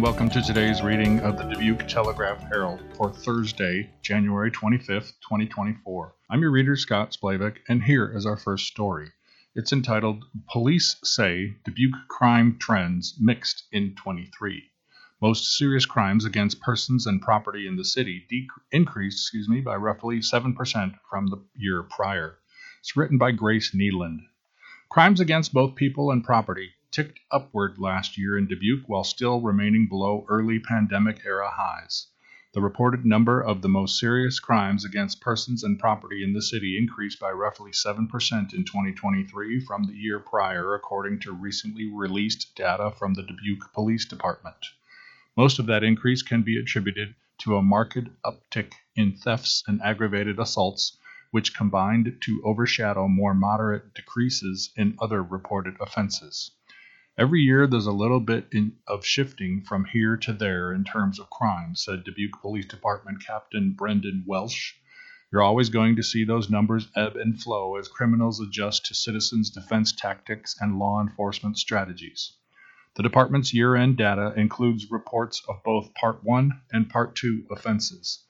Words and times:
And 0.00 0.06
welcome 0.06 0.30
to 0.30 0.40
today's 0.40 0.80
reading 0.80 1.20
of 1.20 1.36
the 1.36 1.44
Dubuque 1.44 1.86
Telegraph 1.86 2.42
Herald 2.44 2.80
for 2.96 3.12
Thursday, 3.12 3.90
January 4.00 4.50
25th, 4.50 5.12
2024. 5.20 6.14
I'm 6.30 6.40
your 6.40 6.52
reader, 6.52 6.74
Scott 6.74 7.14
Splavik, 7.14 7.58
and 7.68 7.82
here 7.82 8.10
is 8.16 8.24
our 8.24 8.38
first 8.38 8.66
story. 8.66 9.10
It's 9.54 9.74
entitled 9.74 10.24
Police 10.50 10.96
Say 11.04 11.56
Dubuque 11.66 12.08
Crime 12.08 12.56
Trends 12.58 13.18
Mixed 13.20 13.64
in 13.72 13.94
23. 13.94 14.70
Most 15.20 15.58
serious 15.58 15.84
crimes 15.84 16.24
against 16.24 16.62
persons 16.62 17.06
and 17.06 17.20
property 17.20 17.66
in 17.66 17.76
the 17.76 17.84
city 17.84 18.24
de- 18.30 18.48
increased 18.72 19.18
excuse 19.24 19.50
me, 19.50 19.60
by 19.60 19.76
roughly 19.76 20.20
7% 20.20 20.94
from 21.10 21.26
the 21.26 21.44
year 21.54 21.82
prior. 21.82 22.38
It's 22.80 22.96
written 22.96 23.18
by 23.18 23.32
Grace 23.32 23.74
Neeland. 23.74 24.20
Crimes 24.88 25.20
against 25.20 25.52
both 25.52 25.74
people 25.74 26.10
and 26.10 26.24
property 26.24 26.70
ticked 26.90 27.20
upward 27.30 27.78
last 27.78 28.18
year 28.18 28.36
in 28.36 28.46
Dubuque 28.46 28.88
while 28.88 29.04
still 29.04 29.40
remaining 29.40 29.86
below 29.88 30.26
early 30.28 30.58
pandemic 30.58 31.24
era 31.24 31.50
highs. 31.50 32.08
The 32.52 32.60
reported 32.60 33.06
number 33.06 33.40
of 33.40 33.62
the 33.62 33.68
most 33.68 33.96
serious 33.96 34.40
crimes 34.40 34.84
against 34.84 35.20
persons 35.20 35.62
and 35.62 35.78
property 35.78 36.24
in 36.24 36.32
the 36.32 36.42
city 36.42 36.76
increased 36.76 37.20
by 37.20 37.30
roughly 37.30 37.70
7% 37.70 38.52
in 38.52 38.64
2023 38.64 39.60
from 39.60 39.84
the 39.84 39.94
year 39.94 40.18
prior, 40.18 40.74
according 40.74 41.20
to 41.20 41.32
recently 41.32 41.88
released 41.88 42.56
data 42.56 42.90
from 42.90 43.14
the 43.14 43.22
Dubuque 43.22 43.72
Police 43.72 44.04
Department. 44.04 44.66
Most 45.36 45.60
of 45.60 45.66
that 45.66 45.84
increase 45.84 46.22
can 46.22 46.42
be 46.42 46.58
attributed 46.58 47.14
to 47.38 47.56
a 47.56 47.62
marked 47.62 48.08
uptick 48.24 48.72
in 48.96 49.12
thefts 49.12 49.62
and 49.68 49.80
aggravated 49.80 50.40
assaults, 50.40 50.98
which 51.30 51.54
combined 51.54 52.18
to 52.22 52.42
overshadow 52.44 53.06
more 53.06 53.32
moderate 53.32 53.94
decreases 53.94 54.72
in 54.76 54.96
other 55.00 55.22
reported 55.22 55.76
offenses. 55.80 56.50
Every 57.18 57.40
year 57.40 57.66
there's 57.66 57.86
a 57.86 57.92
little 57.92 58.20
bit 58.20 58.46
in, 58.52 58.78
of 58.86 59.04
shifting 59.04 59.62
from 59.62 59.84
here 59.84 60.16
to 60.18 60.32
there 60.32 60.72
in 60.72 60.84
terms 60.84 61.18
of 61.18 61.28
crime, 61.28 61.74
said 61.74 62.04
Dubuque 62.04 62.40
Police 62.40 62.66
Department 62.66 63.22
Captain 63.26 63.72
Brendan 63.72 64.22
Welsh. 64.26 64.74
You're 65.32 65.42
always 65.42 65.70
going 65.70 65.96
to 65.96 66.04
see 66.04 66.22
those 66.22 66.48
numbers 66.48 66.88
ebb 66.94 67.16
and 67.16 67.38
flow 67.42 67.76
as 67.76 67.88
criminals 67.88 68.40
adjust 68.40 68.86
to 68.86 68.94
citizens' 68.94 69.50
defense 69.50 69.90
tactics 69.92 70.56
and 70.60 70.78
law 70.78 71.00
enforcement 71.00 71.58
strategies. 71.58 72.34
The 72.94 73.02
department's 73.02 73.52
year 73.52 73.74
end 73.74 73.96
data 73.96 74.32
includes 74.36 74.90
reports 74.90 75.42
of 75.48 75.64
both 75.64 75.92
Part 75.94 76.22
1 76.22 76.62
and 76.72 76.88
Part 76.88 77.16
2 77.16 77.48
offenses. 77.50 78.24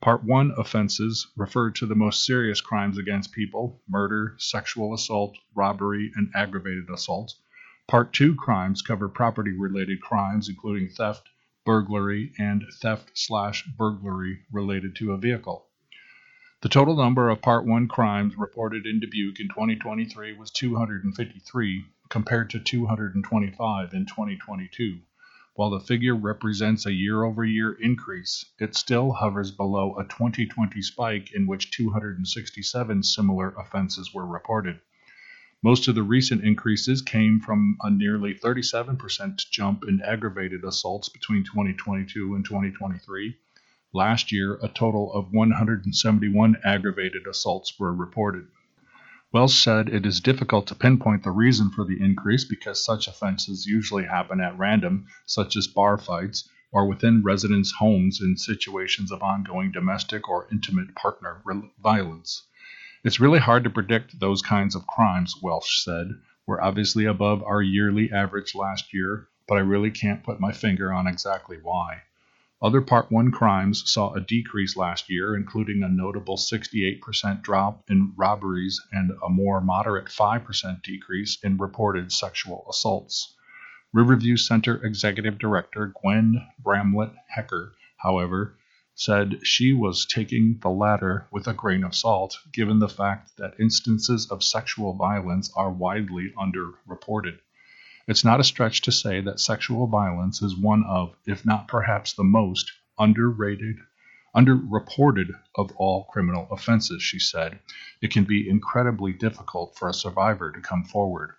Part 0.00 0.24
1 0.24 0.54
offenses 0.58 1.28
refer 1.36 1.70
to 1.70 1.86
the 1.86 1.94
most 1.94 2.26
serious 2.26 2.60
crimes 2.60 2.98
against 2.98 3.32
people 3.32 3.80
murder, 3.88 4.34
sexual 4.38 4.92
assault, 4.92 5.38
robbery, 5.54 6.10
and 6.16 6.32
aggravated 6.34 6.90
assault 6.90 7.32
Part 7.86 8.14
2 8.14 8.34
crimes 8.36 8.80
cover 8.80 9.10
property 9.10 9.52
related 9.52 10.00
crimes, 10.00 10.48
including 10.48 10.88
theft, 10.88 11.28
burglary, 11.66 12.32
and 12.38 12.64
theft 12.80 13.10
slash 13.12 13.66
burglary 13.66 14.40
related 14.50 14.96
to 14.96 15.12
a 15.12 15.18
vehicle. 15.18 15.68
The 16.62 16.70
total 16.70 16.96
number 16.96 17.28
of 17.28 17.42
Part 17.42 17.66
1 17.66 17.88
crimes 17.88 18.38
reported 18.38 18.86
in 18.86 19.00
Dubuque 19.00 19.38
in 19.38 19.48
2023 19.48 20.32
was 20.32 20.50
253, 20.50 21.84
compared 22.08 22.48
to 22.50 22.58
225 22.58 23.92
in 23.92 24.06
2022. 24.06 25.00
While 25.52 25.68
the 25.68 25.80
figure 25.80 26.16
represents 26.16 26.86
a 26.86 26.92
year 26.92 27.22
over 27.22 27.44
year 27.44 27.74
increase, 27.74 28.46
it 28.58 28.74
still 28.74 29.12
hovers 29.12 29.50
below 29.50 29.98
a 29.98 30.04
2020 30.04 30.80
spike 30.80 31.32
in 31.34 31.46
which 31.46 31.70
267 31.72 33.02
similar 33.02 33.50
offenses 33.58 34.14
were 34.14 34.26
reported. 34.26 34.80
Most 35.64 35.88
of 35.88 35.94
the 35.94 36.02
recent 36.02 36.44
increases 36.44 37.00
came 37.00 37.40
from 37.40 37.78
a 37.80 37.90
nearly 37.90 38.34
37% 38.34 39.48
jump 39.50 39.82
in 39.88 40.02
aggravated 40.02 40.62
assaults 40.62 41.08
between 41.08 41.42
2022 41.42 42.34
and 42.34 42.44
2023. 42.44 43.38
Last 43.94 44.30
year, 44.30 44.58
a 44.62 44.68
total 44.68 45.10
of 45.14 45.32
171 45.32 46.56
aggravated 46.62 47.26
assaults 47.26 47.80
were 47.80 47.94
reported. 47.94 48.48
Welsh 49.32 49.54
said 49.54 49.88
it 49.88 50.04
is 50.04 50.20
difficult 50.20 50.66
to 50.66 50.74
pinpoint 50.74 51.22
the 51.22 51.30
reason 51.30 51.70
for 51.70 51.86
the 51.86 51.98
increase 51.98 52.44
because 52.44 52.84
such 52.84 53.08
offenses 53.08 53.64
usually 53.64 54.04
happen 54.04 54.42
at 54.42 54.58
random, 54.58 55.06
such 55.24 55.56
as 55.56 55.66
bar 55.66 55.96
fights, 55.96 56.46
or 56.72 56.86
within 56.86 57.22
residents' 57.22 57.72
homes 57.78 58.20
in 58.20 58.36
situations 58.36 59.10
of 59.10 59.22
ongoing 59.22 59.72
domestic 59.72 60.28
or 60.28 60.46
intimate 60.52 60.94
partner 60.94 61.42
violence. 61.82 62.42
It's 63.04 63.20
really 63.20 63.38
hard 63.38 63.64
to 63.64 63.70
predict 63.70 64.18
those 64.18 64.40
kinds 64.40 64.74
of 64.74 64.86
crimes, 64.86 65.34
Welsh 65.42 65.84
said. 65.84 66.08
We're 66.46 66.62
obviously 66.62 67.04
above 67.04 67.42
our 67.42 67.60
yearly 67.60 68.10
average 68.10 68.54
last 68.54 68.94
year, 68.94 69.28
but 69.46 69.56
I 69.56 69.60
really 69.60 69.90
can't 69.90 70.24
put 70.24 70.40
my 70.40 70.52
finger 70.52 70.90
on 70.90 71.06
exactly 71.06 71.58
why. 71.62 72.00
Other 72.62 72.80
Part 72.80 73.12
1 73.12 73.30
crimes 73.30 73.82
saw 73.90 74.14
a 74.14 74.22
decrease 74.22 74.74
last 74.74 75.10
year, 75.10 75.36
including 75.36 75.82
a 75.82 75.88
notable 75.90 76.38
68% 76.38 77.42
drop 77.42 77.84
in 77.90 78.14
robberies 78.16 78.80
and 78.90 79.12
a 79.22 79.28
more 79.28 79.60
moderate 79.60 80.06
5% 80.06 80.82
decrease 80.82 81.36
in 81.42 81.58
reported 81.58 82.10
sexual 82.10 82.64
assaults. 82.70 83.34
Riverview 83.92 84.38
Center 84.38 84.82
Executive 84.82 85.36
Director 85.36 85.92
Gwen 86.00 86.40
Bramlett 86.58 87.12
Hecker, 87.28 87.74
however, 87.98 88.56
said 88.94 89.44
she 89.44 89.72
was 89.72 90.06
taking 90.06 90.58
the 90.62 90.70
latter 90.70 91.26
with 91.32 91.48
a 91.48 91.52
grain 91.52 91.82
of 91.82 91.94
salt, 91.94 92.38
given 92.52 92.78
the 92.78 92.88
fact 92.88 93.36
that 93.36 93.58
instances 93.58 94.30
of 94.30 94.44
sexual 94.44 94.94
violence 94.94 95.50
are 95.56 95.70
widely 95.70 96.32
underreported. 96.38 97.38
It's 98.06 98.24
not 98.24 98.38
a 98.38 98.44
stretch 98.44 98.82
to 98.82 98.92
say 98.92 99.20
that 99.22 99.40
sexual 99.40 99.86
violence 99.86 100.42
is 100.42 100.56
one 100.56 100.84
of, 100.84 101.16
if 101.26 101.44
not 101.44 101.66
perhaps 101.68 102.12
the 102.12 102.22
most, 102.22 102.70
underrated, 102.98 103.76
underreported 104.36 105.30
of 105.56 105.72
all 105.76 106.04
criminal 106.04 106.46
offenses, 106.50 107.02
she 107.02 107.18
said. 107.18 107.58
It 108.00 108.10
can 108.10 108.24
be 108.24 108.48
incredibly 108.48 109.12
difficult 109.12 109.76
for 109.76 109.88
a 109.88 109.94
survivor 109.94 110.52
to 110.52 110.60
come 110.60 110.84
forward. 110.84 111.34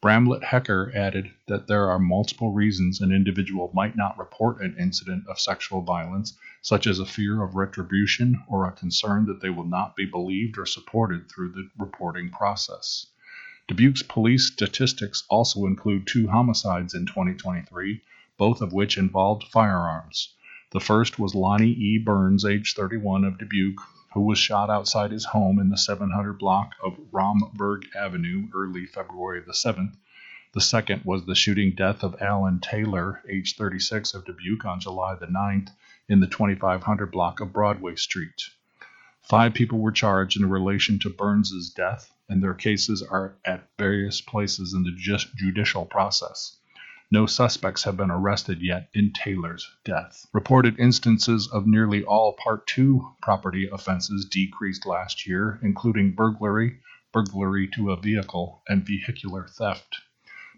Bramlett 0.00 0.44
Hecker 0.44 0.92
added 0.94 1.32
that 1.48 1.66
there 1.66 1.90
are 1.90 1.98
multiple 1.98 2.52
reasons 2.52 3.00
an 3.00 3.10
individual 3.10 3.72
might 3.74 3.96
not 3.96 4.16
report 4.16 4.60
an 4.60 4.76
incident 4.78 5.26
of 5.26 5.40
sexual 5.40 5.82
violence, 5.82 6.38
such 6.62 6.86
as 6.86 7.00
a 7.00 7.04
fear 7.04 7.42
of 7.42 7.56
retribution 7.56 8.44
or 8.46 8.64
a 8.64 8.70
concern 8.70 9.26
that 9.26 9.40
they 9.40 9.50
will 9.50 9.66
not 9.66 9.96
be 9.96 10.04
believed 10.04 10.56
or 10.56 10.66
supported 10.66 11.28
through 11.28 11.50
the 11.50 11.68
reporting 11.76 12.30
process. 12.30 13.06
Dubuque's 13.66 14.04
police 14.04 14.46
statistics 14.46 15.24
also 15.28 15.66
include 15.66 16.06
two 16.06 16.28
homicides 16.28 16.94
in 16.94 17.04
2023, 17.04 18.00
both 18.36 18.60
of 18.60 18.72
which 18.72 18.98
involved 18.98 19.48
firearms. 19.48 20.32
The 20.70 20.80
first 20.80 21.18
was 21.18 21.34
Lonnie 21.34 21.72
E. 21.72 21.98
Burns, 21.98 22.44
age 22.44 22.74
31, 22.74 23.24
of 23.24 23.36
Dubuque, 23.36 23.80
who 24.12 24.20
was 24.20 24.38
shot 24.38 24.70
outside 24.70 25.10
his 25.10 25.26
home 25.26 25.58
in 25.58 25.70
the 25.70 25.76
700 25.76 26.38
block 26.38 26.72
of 26.82 26.98
Rhomberg 27.12 27.86
Avenue 27.94 28.48
early 28.54 28.86
February 28.86 29.40
the 29.40 29.52
7th. 29.52 29.96
The 30.52 30.60
second 30.60 31.02
was 31.04 31.26
the 31.26 31.34
shooting 31.34 31.74
death 31.74 32.02
of 32.02 32.20
Alan 32.20 32.60
Taylor, 32.60 33.22
age 33.28 33.56
36, 33.56 34.14
of 34.14 34.24
Dubuque 34.24 34.64
on 34.64 34.80
July 34.80 35.14
the 35.14 35.26
9th 35.26 35.70
in 36.08 36.20
the 36.20 36.26
2500 36.26 37.10
block 37.12 37.40
of 37.40 37.52
Broadway 37.52 37.96
Street. 37.96 38.42
Five 39.20 39.52
people 39.52 39.78
were 39.78 39.92
charged 39.92 40.40
in 40.40 40.48
relation 40.48 40.98
to 41.00 41.10
Burns's 41.10 41.68
death, 41.68 42.10
and 42.30 42.42
their 42.42 42.54
cases 42.54 43.02
are 43.02 43.36
at 43.44 43.68
various 43.76 44.22
places 44.22 44.72
in 44.72 44.84
the 44.84 45.22
judicial 45.36 45.84
process. 45.84 46.56
No 47.10 47.24
suspects 47.24 47.84
have 47.84 47.96
been 47.96 48.10
arrested 48.10 48.60
yet 48.60 48.90
in 48.92 49.14
Taylor's 49.14 49.66
death. 49.82 50.26
Reported 50.34 50.78
instances 50.78 51.48
of 51.48 51.66
nearly 51.66 52.04
all 52.04 52.34
Part 52.34 52.66
2 52.66 53.14
property 53.22 53.66
offenses 53.66 54.26
decreased 54.26 54.84
last 54.84 55.26
year, 55.26 55.58
including 55.62 56.14
burglary, 56.14 56.80
burglary 57.10 57.66
to 57.68 57.92
a 57.92 57.96
vehicle, 57.96 58.62
and 58.68 58.86
vehicular 58.86 59.46
theft. 59.48 60.02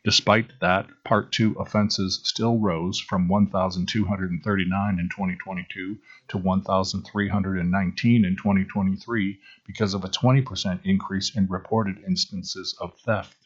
Despite 0.02 0.58
that, 0.60 0.88
Part 1.04 1.30
2 1.30 1.52
offenses 1.52 2.20
still 2.24 2.58
rose 2.58 2.98
from 2.98 3.28
1,239 3.28 4.98
in 4.98 5.08
2022 5.08 5.98
to 6.28 6.38
1,319 6.38 8.24
in 8.24 8.36
2023 8.36 9.40
because 9.64 9.94
of 9.94 10.02
a 10.02 10.08
20% 10.08 10.80
increase 10.84 11.36
in 11.36 11.46
reported 11.46 12.02
instances 12.04 12.76
of 12.80 12.98
theft. 12.98 13.36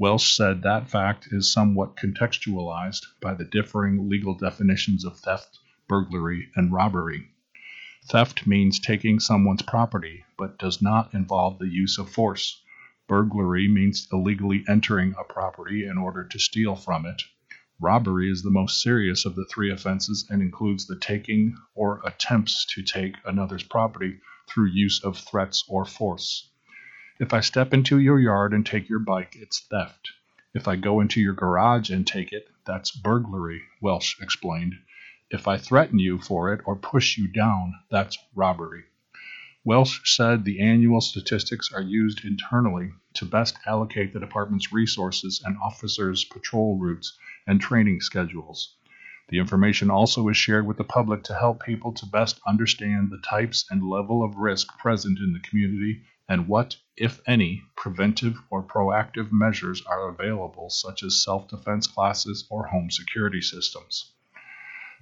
Welsh 0.00 0.36
said 0.36 0.62
that 0.62 0.88
fact 0.88 1.26
is 1.32 1.52
somewhat 1.52 1.96
contextualized 1.96 3.04
by 3.20 3.34
the 3.34 3.44
differing 3.44 4.08
legal 4.08 4.34
definitions 4.34 5.04
of 5.04 5.18
theft, 5.18 5.58
burglary, 5.88 6.50
and 6.54 6.72
robbery. 6.72 7.30
Theft 8.04 8.46
means 8.46 8.78
taking 8.78 9.18
someone's 9.18 9.62
property, 9.62 10.24
but 10.36 10.56
does 10.56 10.80
not 10.80 11.12
involve 11.14 11.58
the 11.58 11.66
use 11.66 11.98
of 11.98 12.08
force. 12.08 12.62
Burglary 13.08 13.66
means 13.66 14.06
illegally 14.12 14.62
entering 14.68 15.16
a 15.18 15.24
property 15.24 15.84
in 15.84 15.98
order 15.98 16.22
to 16.22 16.38
steal 16.38 16.76
from 16.76 17.04
it. 17.04 17.20
Robbery 17.80 18.30
is 18.30 18.44
the 18.44 18.52
most 18.52 18.80
serious 18.80 19.24
of 19.24 19.34
the 19.34 19.46
three 19.46 19.72
offenses 19.72 20.28
and 20.30 20.40
includes 20.40 20.86
the 20.86 20.96
taking 20.96 21.56
or 21.74 22.00
attempts 22.06 22.64
to 22.66 22.84
take 22.84 23.16
another's 23.24 23.64
property 23.64 24.20
through 24.48 24.66
use 24.66 25.02
of 25.02 25.18
threats 25.18 25.64
or 25.66 25.84
force. 25.84 26.50
If 27.20 27.32
I 27.32 27.40
step 27.40 27.74
into 27.74 27.98
your 27.98 28.20
yard 28.20 28.54
and 28.54 28.64
take 28.64 28.88
your 28.88 29.00
bike, 29.00 29.34
it's 29.34 29.58
theft. 29.58 30.12
If 30.54 30.68
I 30.68 30.76
go 30.76 31.00
into 31.00 31.20
your 31.20 31.32
garage 31.32 31.90
and 31.90 32.06
take 32.06 32.32
it, 32.32 32.46
That's 32.64 32.92
burglary, 32.92 33.64
Welsh 33.80 34.20
explained. 34.20 34.76
If 35.28 35.48
I 35.48 35.58
threaten 35.58 35.98
you 35.98 36.20
for 36.20 36.54
it 36.54 36.60
or 36.64 36.76
push 36.76 37.18
you 37.18 37.26
down, 37.26 37.74
that's 37.90 38.16
robbery. 38.36 38.84
Welsh 39.64 40.00
said 40.04 40.44
the 40.44 40.60
annual 40.60 41.00
statistics 41.00 41.72
are 41.72 41.82
used 41.82 42.24
internally 42.24 42.92
to 43.14 43.24
best 43.24 43.58
allocate 43.66 44.12
the 44.12 44.20
department's 44.20 44.72
resources 44.72 45.42
and 45.44 45.58
officers' 45.58 46.22
patrol 46.24 46.78
routes 46.78 47.18
and 47.48 47.60
training 47.60 48.00
schedules. 48.00 48.76
The 49.30 49.38
information 49.38 49.90
also 49.90 50.26
is 50.28 50.38
shared 50.38 50.66
with 50.66 50.78
the 50.78 50.84
public 50.84 51.22
to 51.24 51.34
help 51.34 51.62
people 51.62 51.92
to 51.92 52.06
best 52.06 52.40
understand 52.46 53.10
the 53.10 53.18
types 53.18 53.66
and 53.70 53.86
level 53.86 54.22
of 54.22 54.36
risk 54.36 54.78
present 54.78 55.18
in 55.18 55.34
the 55.34 55.40
community 55.40 56.02
and 56.30 56.48
what, 56.48 56.76
if 56.96 57.20
any, 57.26 57.62
preventive 57.76 58.38
or 58.50 58.62
proactive 58.62 59.30
measures 59.30 59.82
are 59.84 60.08
available, 60.08 60.70
such 60.70 61.02
as 61.02 61.22
self 61.22 61.46
defense 61.48 61.86
classes 61.86 62.46
or 62.50 62.68
home 62.68 62.90
security 62.90 63.42
systems. 63.42 64.12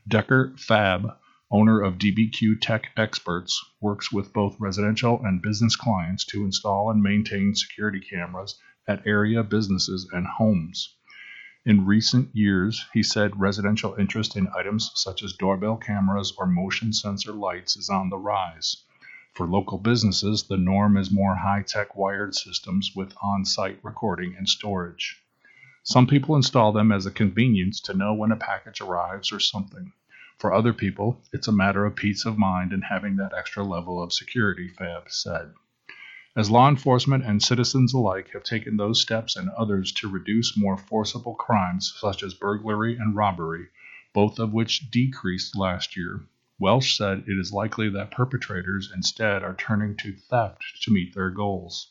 Decker 0.08 0.54
Fab, 0.56 1.16
owner 1.48 1.80
of 1.80 1.98
DBQ 1.98 2.60
Tech 2.60 2.90
Experts, 2.96 3.64
works 3.80 4.10
with 4.10 4.32
both 4.32 4.58
residential 4.58 5.20
and 5.24 5.40
business 5.40 5.76
clients 5.76 6.24
to 6.26 6.44
install 6.44 6.90
and 6.90 7.00
maintain 7.00 7.54
security 7.54 8.00
cameras 8.00 8.60
at 8.88 9.06
area 9.06 9.44
businesses 9.44 10.08
and 10.12 10.26
homes. 10.26 10.95
In 11.66 11.84
recent 11.84 12.30
years, 12.32 12.86
he 12.92 13.02
said 13.02 13.40
residential 13.40 13.96
interest 13.96 14.36
in 14.36 14.46
items 14.56 14.92
such 14.94 15.24
as 15.24 15.32
doorbell 15.32 15.76
cameras 15.76 16.32
or 16.38 16.46
motion 16.46 16.92
sensor 16.92 17.32
lights 17.32 17.76
is 17.76 17.90
on 17.90 18.08
the 18.08 18.16
rise. 18.16 18.84
For 19.34 19.48
local 19.48 19.76
businesses, 19.76 20.44
the 20.44 20.58
norm 20.58 20.96
is 20.96 21.10
more 21.10 21.34
high 21.34 21.62
tech 21.62 21.96
wired 21.96 22.36
systems 22.36 22.92
with 22.94 23.16
on 23.20 23.44
site 23.44 23.80
recording 23.82 24.36
and 24.36 24.48
storage. 24.48 25.20
Some 25.82 26.06
people 26.06 26.36
install 26.36 26.70
them 26.70 26.92
as 26.92 27.04
a 27.04 27.10
convenience 27.10 27.80
to 27.80 27.94
know 27.94 28.14
when 28.14 28.30
a 28.30 28.36
package 28.36 28.80
arrives 28.80 29.32
or 29.32 29.40
something. 29.40 29.92
For 30.38 30.54
other 30.54 30.72
people, 30.72 31.20
it's 31.32 31.48
a 31.48 31.52
matter 31.52 31.84
of 31.84 31.96
peace 31.96 32.24
of 32.24 32.38
mind 32.38 32.72
and 32.72 32.84
having 32.84 33.16
that 33.16 33.34
extra 33.36 33.64
level 33.64 34.00
of 34.00 34.12
security, 34.12 34.68
Fab 34.68 35.10
said. 35.10 35.52
As 36.38 36.50
law 36.50 36.68
enforcement 36.68 37.24
and 37.24 37.42
citizens 37.42 37.94
alike 37.94 38.32
have 38.34 38.42
taken 38.42 38.76
those 38.76 39.00
steps 39.00 39.36
and 39.36 39.48
others 39.56 39.90
to 39.92 40.06
reduce 40.10 40.54
more 40.54 40.76
forcible 40.76 41.34
crimes 41.34 41.94
such 41.98 42.22
as 42.22 42.34
burglary 42.34 42.94
and 42.94 43.16
robbery, 43.16 43.68
both 44.12 44.38
of 44.38 44.52
which 44.52 44.90
decreased 44.90 45.56
last 45.56 45.96
year, 45.96 46.26
Welsh 46.58 46.94
said 46.94 47.24
it 47.26 47.38
is 47.38 47.54
likely 47.54 47.88
that 47.88 48.10
perpetrators 48.10 48.92
instead 48.94 49.42
are 49.42 49.54
turning 49.54 49.96
to 49.96 50.12
theft 50.12 50.62
to 50.82 50.92
meet 50.92 51.14
their 51.14 51.30
goals. 51.30 51.90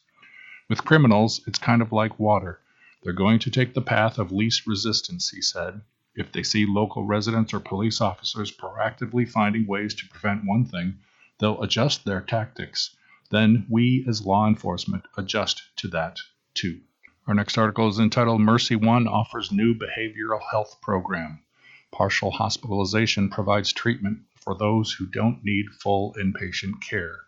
With 0.69 0.85
criminals, 0.85 1.41
it's 1.47 1.57
kind 1.57 1.81
of 1.81 1.91
like 1.91 2.19
water. 2.19 2.61
They're 3.01 3.13
going 3.13 3.39
to 3.39 3.49
take 3.49 3.73
the 3.73 3.81
path 3.81 4.19
of 4.19 4.31
least 4.31 4.67
resistance, 4.67 5.31
he 5.31 5.41
said. 5.41 5.81
If 6.13 6.31
they 6.31 6.43
see 6.43 6.67
local 6.67 7.03
residents 7.03 7.51
or 7.51 7.59
police 7.59 7.99
officers 7.99 8.55
proactively 8.55 9.27
finding 9.27 9.65
ways 9.65 9.95
to 9.95 10.07
prevent 10.07 10.45
one 10.45 10.65
thing, 10.65 10.99
they'll 11.39 11.63
adjust 11.63 12.05
their 12.05 12.21
tactics 12.21 12.95
then 13.31 13.65
we 13.69 14.05
as 14.07 14.25
law 14.25 14.47
enforcement 14.47 15.03
adjust 15.17 15.63
to 15.77 15.87
that 15.89 16.17
too. 16.53 16.81
Our 17.27 17.33
next 17.33 17.57
article 17.57 17.87
is 17.89 17.99
entitled 17.99 18.41
Mercy 18.41 18.75
One 18.75 19.07
offers 19.07 19.51
new 19.51 19.73
behavioral 19.73 20.41
health 20.51 20.79
program. 20.81 21.43
Partial 21.91 22.31
hospitalization 22.31 23.29
provides 23.29 23.73
treatment 23.73 24.19
for 24.35 24.55
those 24.57 24.91
who 24.91 25.07
don't 25.07 25.43
need 25.43 25.65
full 25.81 26.13
inpatient 26.19 26.81
care. 26.81 27.21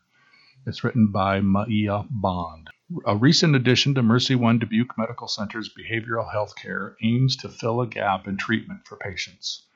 It's 0.65 0.83
written 0.83 1.11
by 1.11 1.41
Maia 1.41 2.03
Bond. 2.09 2.69
A 3.05 3.15
recent 3.15 3.55
addition 3.55 3.95
to 3.95 4.01
Mercy 4.01 4.35
One 4.35 4.59
Dubuque 4.59 4.97
Medical 4.97 5.27
Center's 5.27 5.69
behavioral 5.73 6.31
health 6.31 6.55
care 6.55 6.95
aims 7.03 7.35
to 7.37 7.49
fill 7.49 7.81
a 7.81 7.87
gap 7.87 8.27
in 8.27 8.37
treatment 8.37 8.87
for 8.87 8.97
patients. 8.97 9.66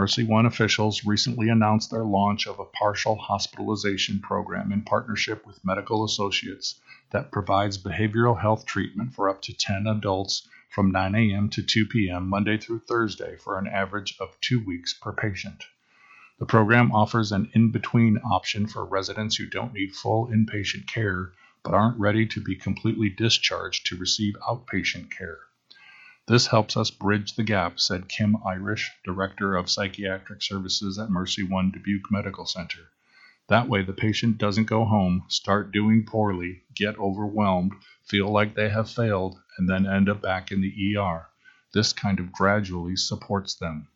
Mercy 0.00 0.24
One 0.24 0.46
officials 0.46 1.04
recently 1.04 1.50
announced 1.50 1.90
their 1.90 2.04
launch 2.04 2.46
of 2.46 2.58
a 2.58 2.64
partial 2.64 3.16
hospitalization 3.16 4.18
program 4.20 4.72
in 4.72 4.80
partnership 4.80 5.46
with 5.46 5.62
Medical 5.62 6.04
Associates 6.04 6.80
that 7.10 7.30
provides 7.30 7.76
behavioral 7.76 8.40
health 8.40 8.64
treatment 8.64 9.12
for 9.12 9.28
up 9.28 9.42
to 9.42 9.52
10 9.52 9.86
adults 9.86 10.48
from 10.70 10.90
9 10.90 11.14
a.m. 11.14 11.50
to 11.50 11.62
2 11.62 11.84
p.m. 11.84 12.30
Monday 12.30 12.56
through 12.56 12.78
Thursday 12.78 13.36
for 13.36 13.58
an 13.58 13.66
average 13.66 14.16
of 14.18 14.40
two 14.40 14.64
weeks 14.64 14.94
per 14.94 15.12
patient. 15.12 15.64
The 16.38 16.46
program 16.46 16.92
offers 16.92 17.30
an 17.30 17.50
in 17.52 17.70
between 17.70 18.16
option 18.24 18.68
for 18.68 18.86
residents 18.86 19.36
who 19.36 19.44
don't 19.44 19.74
need 19.74 19.94
full 19.94 20.28
inpatient 20.28 20.86
care 20.86 21.32
but 21.62 21.74
aren't 21.74 22.00
ready 22.00 22.24
to 22.28 22.40
be 22.40 22.56
completely 22.56 23.10
discharged 23.10 23.84
to 23.88 23.98
receive 23.98 24.34
outpatient 24.48 25.10
care. 25.10 25.40
This 26.30 26.46
helps 26.46 26.76
us 26.76 26.92
bridge 26.92 27.34
the 27.34 27.42
gap, 27.42 27.80
said 27.80 28.08
Kim 28.08 28.36
Irish, 28.46 28.88
Director 29.04 29.56
of 29.56 29.68
Psychiatric 29.68 30.42
Services 30.42 30.96
at 30.96 31.10
Mercy 31.10 31.42
One 31.42 31.72
Dubuque 31.72 32.08
Medical 32.08 32.46
Center. 32.46 32.82
That 33.48 33.68
way, 33.68 33.82
the 33.82 33.92
patient 33.92 34.38
doesn't 34.38 34.66
go 34.66 34.84
home, 34.84 35.24
start 35.26 35.72
doing 35.72 36.06
poorly, 36.06 36.62
get 36.72 36.96
overwhelmed, 37.00 37.72
feel 38.04 38.30
like 38.30 38.54
they 38.54 38.68
have 38.68 38.88
failed, 38.88 39.40
and 39.58 39.68
then 39.68 39.88
end 39.88 40.08
up 40.08 40.22
back 40.22 40.52
in 40.52 40.60
the 40.60 40.96
ER. 40.96 41.26
This 41.74 41.92
kind 41.92 42.20
of 42.20 42.30
gradually 42.30 42.94
supports 42.94 43.56
them. 43.56 43.88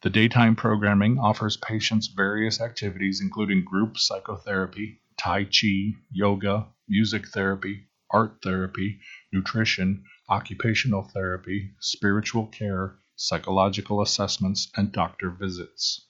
The 0.00 0.08
daytime 0.08 0.56
programming 0.56 1.18
offers 1.18 1.58
patients 1.58 2.06
various 2.06 2.58
activities, 2.62 3.20
including 3.20 3.64
group 3.64 3.98
psychotherapy, 3.98 5.02
Tai 5.18 5.44
Chi, 5.44 5.92
yoga, 6.10 6.68
music 6.88 7.28
therapy, 7.28 7.89
art 8.12 8.38
therapy, 8.42 9.00
nutrition, 9.32 10.04
occupational 10.28 11.02
therapy, 11.02 11.72
spiritual 11.80 12.46
care, 12.46 12.96
psychological 13.16 14.00
assessments, 14.00 14.70
and 14.76 14.92
doctor 14.92 15.30
visits. 15.30 16.06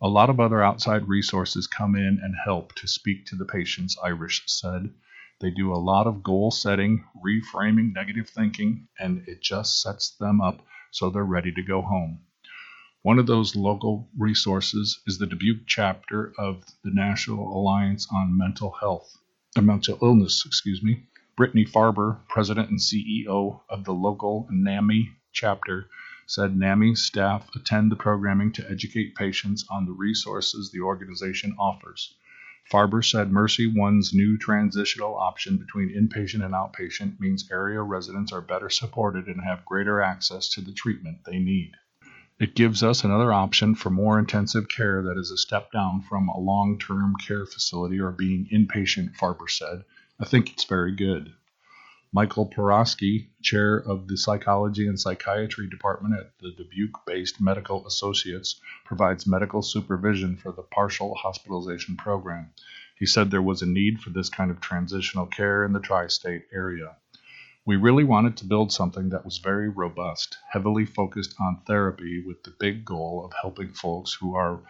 A 0.00 0.08
lot 0.08 0.30
of 0.30 0.40
other 0.40 0.62
outside 0.62 1.08
resources 1.08 1.66
come 1.66 1.96
in 1.96 2.20
and 2.22 2.34
help 2.44 2.74
to 2.74 2.86
speak 2.86 3.26
to 3.26 3.36
the 3.36 3.44
patients, 3.44 3.96
Irish 4.02 4.42
said. 4.46 4.92
They 5.40 5.50
do 5.50 5.72
a 5.72 5.76
lot 5.76 6.06
of 6.06 6.22
goal 6.22 6.50
setting, 6.50 7.04
reframing 7.24 7.92
negative 7.92 8.28
thinking, 8.28 8.88
and 8.98 9.26
it 9.26 9.42
just 9.42 9.80
sets 9.80 10.10
them 10.10 10.40
up 10.40 10.64
so 10.90 11.10
they're 11.10 11.24
ready 11.24 11.52
to 11.52 11.62
go 11.62 11.82
home. 11.82 12.20
One 13.02 13.18
of 13.18 13.26
those 13.26 13.56
local 13.56 14.08
resources 14.16 15.00
is 15.06 15.18
the 15.18 15.26
Dubuque 15.26 15.66
chapter 15.66 16.32
of 16.38 16.64
the 16.82 16.90
National 16.90 17.48
Alliance 17.48 18.06
on 18.10 18.38
Mental 18.38 18.70
Health, 18.70 19.18
or 19.56 19.62
Mental 19.62 19.98
Illness, 20.00 20.44
excuse 20.46 20.82
me. 20.82 21.02
Brittany 21.36 21.64
Farber, 21.64 22.20
president 22.28 22.70
and 22.70 22.78
CEO 22.78 23.62
of 23.68 23.82
the 23.82 23.92
local 23.92 24.46
NAMI 24.52 25.10
chapter, 25.32 25.90
said 26.26 26.56
NAMI 26.56 26.94
staff 26.94 27.50
attend 27.56 27.90
the 27.90 27.96
programming 27.96 28.52
to 28.52 28.70
educate 28.70 29.16
patients 29.16 29.66
on 29.68 29.84
the 29.84 29.92
resources 29.92 30.70
the 30.70 30.80
organization 30.80 31.56
offers. 31.58 32.14
Farber 32.70 33.04
said 33.04 33.32
Mercy 33.32 33.66
One's 33.66 34.14
new 34.14 34.38
transitional 34.38 35.16
option 35.16 35.56
between 35.56 35.90
inpatient 35.90 36.44
and 36.44 36.54
outpatient 36.54 37.18
means 37.18 37.50
area 37.50 37.82
residents 37.82 38.30
are 38.30 38.40
better 38.40 38.70
supported 38.70 39.26
and 39.26 39.42
have 39.42 39.66
greater 39.66 40.00
access 40.00 40.48
to 40.50 40.60
the 40.60 40.72
treatment 40.72 41.24
they 41.24 41.40
need. 41.40 41.72
It 42.38 42.54
gives 42.54 42.84
us 42.84 43.02
another 43.02 43.32
option 43.32 43.74
for 43.74 43.90
more 43.90 44.20
intensive 44.20 44.68
care 44.68 45.02
that 45.02 45.18
is 45.18 45.32
a 45.32 45.36
step 45.36 45.72
down 45.72 46.00
from 46.02 46.28
a 46.28 46.38
long 46.38 46.78
term 46.78 47.16
care 47.16 47.44
facility 47.44 47.98
or 47.98 48.12
being 48.12 48.48
inpatient, 48.52 49.16
Farber 49.16 49.50
said. 49.50 49.84
I 50.20 50.24
think 50.26 50.52
it's 50.52 50.62
very 50.62 50.94
good. 50.94 51.34
Michael 52.12 52.46
Porosky, 52.46 53.30
chair 53.42 53.76
of 53.76 54.06
the 54.06 54.16
Psychology 54.16 54.86
and 54.86 54.98
Psychiatry 54.98 55.68
Department 55.68 56.14
at 56.16 56.38
the 56.38 56.52
Dubuque 56.52 57.04
based 57.04 57.40
Medical 57.40 57.84
Associates, 57.84 58.60
provides 58.84 59.26
medical 59.26 59.60
supervision 59.60 60.36
for 60.36 60.52
the 60.52 60.62
partial 60.62 61.16
hospitalization 61.16 61.96
program. 61.96 62.52
He 62.96 63.06
said 63.06 63.32
there 63.32 63.42
was 63.42 63.62
a 63.62 63.66
need 63.66 64.00
for 64.00 64.10
this 64.10 64.28
kind 64.28 64.52
of 64.52 64.60
transitional 64.60 65.26
care 65.26 65.64
in 65.64 65.72
the 65.72 65.80
tri 65.80 66.06
state 66.06 66.44
area. 66.52 66.94
We 67.66 67.74
really 67.74 68.04
wanted 68.04 68.36
to 68.36 68.46
build 68.46 68.70
something 68.70 69.08
that 69.08 69.24
was 69.24 69.38
very 69.38 69.68
robust, 69.68 70.38
heavily 70.52 70.86
focused 70.86 71.34
on 71.40 71.62
therapy, 71.66 72.22
with 72.24 72.44
the 72.44 72.54
big 72.60 72.84
goal 72.84 73.24
of 73.24 73.32
helping 73.42 73.72
folks 73.72 74.14
who 74.14 74.36
are 74.36 74.60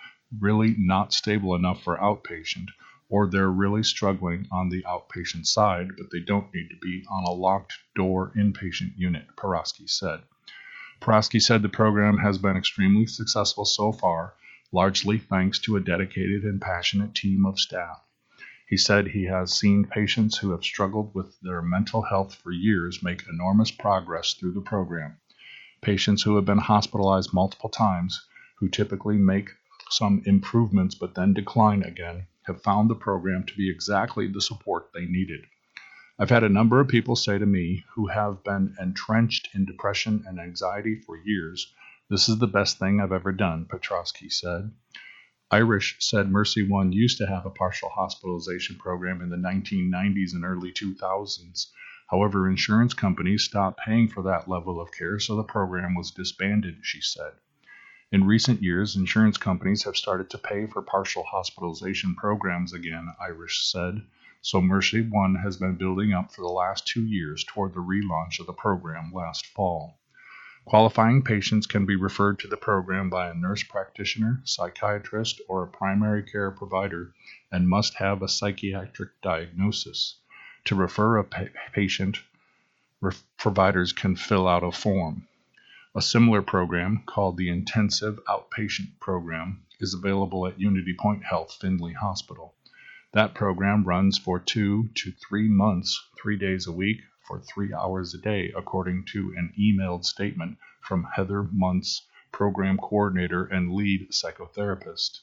really 0.41 0.75
not 0.79 1.13
stable 1.13 1.55
enough 1.55 1.83
for 1.83 1.99
outpatient 1.99 2.69
or 3.15 3.29
they're 3.29 3.49
really 3.49 3.85
struggling 3.85 4.45
on 4.51 4.69
the 4.69 4.83
outpatient 4.83 5.47
side, 5.47 5.87
but 5.97 6.11
they 6.11 6.19
don't 6.19 6.53
need 6.53 6.69
to 6.69 6.77
be 6.83 7.05
on 7.09 7.23
a 7.23 7.31
locked 7.31 7.73
door 7.95 8.33
inpatient 8.37 8.93
unit, 8.97 9.25
Porosky 9.37 9.89
said. 9.89 10.21
Porosky 11.01 11.41
said 11.41 11.63
the 11.63 11.69
program 11.69 12.19
has 12.19 12.39
been 12.39 12.57
extremely 12.57 13.07
successful 13.07 13.65
so 13.65 13.93
far, 13.93 14.35
largely 14.73 15.17
thanks 15.17 15.61
to 15.61 15.77
a 15.77 15.81
dedicated 15.81 16.43
and 16.43 16.61
passionate 16.61 17.15
team 17.15 17.47
of 17.47 17.61
staff. 17.61 18.03
He 18.67 18.77
said 18.77 19.07
he 19.07 19.27
has 19.27 19.55
seen 19.55 19.85
patients 19.85 20.39
who 20.39 20.51
have 20.51 20.65
struggled 20.65 21.15
with 21.15 21.39
their 21.41 21.63
mental 21.63 22.03
health 22.03 22.35
for 22.35 22.51
years 22.51 23.01
make 23.01 23.29
enormous 23.29 23.71
progress 23.71 24.35
through 24.35 24.55
the 24.55 24.61
program. 24.61 25.19
Patients 25.83 26.25
who 26.25 26.35
have 26.35 26.47
been 26.47 26.59
hospitalized 26.59 27.33
multiple 27.33 27.71
times, 27.71 28.27
who 28.57 28.69
typically 28.69 29.19
make 29.19 29.51
some 29.89 30.21
improvements 30.27 30.97
but 30.97 31.15
then 31.15 31.33
decline 31.33 31.85
again, 31.85 32.27
have 32.47 32.63
found 32.63 32.91
the 32.91 32.95
program 32.95 33.45
to 33.45 33.57
be 33.57 33.71
exactly 33.71 34.29
the 34.29 34.41
support 34.41 34.91
they 34.93 35.07
needed. 35.07 35.47
I've 36.19 36.31
had 36.31 36.45
a 36.45 36.49
number 36.49 36.79
of 36.81 36.89
people 36.89 37.17
say 37.17 37.39
to 37.39 37.47
me 37.47 37.85
who 37.95 38.07
have 38.07 38.45
been 38.45 38.77
entrenched 38.79 39.49
in 39.55 39.65
depression 39.65 40.25
and 40.27 40.39
anxiety 40.39 41.01
for 41.01 41.17
years 41.17 41.75
This 42.09 42.29
is 42.29 42.39
the 42.39 42.47
best 42.47 42.79
thing 42.79 43.01
I've 43.01 43.13
ever 43.13 43.33
done, 43.33 43.65
Petrosky 43.65 44.31
said. 44.31 44.71
Irish 45.51 45.97
said 46.01 46.31
Mercy 46.31 46.63
One 46.69 46.93
used 46.93 47.19
to 47.19 47.27
have 47.27 47.47
a 47.47 47.51
partial 47.51 47.89
hospitalization 47.89 48.77
program 48.77 49.23
in 49.23 49.31
the 49.31 49.37
1990s 49.37 50.35
and 50.35 50.45
early 50.45 50.73
2000s. 50.73 51.67
However, 52.11 52.49
insurance 52.49 52.93
companies 52.93 53.45
stopped 53.45 53.81
paying 53.81 54.09
for 54.09 54.23
that 54.25 54.47
level 54.49 54.81
of 54.81 54.93
care, 54.93 55.19
so 55.19 55.35
the 55.35 55.43
program 55.43 55.95
was 55.95 56.11
disbanded, 56.11 56.77
she 56.83 57.01
said. 57.01 57.33
In 58.15 58.29
recent 58.29 58.63
years, 58.63 58.95
insurance 58.95 59.37
companies 59.37 59.83
have 59.83 59.97
started 59.97 60.31
to 60.31 60.39
pay 60.39 60.67
for 60.67 60.83
partial 60.83 61.25
hospitalization 61.25 62.15
programs 62.15 62.73
again, 62.73 63.13
Irish 63.21 63.67
said, 63.67 64.07
so 64.41 64.61
Mercy 64.61 65.01
One 65.01 65.35
has 65.35 65.57
been 65.57 65.75
building 65.75 66.13
up 66.13 66.31
for 66.31 66.43
the 66.43 66.47
last 66.47 66.87
two 66.87 67.05
years 67.05 67.43
toward 67.43 67.75
the 67.75 67.81
relaunch 67.81 68.39
of 68.39 68.47
the 68.47 68.53
program 68.53 69.13
last 69.13 69.47
fall. 69.47 69.99
Qualifying 70.65 71.25
patients 71.25 71.67
can 71.67 71.87
be 71.87 71.97
referred 71.97 72.39
to 72.39 72.47
the 72.47 72.57
program 72.57 73.11
by 73.11 73.29
a 73.29 73.35
nurse 73.35 73.65
practitioner, 73.65 74.43
psychiatrist, 74.45 75.41
or 75.49 75.65
a 75.65 75.67
primary 75.67 76.23
care 76.23 76.53
provider 76.53 77.13
and 77.51 77.69
must 77.69 77.95
have 77.95 78.23
a 78.23 78.29
psychiatric 78.29 79.11
diagnosis. 79.23 80.15
To 80.67 80.77
refer 80.77 81.17
a 81.17 81.25
pa- 81.25 81.47
patient, 81.73 82.21
providers 83.39 83.93
can 83.93 84.15
fill 84.15 84.47
out 84.47 84.63
a 84.63 84.71
form. 84.71 85.27
A 85.97 86.03
similar 86.03 86.43
program, 86.43 87.05
called 87.07 87.37
the 87.37 87.49
Intensive 87.49 88.19
Outpatient 88.25 88.99
Program, 88.99 89.65
is 89.79 89.95
available 89.95 90.45
at 90.45 90.59
Unity 90.59 90.93
Point 90.93 91.23
Health 91.23 91.57
Finley 91.61 91.93
Hospital. 91.93 92.57
That 93.13 93.33
program 93.33 93.85
runs 93.85 94.19
for 94.19 94.41
two 94.41 94.89
to 94.97 95.13
three 95.13 95.49
months, 95.49 96.05
three 96.21 96.37
days 96.37 96.67
a 96.67 96.73
week, 96.73 97.03
for 97.29 97.39
three 97.39 97.73
hours 97.73 98.13
a 98.13 98.19
day, 98.19 98.53
according 98.57 99.05
to 99.13 99.35
an 99.37 99.53
emailed 99.57 100.05
statement 100.05 100.59
from 100.81 101.07
Heather 101.15 101.45
Muntz, 101.45 102.03
program 102.33 102.77
coordinator 102.77 103.45
and 103.45 103.73
lead 103.73 104.11
psychotherapist. 104.11 105.21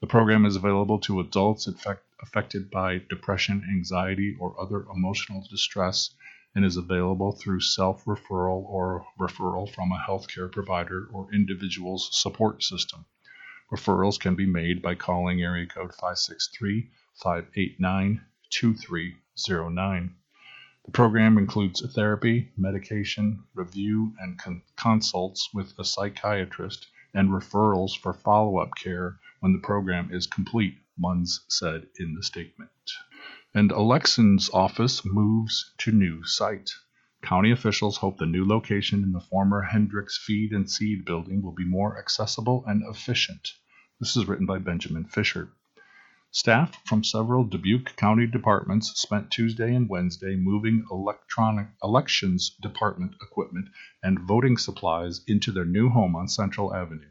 The 0.00 0.06
program 0.06 0.46
is 0.46 0.56
available 0.56 1.00
to 1.00 1.20
adults 1.20 1.66
affect, 1.66 2.02
affected 2.22 2.70
by 2.70 3.02
depression, 3.10 3.62
anxiety, 3.70 4.38
or 4.40 4.58
other 4.58 4.86
emotional 4.90 5.44
distress 5.50 6.14
and 6.54 6.64
is 6.64 6.76
available 6.76 7.32
through 7.32 7.60
self 7.60 8.04
referral 8.04 8.64
or 8.64 9.06
referral 9.18 9.68
from 9.72 9.92
a 9.92 10.04
healthcare 10.08 10.50
provider 10.50 11.08
or 11.12 11.32
individual's 11.32 12.08
support 12.12 12.62
system. 12.62 13.04
Referrals 13.70 14.18
can 14.18 14.34
be 14.34 14.46
made 14.46 14.80
by 14.80 14.94
calling 14.94 15.42
area 15.42 15.66
code 15.66 15.92
563 15.92 16.90
589 17.14 18.22
2309. 18.50 20.14
The 20.86 20.92
program 20.92 21.36
includes 21.36 21.82
therapy, 21.94 22.50
medication, 22.56 23.44
review, 23.52 24.14
and 24.18 24.38
con- 24.38 24.62
consults 24.76 25.52
with 25.52 25.78
a 25.78 25.84
psychiatrist 25.84 26.86
and 27.12 27.28
referrals 27.28 27.94
for 27.94 28.14
follow 28.14 28.58
up 28.58 28.70
care 28.74 29.18
when 29.40 29.52
the 29.52 29.58
program 29.58 30.08
is 30.12 30.26
complete, 30.26 30.78
Munz 30.96 31.44
said 31.48 31.88
in 31.98 32.14
the 32.14 32.22
statement. 32.22 32.70
And 33.54 33.72
elections 33.72 34.50
office 34.52 35.04
moves 35.04 35.72
to 35.78 35.90
new 35.90 36.22
site. 36.24 36.70
County 37.22 37.50
officials 37.50 37.96
hope 37.96 38.18
the 38.18 38.26
new 38.26 38.46
location 38.46 39.02
in 39.02 39.12
the 39.12 39.20
former 39.20 39.62
Hendricks 39.62 40.18
Feed 40.18 40.52
and 40.52 40.70
Seed 40.70 41.04
building 41.04 41.42
will 41.42 41.54
be 41.54 41.64
more 41.64 41.98
accessible 41.98 42.62
and 42.66 42.82
efficient. 42.86 43.54
This 44.00 44.16
is 44.16 44.28
written 44.28 44.46
by 44.46 44.58
Benjamin 44.58 45.04
Fisher. 45.06 45.50
Staff 46.30 46.86
from 46.86 47.02
several 47.02 47.42
Dubuque 47.42 47.96
County 47.96 48.26
departments 48.26 48.92
spent 49.00 49.30
Tuesday 49.30 49.74
and 49.74 49.88
Wednesday 49.88 50.36
moving 50.36 50.84
electronic 50.90 51.68
elections 51.82 52.50
department 52.60 53.14
equipment 53.22 53.70
and 54.02 54.20
voting 54.20 54.58
supplies 54.58 55.24
into 55.26 55.52
their 55.52 55.64
new 55.64 55.88
home 55.88 56.14
on 56.14 56.28
Central 56.28 56.74
Avenue. 56.74 57.08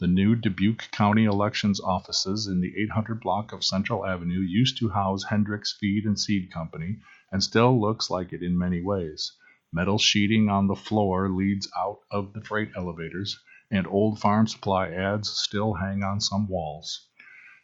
The 0.00 0.08
new 0.08 0.34
Dubuque 0.34 0.90
County 0.90 1.24
elections 1.24 1.78
offices 1.78 2.48
in 2.48 2.60
the 2.60 2.76
800 2.82 3.20
block 3.20 3.52
of 3.52 3.62
Central 3.62 4.04
Avenue 4.04 4.40
used 4.40 4.76
to 4.78 4.88
house 4.88 5.22
Hendricks 5.22 5.72
Feed 5.72 6.04
and 6.04 6.18
Seed 6.18 6.50
Company 6.50 6.98
and 7.30 7.40
still 7.40 7.80
looks 7.80 8.10
like 8.10 8.32
it 8.32 8.42
in 8.42 8.58
many 8.58 8.82
ways. 8.82 9.32
Metal 9.72 9.96
sheeting 9.96 10.48
on 10.48 10.66
the 10.66 10.74
floor 10.74 11.28
leads 11.28 11.70
out 11.76 12.00
of 12.10 12.32
the 12.32 12.40
freight 12.40 12.72
elevators, 12.76 13.38
and 13.70 13.86
old 13.86 14.18
farm 14.18 14.48
supply 14.48 14.90
ads 14.90 15.30
still 15.30 15.74
hang 15.74 16.02
on 16.02 16.20
some 16.20 16.48
walls. 16.48 17.06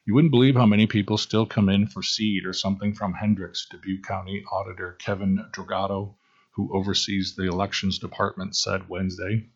You 0.06 0.14
wouldn't 0.14 0.30
believe 0.30 0.54
how 0.54 0.66
many 0.66 0.86
people 0.86 1.18
still 1.18 1.46
come 1.46 1.68
in 1.68 1.88
for 1.88 2.00
seed 2.00 2.46
or 2.46 2.52
something 2.52 2.94
from 2.94 3.14
Hendricks, 3.14 3.66
Dubuque 3.68 4.04
County 4.04 4.44
Auditor 4.52 4.92
Kevin 5.00 5.44
Dragotto, 5.50 6.14
who 6.52 6.72
oversees 6.72 7.34
the 7.34 7.48
elections 7.48 7.98
department, 7.98 8.54
said 8.54 8.88
Wednesday. 8.88 9.48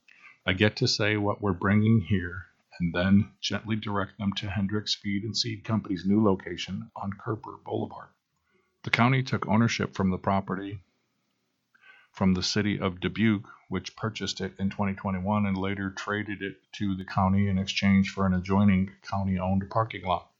I 0.44 0.54
get 0.54 0.74
to 0.78 0.88
say 0.88 1.16
what 1.16 1.40
we're 1.40 1.52
bringing 1.52 2.00
here 2.00 2.46
and 2.80 2.92
then 2.92 3.30
gently 3.40 3.76
direct 3.76 4.18
them 4.18 4.32
to 4.32 4.50
Hendricks 4.50 4.94
Feed 4.94 5.22
and 5.22 5.36
Seed 5.36 5.64
Company's 5.64 6.04
new 6.04 6.22
location 6.22 6.90
on 6.96 7.12
Kerper 7.12 7.62
Boulevard. 7.64 8.08
The 8.82 8.90
county 8.90 9.22
took 9.22 9.46
ownership 9.46 9.94
from 9.94 10.10
the 10.10 10.18
property 10.18 10.80
from 12.14 12.34
the 12.34 12.42
city 12.44 12.78
of 12.78 13.00
Dubuque, 13.00 13.48
which 13.68 13.96
purchased 13.96 14.40
it 14.40 14.54
in 14.60 14.70
2021 14.70 15.46
and 15.46 15.58
later 15.58 15.90
traded 15.90 16.42
it 16.42 16.58
to 16.72 16.94
the 16.94 17.04
county 17.04 17.48
in 17.48 17.58
exchange 17.58 18.10
for 18.10 18.24
an 18.24 18.32
adjoining 18.32 18.92
county 19.02 19.36
owned 19.36 19.68
parking 19.68 20.04
lot. 20.04 20.30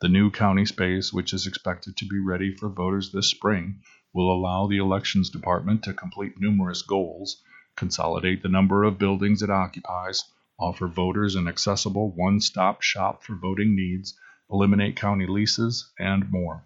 The 0.00 0.08
new 0.08 0.30
county 0.30 0.64
space, 0.64 1.12
which 1.12 1.34
is 1.34 1.46
expected 1.46 1.96
to 1.98 2.06
be 2.06 2.18
ready 2.18 2.54
for 2.54 2.70
voters 2.70 3.12
this 3.12 3.28
spring, 3.28 3.82
will 4.14 4.32
allow 4.32 4.66
the 4.66 4.78
elections 4.78 5.28
department 5.28 5.82
to 5.82 5.92
complete 5.92 6.40
numerous 6.40 6.80
goals, 6.80 7.42
consolidate 7.76 8.42
the 8.42 8.48
number 8.48 8.84
of 8.84 8.98
buildings 8.98 9.42
it 9.42 9.50
occupies, 9.50 10.24
offer 10.58 10.86
voters 10.86 11.34
an 11.34 11.48
accessible 11.48 12.10
one 12.14 12.40
stop 12.40 12.80
shop 12.80 13.22
for 13.22 13.34
voting 13.34 13.74
needs, 13.74 14.18
eliminate 14.50 14.96
county 14.96 15.26
leases, 15.26 15.92
and 15.98 16.30
more. 16.30 16.64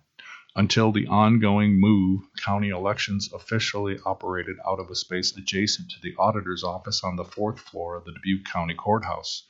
Until 0.56 0.92
the 0.92 1.06
ongoing 1.06 1.78
move, 1.78 2.22
county 2.36 2.70
elections 2.70 3.32
officially 3.32 3.98
operated 4.04 4.56
out 4.66 4.80
of 4.80 4.90
a 4.90 4.94
space 4.94 5.36
adjacent 5.36 5.90
to 5.90 6.00
the 6.02 6.14
auditor's 6.16 6.64
office 6.64 7.02
on 7.04 7.16
the 7.16 7.24
fourth 7.24 7.60
floor 7.60 7.96
of 7.96 8.04
the 8.04 8.12
Dubuque 8.12 8.44
County 8.44 8.74
Courthouse. 8.74 9.44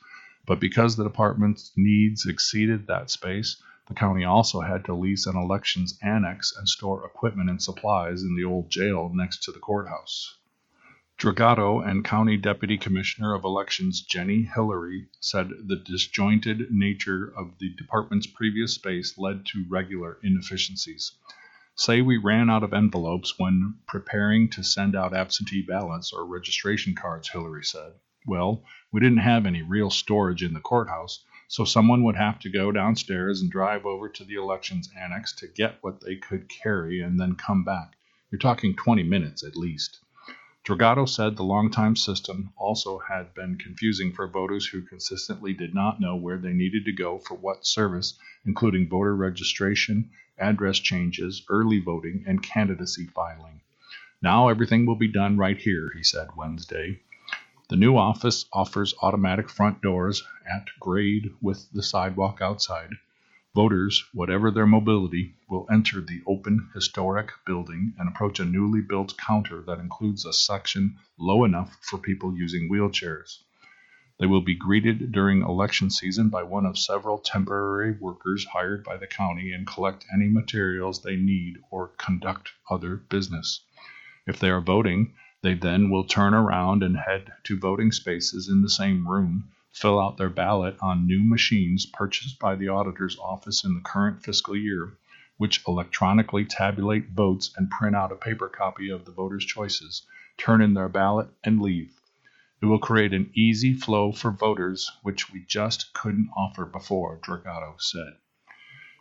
But 0.45 0.59
because 0.59 0.95
the 0.95 1.03
department's 1.03 1.71
needs 1.75 2.25
exceeded 2.25 2.87
that 2.87 3.09
space, 3.09 3.61
the 3.87 3.93
county 3.93 4.23
also 4.23 4.61
had 4.61 4.85
to 4.85 4.93
lease 4.93 5.25
an 5.25 5.35
elections 5.35 5.97
annex 6.01 6.55
and 6.55 6.69
store 6.69 7.05
equipment 7.05 7.49
and 7.49 7.61
supplies 7.61 8.21
in 8.21 8.35
the 8.35 8.43
old 8.43 8.69
jail 8.69 9.11
next 9.13 9.43
to 9.43 9.51
the 9.51 9.59
courthouse. 9.59 10.38
Dragotto 11.19 11.85
and 11.85 12.05
County 12.05 12.37
Deputy 12.37 12.77
Commissioner 12.77 13.33
of 13.33 13.43
Elections 13.43 13.99
Jenny 13.99 14.43
Hillary 14.43 15.09
said 15.19 15.49
the 15.67 15.75
disjointed 15.75 16.71
nature 16.71 17.33
of 17.35 17.57
the 17.59 17.73
department's 17.75 18.25
previous 18.25 18.75
space 18.75 19.17
led 19.17 19.45
to 19.47 19.65
regular 19.67 20.17
inefficiencies. 20.23 21.11
Say 21.75 22.01
we 22.01 22.15
ran 22.15 22.49
out 22.49 22.63
of 22.63 22.71
envelopes 22.71 23.37
when 23.37 23.79
preparing 23.85 24.49
to 24.51 24.63
send 24.63 24.95
out 24.95 25.13
absentee 25.13 25.61
ballots 25.61 26.13
or 26.13 26.25
registration 26.25 26.95
cards, 26.95 27.27
Hillary 27.27 27.65
said. 27.65 27.95
Well, 28.25 28.63
we 28.93 29.01
didn't 29.01 29.17
have 29.17 29.45
any 29.45 29.61
real 29.61 29.89
storage 29.89 30.41
in 30.41 30.53
the 30.53 30.61
courthouse, 30.61 31.21
so 31.49 31.65
someone 31.65 32.03
would 32.05 32.15
have 32.15 32.39
to 32.39 32.49
go 32.49 32.71
downstairs 32.71 33.41
and 33.41 33.51
drive 33.51 33.85
over 33.85 34.07
to 34.07 34.23
the 34.23 34.35
elections 34.35 34.89
annex 34.97 35.33
to 35.33 35.49
get 35.49 35.79
what 35.81 35.99
they 35.99 36.15
could 36.15 36.47
carry 36.47 37.01
and 37.01 37.19
then 37.19 37.35
come 37.35 37.65
back. 37.65 37.97
You're 38.31 38.39
talking 38.39 38.73
20 38.73 39.03
minutes 39.03 39.43
at 39.43 39.57
least. 39.57 39.99
Dragotto 40.65 41.07
said 41.07 41.35
the 41.35 41.43
long-time 41.43 41.95
system 41.95 42.51
also 42.57 42.99
had 42.99 43.33
been 43.33 43.57
confusing 43.57 44.11
for 44.11 44.27
voters 44.27 44.67
who 44.67 44.81
consistently 44.81 45.53
did 45.53 45.73
not 45.73 46.01
know 46.01 46.15
where 46.15 46.37
they 46.37 46.53
needed 46.53 46.85
to 46.85 46.91
go 46.91 47.17
for 47.17 47.35
what 47.35 47.65
service, 47.65 48.19
including 48.45 48.89
voter 48.89 49.15
registration, 49.15 50.11
address 50.37 50.77
changes, 50.77 51.43
early 51.49 51.79
voting, 51.79 52.23
and 52.27 52.43
candidacy 52.43 53.05
filing. 53.07 53.61
Now 54.21 54.49
everything 54.49 54.85
will 54.85 54.97
be 54.97 55.07
done 55.11 55.37
right 55.37 55.57
here, 55.57 55.91
he 55.95 56.03
said 56.03 56.35
Wednesday. 56.35 56.99
The 57.69 57.77
new 57.77 57.95
office 57.95 58.45
offers 58.51 58.93
automatic 59.01 59.49
front 59.49 59.81
doors 59.81 60.23
at 60.45 60.67
grade 60.79 61.31
with 61.41 61.71
the 61.71 61.83
sidewalk 61.83 62.41
outside. 62.41 62.89
Voters, 63.59 64.05
whatever 64.13 64.51
their 64.51 64.65
mobility, 64.65 65.35
will 65.49 65.67
enter 65.69 65.99
the 65.99 66.21
open, 66.25 66.69
historic 66.73 67.33
building 67.45 67.93
and 67.99 68.07
approach 68.07 68.39
a 68.39 68.45
newly 68.45 68.79
built 68.79 69.17
counter 69.17 69.61
that 69.63 69.79
includes 69.79 70.25
a 70.25 70.31
section 70.31 70.95
low 71.17 71.43
enough 71.43 71.77
for 71.81 71.97
people 71.97 72.33
using 72.37 72.69
wheelchairs. 72.69 73.43
They 74.17 74.27
will 74.27 74.39
be 74.39 74.55
greeted 74.55 75.11
during 75.11 75.41
election 75.41 75.89
season 75.89 76.29
by 76.29 76.43
one 76.43 76.65
of 76.65 76.77
several 76.77 77.17
temporary 77.17 77.91
workers 77.99 78.45
hired 78.45 78.85
by 78.85 78.95
the 78.95 79.07
county 79.07 79.51
and 79.51 79.67
collect 79.67 80.05
any 80.13 80.29
materials 80.29 81.03
they 81.03 81.17
need 81.17 81.57
or 81.69 81.89
conduct 81.97 82.53
other 82.69 82.95
business. 82.95 83.59
If 84.25 84.39
they 84.39 84.51
are 84.51 84.61
voting, 84.61 85.15
they 85.41 85.55
then 85.55 85.89
will 85.89 86.05
turn 86.05 86.33
around 86.33 86.81
and 86.81 86.95
head 86.95 87.33
to 87.43 87.59
voting 87.59 87.91
spaces 87.91 88.47
in 88.47 88.61
the 88.61 88.69
same 88.69 89.05
room, 89.05 89.51
fill 89.79 89.97
out 89.97 90.17
their 90.17 90.29
ballot 90.29 90.75
on 90.81 91.07
new 91.07 91.23
machines 91.23 91.85
purchased 91.85 92.37
by 92.37 92.53
the 92.53 92.67
auditor's 92.67 93.17
office 93.17 93.63
in 93.63 93.73
the 93.73 93.81
current 93.81 94.21
fiscal 94.21 94.53
year, 94.53 94.97
which 95.37 95.63
electronically 95.65 96.43
tabulate 96.43 97.09
votes 97.11 97.53
and 97.55 97.71
print 97.71 97.95
out 97.95 98.11
a 98.11 98.15
paper 98.15 98.49
copy 98.49 98.89
of 98.89 99.05
the 99.05 99.11
voter's 99.11 99.45
choices, 99.45 100.05
turn 100.37 100.61
in 100.61 100.73
their 100.73 100.89
ballot, 100.89 101.29
and 101.45 101.61
leave. 101.61 101.93
It 102.61 102.65
will 102.65 102.79
create 102.79 103.13
an 103.13 103.31
easy 103.33 103.73
flow 103.73 104.11
for 104.11 104.31
voters, 104.31 104.91
which 105.01 105.31
we 105.31 105.45
just 105.47 105.93
couldn't 105.93 106.29
offer 106.35 106.65
before, 106.65 107.17
Dragotto 107.23 107.79
said. 107.79 108.17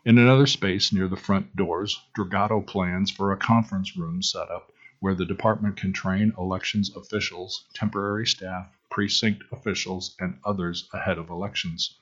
In 0.04 0.16
another 0.16 0.46
space 0.46 0.92
near 0.92 1.08
the 1.08 1.16
front 1.16 1.56
doors, 1.56 2.00
Dragotto 2.16 2.64
plans 2.64 3.10
for 3.10 3.32
a 3.32 3.36
conference 3.36 3.96
room 3.96 4.22
setup 4.22 4.70
where 5.00 5.16
the 5.16 5.26
department 5.26 5.76
can 5.76 5.92
train 5.92 6.32
elections 6.38 6.94
officials, 6.94 7.66
temporary 7.74 8.26
staff, 8.28 8.77
precinct 8.90 9.44
officials, 9.52 10.16
and 10.18 10.38
others 10.44 10.88
ahead 10.92 11.18
of 11.18 11.30
elections. 11.30 11.98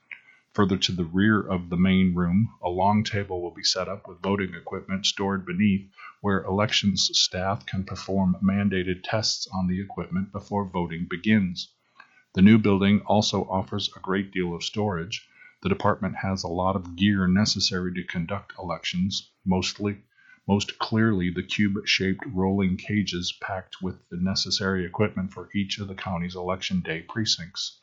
Further 0.53 0.79
to 0.79 0.93
the 0.93 1.05
rear 1.05 1.41
of 1.41 1.69
the 1.69 1.77
main 1.77 2.15
room, 2.15 2.49
a 2.63 2.71
long 2.71 3.05
table 3.05 3.43
will 3.43 3.51
be 3.51 3.63
set 3.63 3.89
up 3.89 4.09
with 4.09 4.23
voting 4.23 4.55
equipment 4.55 5.05
stored 5.05 5.45
beneath 5.45 5.87
where 6.23 6.45
elections 6.45 7.11
staff 7.13 7.67
can 7.67 7.85
perform 7.85 8.37
mandated 8.43 9.03
tests 9.03 9.47
on 9.53 9.67
the 9.67 9.81
equipment 9.81 10.33
before 10.33 10.65
voting 10.65 11.07
begins. 11.11 11.69
The 12.33 12.43
new 12.43 12.59
building 12.59 13.01
also 13.01 13.45
offers 13.45 13.91
a 13.95 14.01
great 14.01 14.31
deal 14.31 14.55
of 14.55 14.65
storage. 14.65 15.29
The 15.63 15.69
department 15.69 16.17
has 16.17 16.43
a 16.43 16.49
lot 16.49 16.77
of 16.77 16.97
gear 16.97 17.27
necessary 17.27 17.93
to 17.95 18.05
conduct 18.05 18.55
elections, 18.59 19.31
mostly 19.45 19.99
most 20.47 20.79
clearly 20.79 21.31
the 21.31 21.43
cube-shaped 21.43 22.25
rolling 22.27 22.77
cages 22.77 23.37
packed 23.41 23.83
with 23.83 23.97
the 24.11 24.17
necessary 24.17 24.85
equipment 24.85 25.33
for 25.33 25.49
each 25.55 25.79
of 25.79 25.89
the 25.89 25.95
county's 25.95 26.37
election 26.37 26.81
day 26.81 27.03
precincts 27.03 27.81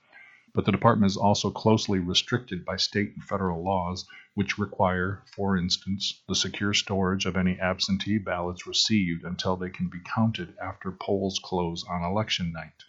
but 0.55 0.65
the 0.65 0.71
department 0.71 1.09
is 1.09 1.17
also 1.17 1.49
closely 1.49 1.97
restricted 1.97 2.63
by 2.63 2.75
state 2.75 3.11
and 3.15 3.23
federal 3.23 3.63
laws, 3.63 4.05
which 4.35 4.59
require, 4.59 5.23
for 5.35 5.57
instance, 5.57 6.21
the 6.27 6.35
secure 6.35 6.75
storage 6.75 7.25
of 7.25 7.35
any 7.35 7.59
absentee 7.59 8.19
ballots 8.19 8.67
received 8.67 9.23
until 9.23 9.55
they 9.55 9.71
can 9.71 9.87
be 9.87 9.99
counted 10.15 10.55
after 10.61 10.91
polls 10.91 11.39
close 11.43 11.83
on 11.85 12.03
election 12.03 12.51
night. 12.51 12.83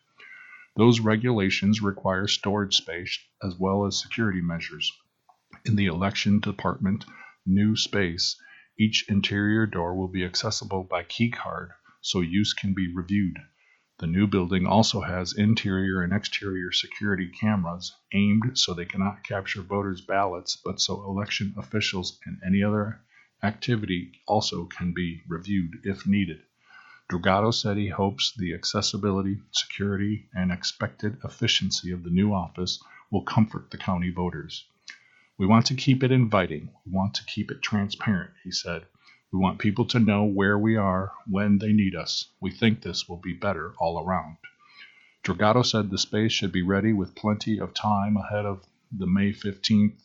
Those 0.76 1.00
regulations 1.00 1.81
require 1.81 2.28
storage 2.28 2.75
space 2.75 3.19
as 3.43 3.59
well 3.59 3.87
as 3.87 3.99
security 3.99 4.43
measures. 4.43 4.93
In 5.64 5.75
the 5.75 5.87
election 5.87 6.40
department 6.40 7.07
new 7.47 7.76
space, 7.76 8.37
each 8.78 9.09
interior 9.09 9.66
door 9.66 9.95
will 9.95 10.09
be 10.09 10.25
accessible 10.25 10.83
by 10.83 11.02
key 11.04 11.31
card 11.31 11.71
so 12.00 12.21
use 12.21 12.52
can 12.52 12.75
be 12.75 12.93
reviewed. 12.93 13.38
The 13.99 14.09
new 14.09 14.26
building 14.26 14.66
also 14.66 15.00
has 15.00 15.33
interior 15.33 16.02
and 16.02 16.12
exterior 16.12 16.73
security 16.73 17.28
cameras 17.28 17.95
aimed 18.12 18.59
so 18.59 18.75
they 18.75 18.85
cannot 18.85 19.23
capture 19.23 19.62
voters' 19.62 20.00
ballots, 20.00 20.57
but 20.57 20.81
so 20.81 21.04
election 21.04 21.54
officials 21.57 22.19
and 22.26 22.40
any 22.45 22.62
other 22.62 23.00
activity 23.43 24.21
also 24.26 24.64
can 24.66 24.93
be 24.93 25.23
reviewed 25.28 25.81
if 25.85 26.07
needed. 26.07 26.43
Dragotto 27.09 27.52
said 27.52 27.76
he 27.76 27.88
hopes 27.88 28.33
the 28.37 28.54
accessibility, 28.54 29.40
security, 29.52 30.28
and 30.35 30.50
expected 30.50 31.19
efficiency 31.23 31.93
of 31.93 32.02
the 32.02 32.11
new 32.11 32.33
office 32.33 32.83
will 33.11 33.23
comfort 33.23 33.71
the 33.71 33.78
county 33.78 34.11
voters. 34.11 34.66
We 35.37 35.47
want 35.47 35.67
to 35.67 35.75
keep 35.75 36.05
it 36.05 36.12
inviting. 36.12 36.71
We 36.87 36.93
want 36.93 37.14
to 37.14 37.25
keep 37.25 37.50
it 37.50 37.61
transparent, 37.61 38.31
he 38.45 38.53
said. 38.53 38.87
We 39.33 39.41
want 39.41 39.59
people 39.59 39.85
to 39.87 39.99
know 39.99 40.23
where 40.23 40.57
we 40.57 40.76
are 40.76 41.11
when 41.26 41.59
they 41.59 41.73
need 41.73 41.97
us. 41.97 42.29
We 42.41 42.53
think 42.53 42.83
this 42.83 43.09
will 43.09 43.17
be 43.17 43.33
better 43.33 43.75
all 43.79 43.99
around. 43.99 44.37
Dragotto 45.25 45.64
said 45.67 45.91
the 45.91 45.99
space 45.99 46.31
should 46.31 46.53
be 46.53 46.62
ready 46.62 46.93
with 46.93 47.17
plenty 47.17 47.59
of 47.59 47.75
time 47.75 48.17
ahead 48.17 48.47
of 48.47 48.64
the 48.93 49.09
May 49.09 49.33
15th 49.33 50.00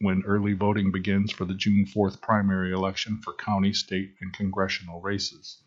when 0.00 0.22
early 0.26 0.52
voting 0.52 0.92
begins 0.92 1.32
for 1.32 1.46
the 1.46 1.54
June 1.54 1.86
4th 1.86 2.20
primary 2.20 2.70
election 2.70 3.22
for 3.22 3.32
county, 3.32 3.72
state, 3.72 4.16
and 4.20 4.34
congressional 4.34 5.00
races. 5.00 5.62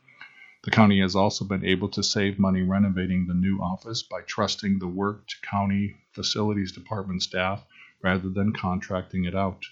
The 0.64 0.70
county 0.70 1.02
has 1.02 1.16
also 1.16 1.44
been 1.44 1.66
able 1.66 1.90
to 1.90 2.04
save 2.04 2.38
money 2.38 2.62
renovating 2.62 3.26
the 3.26 3.34
new 3.34 3.58
office 3.58 4.04
by 4.04 4.22
trusting 4.22 4.78
the 4.78 4.88
work 4.88 5.28
to 5.28 5.36
county 5.42 5.96
facilities 6.14 6.72
department 6.72 7.24
staff 7.24 7.66
rather 8.04 8.30
than 8.30 8.54
contracting 8.54 9.26
it 9.26 9.36
out. 9.36 9.66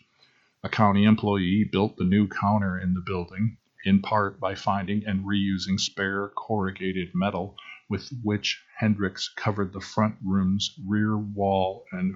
A 0.64 0.70
county 0.70 1.06
employee 1.06 1.64
built 1.64 1.98
the 1.98 2.04
new 2.04 2.28
counter 2.28 2.78
in 2.78 2.94
the 2.94 3.04
building, 3.06 3.58
in 3.86 4.02
part 4.02 4.40
by 4.40 4.56
finding 4.56 5.06
and 5.06 5.26
reusing 5.26 5.80
spare 5.80 6.30
corrugated 6.30 7.16
metal 7.16 7.56
with 7.90 8.10
which 8.24 8.62
Hendricks 8.78 9.30
covered 9.30 9.74
the 9.74 9.82
front 9.82 10.16
room's 10.24 10.78
rear 10.86 11.18
wall 11.18 11.86
and 11.92 12.16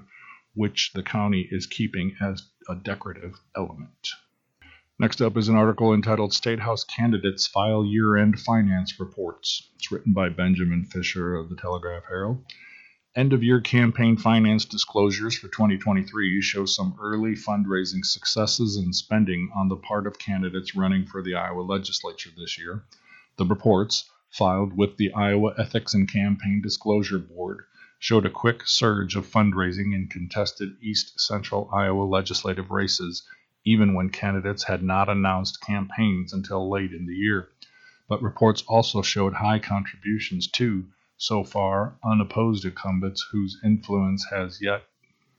which 0.53 0.91
the 0.93 1.03
county 1.03 1.47
is 1.49 1.65
keeping 1.65 2.15
as 2.21 2.49
a 2.69 2.75
decorative 2.75 3.39
element. 3.55 4.09
Next 4.99 5.21
up 5.21 5.35
is 5.37 5.49
an 5.49 5.55
article 5.55 5.93
entitled 5.93 6.33
State 6.33 6.59
House 6.59 6.83
Candidates 6.83 7.47
File 7.47 7.83
Year 7.83 8.15
End 8.15 8.39
Finance 8.39 8.99
Reports. 8.99 9.71
It's 9.75 9.91
written 9.91 10.13
by 10.13 10.29
Benjamin 10.29 10.85
Fisher 10.85 11.35
of 11.35 11.49
the 11.49 11.55
Telegraph 11.55 12.03
Herald. 12.07 12.45
End 13.15 13.31
of 13.31 13.43
year 13.43 13.61
campaign 13.61 14.17
finance 14.17 14.65
disclosures 14.65 15.37
for 15.37 15.47
2023 15.47 16.41
show 16.41 16.65
some 16.65 16.97
early 16.99 17.33
fundraising 17.33 18.03
successes 18.03 18.75
and 18.75 18.95
spending 18.95 19.51
on 19.55 19.67
the 19.67 19.75
part 19.75 20.07
of 20.07 20.17
candidates 20.17 20.75
running 20.75 21.05
for 21.05 21.21
the 21.21 21.35
Iowa 21.35 21.61
legislature 21.61 22.31
this 22.35 22.57
year. 22.57 22.83
The 23.37 23.45
reports, 23.45 24.09
filed 24.31 24.75
with 24.75 24.97
the 24.97 25.13
Iowa 25.13 25.53
Ethics 25.59 25.93
and 25.93 26.11
Campaign 26.11 26.63
Disclosure 26.63 27.19
Board, 27.19 27.65
showed 27.99 28.25
a 28.25 28.31
quick 28.31 28.63
surge 28.65 29.15
of 29.15 29.27
fundraising 29.27 29.93
in 29.93 30.07
contested 30.07 30.75
East 30.81 31.19
Central 31.19 31.69
Iowa 31.71 32.05
legislative 32.05 32.71
races, 32.71 33.21
even 33.63 33.93
when 33.93 34.09
candidates 34.09 34.63
had 34.63 34.81
not 34.81 35.07
announced 35.07 35.61
campaigns 35.61 36.33
until 36.33 36.67
late 36.67 36.93
in 36.93 37.05
the 37.05 37.15
year. 37.15 37.49
But 38.09 38.23
reports 38.23 38.63
also 38.67 39.03
showed 39.03 39.35
high 39.35 39.59
contributions 39.59 40.47
to 40.53 40.87
so 41.23 41.41
far 41.41 41.97
unopposed 42.03 42.65
incumbents 42.65 43.25
whose 43.31 43.57
influence 43.63 44.25
has 44.29 44.61
yet 44.61 44.83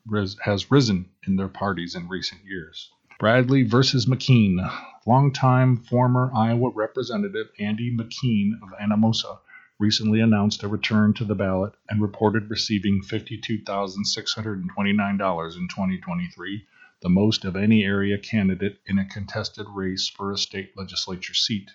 ris- 0.07 0.38
has 0.40 0.70
risen 0.70 1.11
in 1.27 1.37
their 1.37 1.49
parties 1.49 1.94
in 1.94 2.09
recent 2.09 2.42
years. 2.42 2.90
Bradley 3.20 3.64
versus 3.64 4.07
McKean. 4.07 4.66
Longtime 5.05 5.77
former 5.77 6.31
Iowa 6.35 6.70
Representative 6.70 7.51
Andy 7.59 7.94
McKean 7.94 8.53
of 8.62 8.70
Anamosa 8.81 9.40
recently 9.79 10.20
announced 10.20 10.62
a 10.62 10.68
return 10.68 11.12
to 11.12 11.25
the 11.27 11.35
ballot 11.35 11.75
and 11.90 12.01
reported 12.01 12.49
receiving 12.49 13.03
$52,629 13.03 14.64
in 14.64 15.68
2023, 15.68 16.66
the 17.03 17.11
most 17.11 17.44
of 17.44 17.57
any 17.57 17.85
area 17.85 18.16
candidate 18.16 18.81
in 18.87 18.99
a 18.99 19.05
contested 19.05 19.66
race 19.75 20.09
for 20.09 20.33
a 20.33 20.38
state 20.38 20.73
legislature 20.79 21.35
seat. 21.35 21.70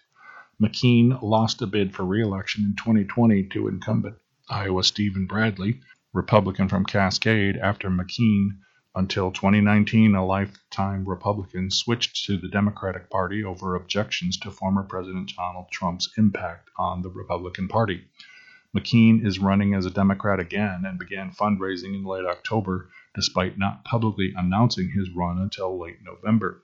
McKean 0.61 1.21
lost 1.21 1.61
a 1.61 1.67
bid 1.67 1.95
for 1.95 2.03
reelection 2.03 2.65
in 2.65 2.75
2020 2.75 3.43
to 3.43 3.69
incumbent 3.69 4.17
Iowa 4.49 4.83
Steven 4.83 5.25
Bradley, 5.25 5.79
Republican 6.11 6.67
from 6.67 6.83
Cascade, 6.83 7.55
after 7.55 7.89
McKean, 7.89 8.57
until 8.93 9.31
2019, 9.31 10.15
a 10.15 10.25
lifetime 10.25 11.07
Republican, 11.07 11.71
switched 11.71 12.25
to 12.25 12.35
the 12.35 12.49
Democratic 12.49 13.09
Party 13.09 13.41
over 13.41 13.75
objections 13.75 14.37
to 14.39 14.51
former 14.51 14.83
President 14.83 15.31
Donald 15.37 15.67
Trump's 15.71 16.11
impact 16.17 16.69
on 16.77 17.03
the 17.03 17.09
Republican 17.09 17.69
Party. 17.69 18.03
McKean 18.75 19.25
is 19.25 19.39
running 19.39 19.73
as 19.73 19.85
a 19.85 19.91
Democrat 19.91 20.41
again 20.41 20.83
and 20.85 20.99
began 20.99 21.31
fundraising 21.31 21.95
in 21.95 22.03
late 22.03 22.25
October, 22.25 22.89
despite 23.15 23.57
not 23.57 23.85
publicly 23.85 24.33
announcing 24.35 24.89
his 24.89 25.09
run 25.15 25.39
until 25.39 25.79
late 25.79 25.99
November. 26.03 26.63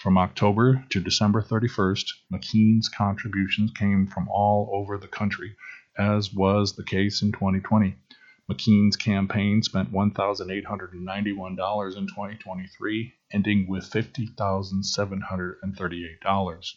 From 0.00 0.16
October 0.16 0.86
to 0.88 0.98
December 0.98 1.42
31st, 1.42 2.06
McKean's 2.32 2.88
contributions 2.88 3.70
came 3.72 4.06
from 4.06 4.30
all 4.30 4.70
over 4.72 4.96
the 4.96 5.06
country, 5.06 5.54
as 5.98 6.32
was 6.32 6.74
the 6.74 6.84
case 6.84 7.20
in 7.20 7.32
2020. 7.32 7.96
McKean's 8.50 8.96
campaign 8.96 9.62
spent 9.62 9.92
$1,891 9.92 11.96
in 11.98 12.06
2023, 12.06 13.12
ending 13.34 13.68
with 13.68 13.90
$50,738. 13.90 16.74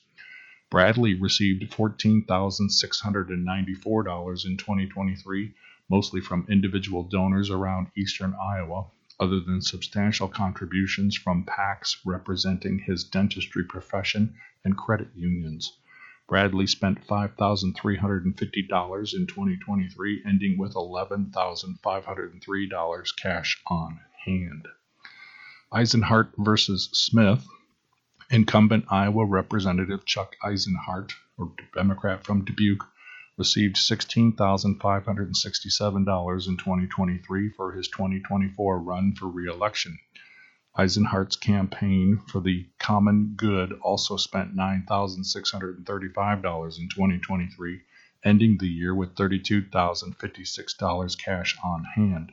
Bradley 0.70 1.14
received 1.14 1.72
$14,694 1.72 4.46
in 4.46 4.58
2023, 4.58 5.54
mostly 5.90 6.20
from 6.20 6.46
individual 6.50 7.04
donors 7.04 7.50
around 7.50 7.88
eastern 7.96 8.36
Iowa, 8.36 8.88
other 9.24 9.40
than 9.40 9.62
substantial 9.62 10.28
contributions 10.28 11.16
from 11.16 11.46
PACs 11.46 11.96
representing 12.04 12.80
his 12.80 13.06
dentistry 13.06 13.64
profession 13.64 14.36
and 14.66 14.76
credit 14.76 15.08
unions. 15.16 15.78
Bradley 16.28 16.68
spent 16.68 17.08
$5,350 17.08 18.26
in 18.26 18.34
2023, 19.28 20.24
ending 20.26 20.58
with 20.58 20.74
$11,503 20.74 23.16
cash 23.16 23.62
on 23.68 24.02
hand. 24.26 24.68
Isenhart 25.72 26.32
versus 26.38 26.90
Smith. 26.92 27.48
Incumbent 28.30 28.84
Iowa 28.90 29.26
Representative 29.26 30.04
Chuck 30.06 30.36
Isenhart, 30.44 31.14
or 31.38 31.54
Democrat 31.74 32.26
from 32.26 32.44
Dubuque, 32.44 32.86
received 33.38 33.76
$16,567 33.76 36.48
in 36.48 36.58
2023 36.58 37.50
for 37.50 37.72
his 37.72 37.88
2024 37.88 38.80
run 38.80 39.15
for 39.15 39.28
reelection. 39.28 39.98
Isenhart's 40.78 41.36
campaign 41.36 42.22
for 42.28 42.39
the 42.41 42.67
common 42.80 43.34
good 43.36 43.74
also 43.82 44.17
spent 44.17 44.56
$9,635 44.56 46.80
in 46.80 46.89
2023, 46.89 47.82
ending 48.24 48.58
the 48.58 48.67
year 48.67 48.96
with 48.96 49.13
$32,056 49.15 51.17
cash 51.17 51.56
on 51.63 51.84
hand. 51.84 52.32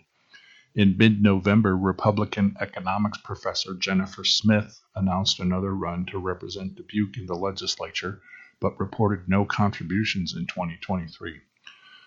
In 0.74 0.96
mid 0.96 1.20
November, 1.20 1.76
Republican 1.76 2.56
economics 2.60 3.18
professor 3.18 3.74
Jennifer 3.74 4.24
Smith 4.24 4.80
announced 4.94 5.40
another 5.40 5.74
run 5.74 6.06
to 6.06 6.18
represent 6.18 6.76
Dubuque 6.76 7.18
in 7.18 7.26
the 7.26 7.34
legislature, 7.34 8.22
but 8.60 8.78
reported 8.78 9.28
no 9.28 9.44
contributions 9.46 10.36
in 10.36 10.46
2023. 10.46 11.40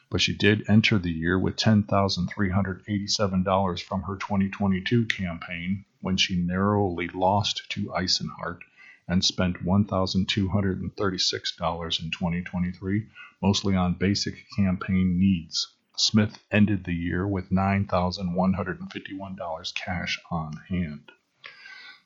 But 0.09 0.21
she 0.21 0.35
did 0.35 0.69
enter 0.69 0.99
the 0.99 1.11
year 1.11 1.39
with 1.39 1.55
$10,387 1.55 3.81
from 3.81 4.03
her 4.03 4.15
2022 4.15 5.07
campaign 5.07 5.85
when 6.01 6.17
she 6.17 6.35
narrowly 6.35 7.07
lost 7.07 7.63
to 7.69 7.87
Isenhart 7.87 8.59
and 9.07 9.25
spent 9.25 9.65
$1,236 9.65 11.99
in 11.99 12.11
2023, 12.11 13.07
mostly 13.41 13.75
on 13.75 13.95
basic 13.95 14.45
campaign 14.55 15.19
needs. 15.19 15.73
Smith 15.97 16.37
ended 16.51 16.83
the 16.83 16.93
year 16.93 17.27
with 17.27 17.49
$9,151 17.49 19.73
cash 19.73 20.19
on 20.29 20.53
hand. 20.69 21.11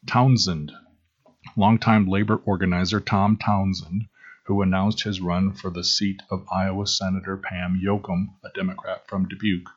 Townsend. 0.06 0.72
Longtime 1.56 2.08
labor 2.08 2.36
organizer 2.46 3.00
Tom 3.00 3.38
Townsend, 3.38 4.08
who 4.48 4.62
announced 4.62 5.04
his 5.04 5.20
run 5.20 5.52
for 5.52 5.70
the 5.70 5.84
seat 5.84 6.24
of 6.30 6.48
Iowa 6.50 6.88
Senator 6.88 7.36
Pam 7.36 7.82
Jochum, 7.84 8.30
a 8.46 8.50
Democrat 8.56 9.06
from 9.06 9.28
Dubuque, 9.28 9.70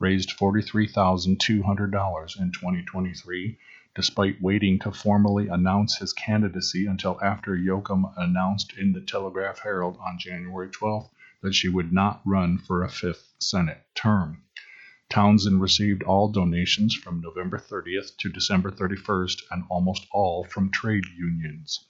raised 0.00 0.36
$43,200 0.36 2.40
in 2.40 2.50
2023, 2.50 3.56
despite 3.94 4.42
waiting 4.42 4.80
to 4.80 4.90
formally 4.90 5.46
announce 5.46 5.98
his 5.98 6.12
candidacy 6.12 6.86
until 6.86 7.20
after 7.22 7.56
Jochum 7.56 8.12
announced 8.16 8.72
in 8.76 8.92
the 8.92 9.00
Telegraph 9.00 9.60
Herald 9.60 9.96
on 10.00 10.18
January 10.18 10.70
12th 10.70 11.08
that 11.42 11.54
she 11.54 11.68
would 11.68 11.92
not 11.92 12.20
run 12.26 12.58
for 12.58 12.82
a 12.82 12.88
fifth 12.88 13.32
Senate 13.38 13.84
term. 13.94 14.42
Townsend 15.08 15.60
received 15.60 16.02
all 16.02 16.32
donations 16.32 16.96
from 16.96 17.20
November 17.20 17.58
30th 17.58 18.16
to 18.16 18.28
December 18.28 18.72
31st 18.72 19.42
and 19.52 19.62
almost 19.68 20.04
all 20.10 20.42
from 20.42 20.72
trade 20.72 21.06
unions. 21.16 21.84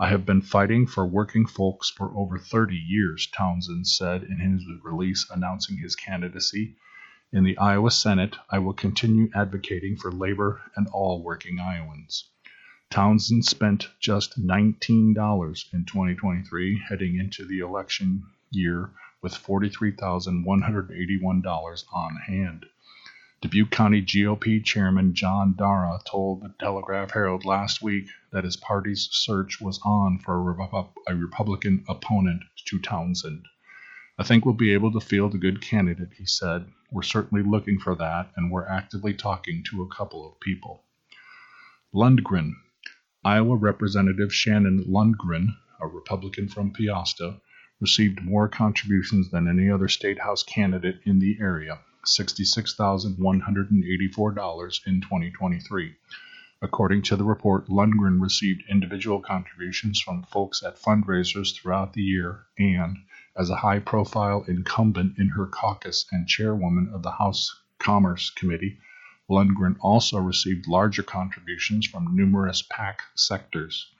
I 0.00 0.10
have 0.10 0.24
been 0.24 0.42
fighting 0.42 0.86
for 0.86 1.04
working 1.04 1.44
folks 1.44 1.90
for 1.90 2.16
over 2.16 2.38
30 2.38 2.76
years, 2.76 3.26
Townsend 3.26 3.88
said 3.88 4.22
in 4.22 4.38
his 4.38 4.64
release 4.84 5.28
announcing 5.28 5.78
his 5.78 5.96
candidacy. 5.96 6.76
In 7.32 7.42
the 7.42 7.58
Iowa 7.58 7.90
Senate, 7.90 8.36
I 8.48 8.60
will 8.60 8.74
continue 8.74 9.28
advocating 9.34 9.96
for 9.96 10.12
labor 10.12 10.62
and 10.76 10.86
all 10.92 11.24
working 11.24 11.58
Iowans. 11.58 12.30
Townsend 12.90 13.44
spent 13.44 13.88
just 13.98 14.40
$19 14.40 15.74
in 15.74 15.84
2023 15.84 16.78
heading 16.88 17.16
into 17.16 17.44
the 17.44 17.58
election 17.58 18.22
year 18.52 18.92
with 19.20 19.34
$43,181 19.34 21.84
on 21.92 22.16
hand. 22.16 22.66
Dubuque 23.40 23.70
County 23.70 24.02
GOP 24.02 24.64
Chairman 24.64 25.14
John 25.14 25.54
Dara 25.56 26.00
told 26.04 26.42
the 26.42 26.52
Telegraph 26.58 27.12
Herald 27.12 27.44
last 27.44 27.80
week 27.80 28.08
that 28.32 28.42
his 28.42 28.56
party's 28.56 29.08
search 29.12 29.60
was 29.60 29.78
on 29.84 30.18
for 30.18 30.50
a, 30.50 30.84
a 31.06 31.14
Republican 31.14 31.84
opponent 31.88 32.42
to 32.66 32.80
Townsend. 32.80 33.46
I 34.18 34.24
think 34.24 34.44
we'll 34.44 34.54
be 34.54 34.72
able 34.72 34.90
to 34.90 35.00
field 35.00 35.36
a 35.36 35.38
good 35.38 35.60
candidate, 35.62 36.14
he 36.16 36.26
said. 36.26 36.66
We're 36.90 37.02
certainly 37.02 37.44
looking 37.44 37.78
for 37.78 37.94
that, 37.94 38.32
and 38.34 38.50
we're 38.50 38.66
actively 38.66 39.14
talking 39.14 39.62
to 39.70 39.82
a 39.82 39.94
couple 39.94 40.26
of 40.26 40.40
people. 40.40 40.82
Lundgren. 41.94 42.54
Iowa 43.24 43.54
Representative 43.54 44.34
Shannon 44.34 44.84
Lundgren, 44.88 45.54
a 45.80 45.86
Republican 45.86 46.48
from 46.48 46.72
Peosta, 46.72 47.40
received 47.80 48.20
more 48.20 48.48
contributions 48.48 49.30
than 49.30 49.46
any 49.46 49.70
other 49.70 49.86
state 49.86 50.18
house 50.18 50.42
candidate 50.42 50.98
in 51.04 51.20
the 51.20 51.38
area, 51.40 51.78
$66,184 52.06 54.86
in 54.86 55.00
2023. 55.00 55.96
According 56.60 57.02
to 57.02 57.14
the 57.14 57.24
report, 57.24 57.68
Lundgren 57.68 58.20
received 58.20 58.64
individual 58.68 59.20
contributions 59.20 60.00
from 60.00 60.24
folks 60.24 60.60
at 60.62 60.80
fundraisers 60.80 61.54
throughout 61.54 61.92
the 61.92 62.02
year 62.02 62.46
and, 62.58 62.96
as 63.36 63.50
a 63.50 63.56
high 63.56 63.78
profile 63.78 64.44
incumbent 64.48 65.18
in 65.18 65.28
her 65.28 65.46
caucus 65.46 66.04
and 66.10 66.26
chairwoman 66.26 66.88
of 66.92 67.04
the 67.04 67.12
House 67.12 67.54
Commerce 67.78 68.30
Committee, 68.30 68.78
Lundgren 69.30 69.76
also 69.80 70.18
received 70.18 70.66
larger 70.66 71.04
contributions 71.04 71.86
from 71.86 72.16
numerous 72.16 72.62
PAC 72.62 73.02
sectors. 73.14 73.92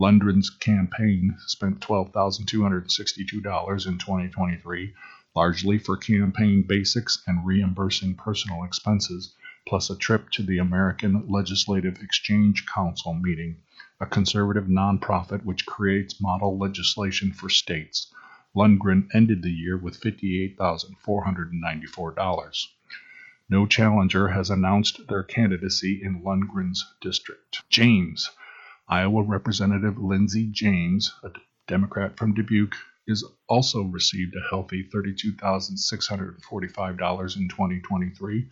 Lundgren's 0.00 0.50
campaign 0.50 1.36
spent 1.46 1.78
$12,262 1.80 3.86
in 3.86 3.98
2023, 3.98 4.94
largely 5.34 5.78
for 5.78 5.96
campaign 5.96 6.62
basics 6.62 7.22
and 7.26 7.46
reimbursing 7.46 8.14
personal 8.14 8.64
expenses, 8.64 9.34
plus 9.66 9.88
a 9.88 9.96
trip 9.96 10.28
to 10.30 10.42
the 10.42 10.58
American 10.58 11.26
Legislative 11.28 12.02
Exchange 12.02 12.66
Council 12.66 13.14
meeting, 13.14 13.56
a 14.00 14.06
conservative 14.06 14.66
nonprofit 14.66 15.42
which 15.44 15.64
creates 15.64 16.20
model 16.20 16.58
legislation 16.58 17.32
for 17.32 17.48
states. 17.48 18.12
Lundgren 18.54 19.08
ended 19.14 19.40
the 19.42 19.52
year 19.52 19.78
with 19.78 20.00
$58,494. 20.00 22.66
No 23.48 23.66
challenger 23.66 24.28
has 24.28 24.50
announced 24.50 25.08
their 25.08 25.22
candidacy 25.22 26.02
in 26.02 26.22
Lundgren's 26.22 26.84
district. 27.00 27.62
James, 27.70 28.28
Iowa 28.88 29.22
Representative 29.22 29.96
Lindsey 29.98 30.46
James, 30.46 31.14
a 31.22 31.30
Democrat 31.66 32.16
from 32.16 32.34
Dubuque, 32.34 32.76
is 33.06 33.24
also 33.48 33.82
received 33.82 34.34
a 34.36 34.48
healthy 34.50 34.84
$32,645 34.84 37.36
in 37.36 37.48
2023. 37.48 38.46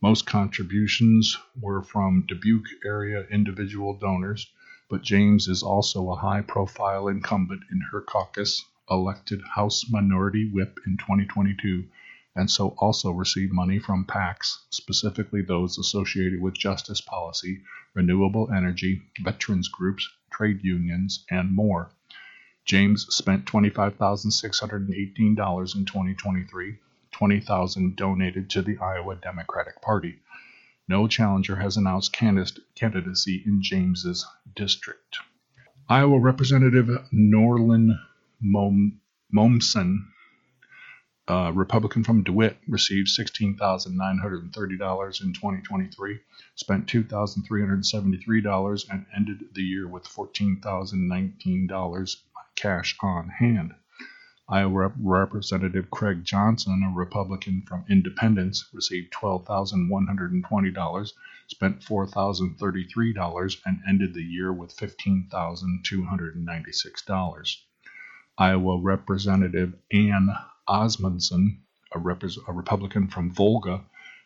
Most 0.00 0.26
contributions 0.26 1.36
were 1.60 1.82
from 1.82 2.24
Dubuque 2.28 2.68
area 2.84 3.26
individual 3.30 3.94
donors, 3.94 4.50
but 4.88 5.02
James 5.02 5.48
is 5.48 5.62
also 5.62 6.10
a 6.10 6.16
high 6.16 6.42
profile 6.42 7.08
incumbent 7.08 7.62
in 7.72 7.80
her 7.90 8.00
caucus, 8.00 8.64
elected 8.90 9.40
House 9.54 9.90
Minority 9.90 10.50
Whip 10.52 10.78
in 10.86 10.96
2022, 10.98 11.84
and 12.36 12.50
so 12.50 12.74
also 12.78 13.12
received 13.12 13.52
money 13.52 13.78
from 13.78 14.04
PACs, 14.04 14.58
specifically 14.70 15.42
those 15.42 15.78
associated 15.78 16.40
with 16.40 16.54
justice 16.54 17.00
policy, 17.00 17.62
renewable 17.94 18.50
energy, 18.52 19.02
veterans 19.22 19.68
groups, 19.68 20.08
trade 20.30 20.60
unions, 20.62 21.24
and 21.30 21.50
more. 21.50 21.90
James 22.64 23.06
spent 23.14 23.44
$25,618 23.44 24.88
in 24.88 25.84
2023, 25.84 26.78
20,000 27.12 27.96
donated 27.96 28.48
to 28.50 28.62
the 28.62 28.78
Iowa 28.78 29.16
Democratic 29.16 29.82
Party. 29.82 30.20
No 30.88 31.06
challenger 31.06 31.56
has 31.56 31.76
announced 31.76 32.12
candidacy 32.12 33.42
in 33.44 33.62
James's 33.62 34.26
district. 34.56 35.18
Iowa 35.88 36.18
Representative 36.18 36.88
Norlin 37.12 37.98
Mom- 38.40 39.00
Mommsen 39.34 40.06
uh, 41.28 41.52
Republican 41.54 42.02
from 42.04 42.22
DeWitt 42.22 42.58
received 42.68 43.08
$16,930 43.08 45.22
in 45.22 45.32
2023, 45.32 46.20
spent 46.54 46.86
$2,373, 46.86 48.90
and 48.90 49.06
ended 49.14 49.44
the 49.54 49.62
year 49.62 49.88
with 49.88 50.04
$14,019 50.04 52.16
cash 52.56 52.96
on 53.02 53.28
hand. 53.28 53.74
Iowa 54.48 54.92
Representative 55.00 55.90
Craig 55.90 56.22
Johnson, 56.22 56.84
a 56.84 56.90
Republican 56.94 57.62
from 57.66 57.86
Independence, 57.88 58.68
received 58.74 59.10
$12,120, 59.14 61.12
spent 61.46 61.80
$4,033, 61.80 63.56
and 63.64 63.80
ended 63.88 64.12
the 64.12 64.22
year 64.22 64.52
with 64.52 64.76
$15,296. 64.76 67.56
Iowa 68.36 68.78
Representative 68.78 69.72
Ann 69.90 70.36
Osmundson, 70.68 71.60
a, 71.92 71.98
rep- 71.98 72.22
a 72.22 72.52
Republican 72.52 73.08
from 73.08 73.30
Volga, 73.30 73.82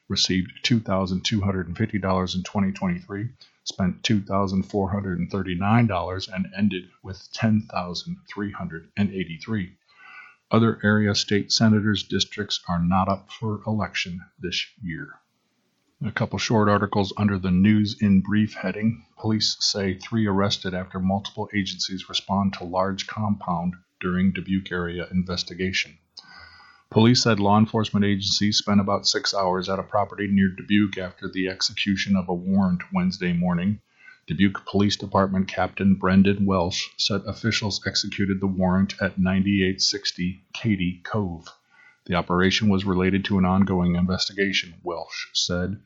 received 0.09 0.51
$2,250 0.64 2.35
in 2.35 2.42
2023, 2.42 3.29
spent 3.64 4.03
$2,439, 4.03 6.35
and 6.35 6.47
ended 6.57 6.88
with 7.03 7.31
10,383. 7.33 9.77
Other 10.51 10.81
area 10.83 11.14
state 11.14 11.53
senators' 11.53 12.05
districts 12.05 12.61
are 12.68 12.83
not 12.83 13.09
up 13.09 13.31
for 13.31 13.61
election 13.66 14.23
this 14.38 14.64
year. 14.83 15.21
A 16.03 16.11
couple 16.12 16.38
short 16.38 16.68
articles 16.68 17.12
under 17.16 17.38
the 17.38 17.51
News 17.51 17.97
in 18.01 18.21
Brief 18.23 18.55
heading. 18.55 19.05
Police 19.18 19.57
say 19.61 19.94
three 19.94 20.27
arrested 20.27 20.73
after 20.73 21.01
multiple 21.01 21.51
agencies 21.53 22.09
respond 22.09 22.53
to 22.55 22.64
large 22.64 23.09
compound 23.09 23.75
during 24.01 24.33
Dubuque 24.33 24.73
area 24.73 25.07
investigation. 25.11 25.99
Police 26.90 27.22
said 27.22 27.38
law 27.38 27.59
enforcement 27.59 28.07
agencies 28.07 28.57
spent 28.57 28.81
about 28.81 29.07
six 29.07 29.35
hours 29.35 29.68
at 29.68 29.79
a 29.79 29.83
property 29.83 30.27
near 30.27 30.48
Dubuque 30.48 30.96
after 30.96 31.29
the 31.29 31.46
execution 31.46 32.16
of 32.16 32.31
a 32.31 32.35
warrant 32.35 32.83
Wednesday 32.94 33.35
morning. 33.35 33.81
Dubuque 34.27 34.64
Police 34.64 34.96
Department 34.96 35.48
Captain 35.48 35.96
Brendan 35.96 36.46
Welsh 36.46 36.88
said 36.96 37.20
officials 37.27 37.87
executed 37.87 38.40
the 38.40 38.46
warrant 38.46 38.94
at 39.03 39.18
9860 39.18 40.42
Katy 40.55 41.03
Cove. 41.05 41.48
The 42.07 42.14
operation 42.14 42.70
was 42.70 42.87
related 42.87 43.22
to 43.27 43.37
an 43.37 43.44
ongoing 43.44 43.94
investigation, 43.94 44.81
Welsh 44.83 45.27
said. 45.35 45.79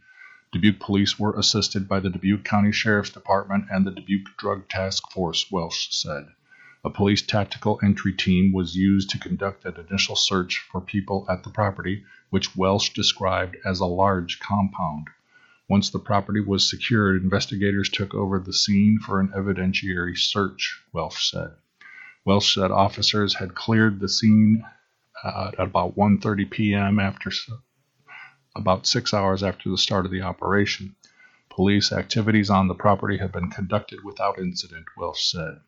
Dubuque 0.52 0.78
police 0.78 1.18
were 1.18 1.36
assisted 1.36 1.88
by 1.88 1.98
the 1.98 2.10
Dubuque 2.10 2.44
County 2.44 2.70
Sheriff's 2.70 3.10
Department 3.10 3.64
and 3.72 3.84
the 3.84 3.90
Dubuque 3.90 4.36
Drug 4.36 4.68
Task 4.68 5.10
Force, 5.10 5.50
Welsh 5.50 5.88
said. 5.90 6.28
A 6.84 6.90
police 6.90 7.22
tactical 7.22 7.78
entry 7.80 8.12
team 8.12 8.52
was 8.52 8.74
used 8.74 9.10
to 9.10 9.18
conduct 9.18 9.64
an 9.64 9.76
initial 9.88 10.16
search 10.16 10.66
for 10.70 10.80
people 10.80 11.24
at 11.28 11.44
the 11.44 11.50
property, 11.50 12.04
which 12.30 12.56
Welsh 12.56 12.92
described 12.92 13.56
as 13.64 13.78
a 13.78 13.86
large 13.86 14.40
compound. 14.40 15.06
Once 15.68 15.90
the 15.90 16.00
property 16.00 16.40
was 16.40 16.68
secured, 16.68 17.22
investigators 17.22 17.88
took 17.88 18.14
over 18.14 18.40
the 18.40 18.52
scene 18.52 18.98
for 18.98 19.20
an 19.20 19.28
evidentiary 19.28 20.18
search, 20.18 20.82
Welsh 20.92 21.30
said. 21.30 21.54
Welsh 22.24 22.54
said 22.54 22.72
officers 22.72 23.36
had 23.36 23.54
cleared 23.54 24.00
the 24.00 24.08
scene 24.08 24.64
uh, 25.22 25.52
at 25.56 25.60
about 25.60 25.96
1:30 25.96 26.50
p.m. 26.50 26.98
after 26.98 27.30
about 28.56 28.88
6 28.88 29.14
hours 29.14 29.44
after 29.44 29.70
the 29.70 29.78
start 29.78 30.04
of 30.04 30.10
the 30.10 30.22
operation. 30.22 30.96
Police 31.48 31.92
activities 31.92 32.50
on 32.50 32.66
the 32.66 32.74
property 32.74 33.18
have 33.18 33.30
been 33.30 33.50
conducted 33.50 34.02
without 34.02 34.40
incident, 34.40 34.86
Welsh 34.96 35.30
said. 35.30 35.60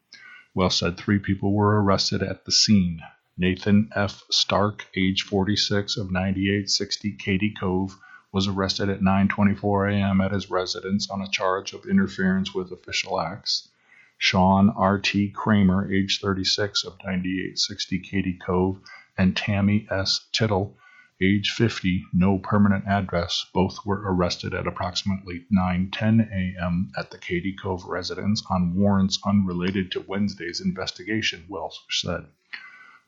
Welsh 0.56 0.76
said 0.76 0.96
three 0.96 1.18
people 1.18 1.52
were 1.52 1.82
arrested 1.82 2.22
at 2.22 2.44
the 2.44 2.52
scene. 2.52 3.00
Nathan 3.36 3.90
F. 3.92 4.22
Stark, 4.30 4.86
age 4.94 5.22
46 5.22 5.96
of 5.96 6.12
9860 6.12 7.12
Katy 7.12 7.50
Cove, 7.50 7.98
was 8.30 8.46
arrested 8.46 8.88
at 8.88 9.00
9:24 9.00 9.92
a.m. 9.92 10.20
at 10.20 10.30
his 10.30 10.50
residence 10.50 11.10
on 11.10 11.20
a 11.20 11.28
charge 11.28 11.72
of 11.72 11.86
interference 11.86 12.54
with 12.54 12.70
official 12.70 13.20
acts. 13.20 13.68
Sean 14.16 14.70
R.T. 14.70 15.30
Kramer, 15.30 15.92
age 15.92 16.20
36 16.20 16.84
of 16.84 16.98
9860 17.04 17.98
Katy 17.98 18.34
Cove, 18.34 18.78
and 19.18 19.36
Tammy 19.36 19.88
S. 19.90 20.24
Tittle, 20.30 20.76
age 21.20 21.50
50, 21.50 22.04
no 22.12 22.38
permanent 22.38 22.86
address, 22.86 23.46
both 23.52 23.84
were 23.84 24.02
arrested 24.04 24.54
at 24.54 24.66
approximately 24.66 25.46
9:10 25.52 26.30
a.m. 26.30 26.90
at 26.96 27.10
the 27.10 27.18
Katy 27.18 27.52
Cove 27.52 27.84
residence 27.84 28.42
on 28.50 28.74
warrants 28.74 29.18
unrelated 29.24 29.90
to 29.92 30.00
Wednesday's 30.00 30.60
investigation, 30.60 31.44
Welsh 31.48 31.78
said. 31.90 32.26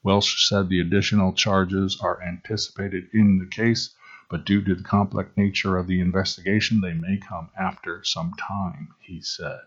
Welsh 0.02 0.48
said 0.48 0.68
the 0.68 0.80
additional 0.80 1.32
charges 1.32 2.00
are 2.00 2.22
anticipated 2.22 3.08
in 3.12 3.38
the 3.38 3.46
case 3.46 3.94
but 4.28 4.44
due 4.44 4.60
to 4.60 4.74
the 4.74 4.82
complex 4.82 5.30
nature 5.36 5.76
of 5.76 5.86
the 5.86 6.00
investigation, 6.00 6.80
they 6.80 6.94
may 6.94 7.16
come 7.16 7.48
after 7.56 8.02
some 8.02 8.32
time, 8.32 8.88
he 8.98 9.20
said. 9.20 9.60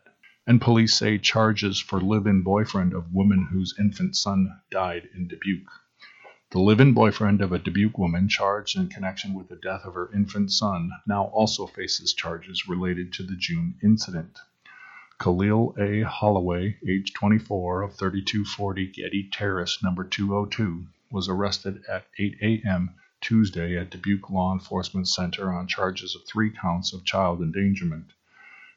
And 0.45 0.59
police 0.59 0.95
say 0.95 1.17
charges 1.17 1.79
for 1.79 2.01
live 2.01 2.27
in 2.27 2.41
boyfriend 2.41 2.93
of 2.93 3.13
woman 3.13 3.47
whose 3.51 3.79
infant 3.79 4.17
son 4.17 4.59
died 4.69 5.07
in 5.15 5.29
Dubuque. 5.29 5.71
The 6.51 6.59
live 6.59 6.79
in 6.79 6.93
boyfriend 6.93 7.41
of 7.41 7.51
a 7.51 7.59
Dubuque 7.59 7.99
woman 7.99 8.27
charged 8.27 8.75
in 8.75 8.87
connection 8.87 9.35
with 9.35 9.49
the 9.49 9.55
death 9.55 9.85
of 9.85 9.93
her 9.93 10.11
infant 10.11 10.51
son 10.51 10.89
now 11.05 11.25
also 11.25 11.67
faces 11.67 12.11
charges 12.11 12.67
related 12.67 13.13
to 13.13 13.23
the 13.23 13.35
June 13.35 13.75
incident. 13.83 14.39
Khalil 15.19 15.75
A. 15.77 16.01
Holloway, 16.01 16.79
age 16.87 17.13
24, 17.13 17.83
of 17.83 17.93
3240 17.93 18.87
Getty 18.87 19.29
Terrace, 19.31 19.83
number 19.83 20.03
202, 20.03 20.87
was 21.11 21.29
arrested 21.29 21.83
at 21.87 22.07
8 22.17 22.37
a.m. 22.41 22.95
Tuesday 23.21 23.77
at 23.77 23.91
Dubuque 23.91 24.31
Law 24.31 24.51
Enforcement 24.51 25.07
Center 25.07 25.53
on 25.53 25.67
charges 25.67 26.15
of 26.15 26.25
three 26.25 26.49
counts 26.49 26.93
of 26.93 27.05
child 27.05 27.43
endangerment. 27.43 28.07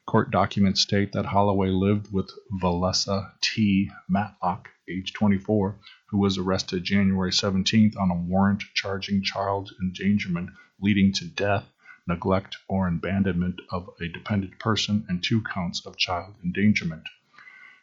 Court 0.05 0.29
documents 0.29 0.81
state 0.81 1.13
that 1.13 1.25
Holloway 1.25 1.69
lived 1.69 2.13
with 2.13 2.29
Valessa 2.51 3.31
T. 3.41 3.89
Matlock, 4.07 4.69
age 4.87 5.11
24, 5.13 5.79
who 6.13 6.19
was 6.19 6.37
arrested 6.37 6.83
January 6.83 7.31
17th 7.31 7.97
on 7.99 8.11
a 8.11 8.13
warrant 8.13 8.61
charging 8.75 9.23
child 9.23 9.71
endangerment 9.81 10.51
leading 10.79 11.11
to 11.11 11.25
death, 11.25 11.65
neglect, 12.05 12.55
or 12.67 12.87
abandonment 12.87 13.59
of 13.71 13.89
a 13.99 14.07
dependent 14.07 14.59
person 14.59 15.03
and 15.09 15.23
two 15.23 15.41
counts 15.41 15.83
of 15.87 15.97
child 15.97 16.35
endangerment. 16.43 17.01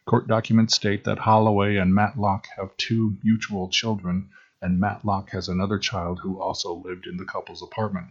Court 0.06 0.28
documents 0.28 0.76
state 0.76 1.02
that 1.02 1.18
Holloway 1.18 1.74
and 1.74 1.92
Matlock 1.92 2.46
have 2.56 2.76
two 2.76 3.16
mutual 3.24 3.68
children 3.68 4.28
and 4.62 4.78
Matlock 4.78 5.30
has 5.30 5.48
another 5.48 5.80
child 5.80 6.20
who 6.22 6.40
also 6.40 6.74
lived 6.74 7.08
in 7.08 7.16
the 7.16 7.24
couple's 7.24 7.62
apartment. 7.62 8.06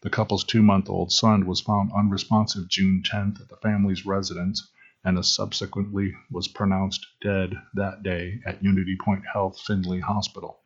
The 0.00 0.10
couple's 0.10 0.42
two 0.42 0.64
month 0.64 0.90
old 0.90 1.12
son 1.12 1.46
was 1.46 1.60
found 1.60 1.92
unresponsive 1.92 2.66
June 2.66 3.04
10th 3.08 3.40
at 3.40 3.48
the 3.48 3.56
family's 3.58 4.04
residence 4.04 4.66
and 5.04 5.24
subsequently 5.26 6.14
was 6.30 6.48
pronounced 6.48 7.06
dead 7.20 7.54
that 7.74 8.02
day 8.02 8.40
at 8.46 8.62
Unity 8.62 8.96
Point 8.96 9.24
Health 9.32 9.60
Finley 9.60 10.00
Hospital. 10.00 10.60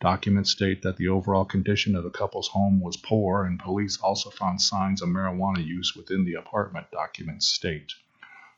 Documents 0.00 0.50
state 0.50 0.82
that 0.82 0.96
the 0.96 1.08
overall 1.08 1.44
condition 1.44 1.96
of 1.96 2.04
the 2.04 2.10
couple's 2.10 2.48
home 2.48 2.80
was 2.80 2.96
poor, 2.96 3.44
and 3.44 3.58
police 3.58 3.98
also 3.98 4.30
found 4.30 4.60
signs 4.60 5.02
of 5.02 5.08
marijuana 5.08 5.64
use 5.64 5.94
within 5.96 6.24
the 6.24 6.34
apartment, 6.34 6.86
documents 6.92 7.48
state. 7.48 7.92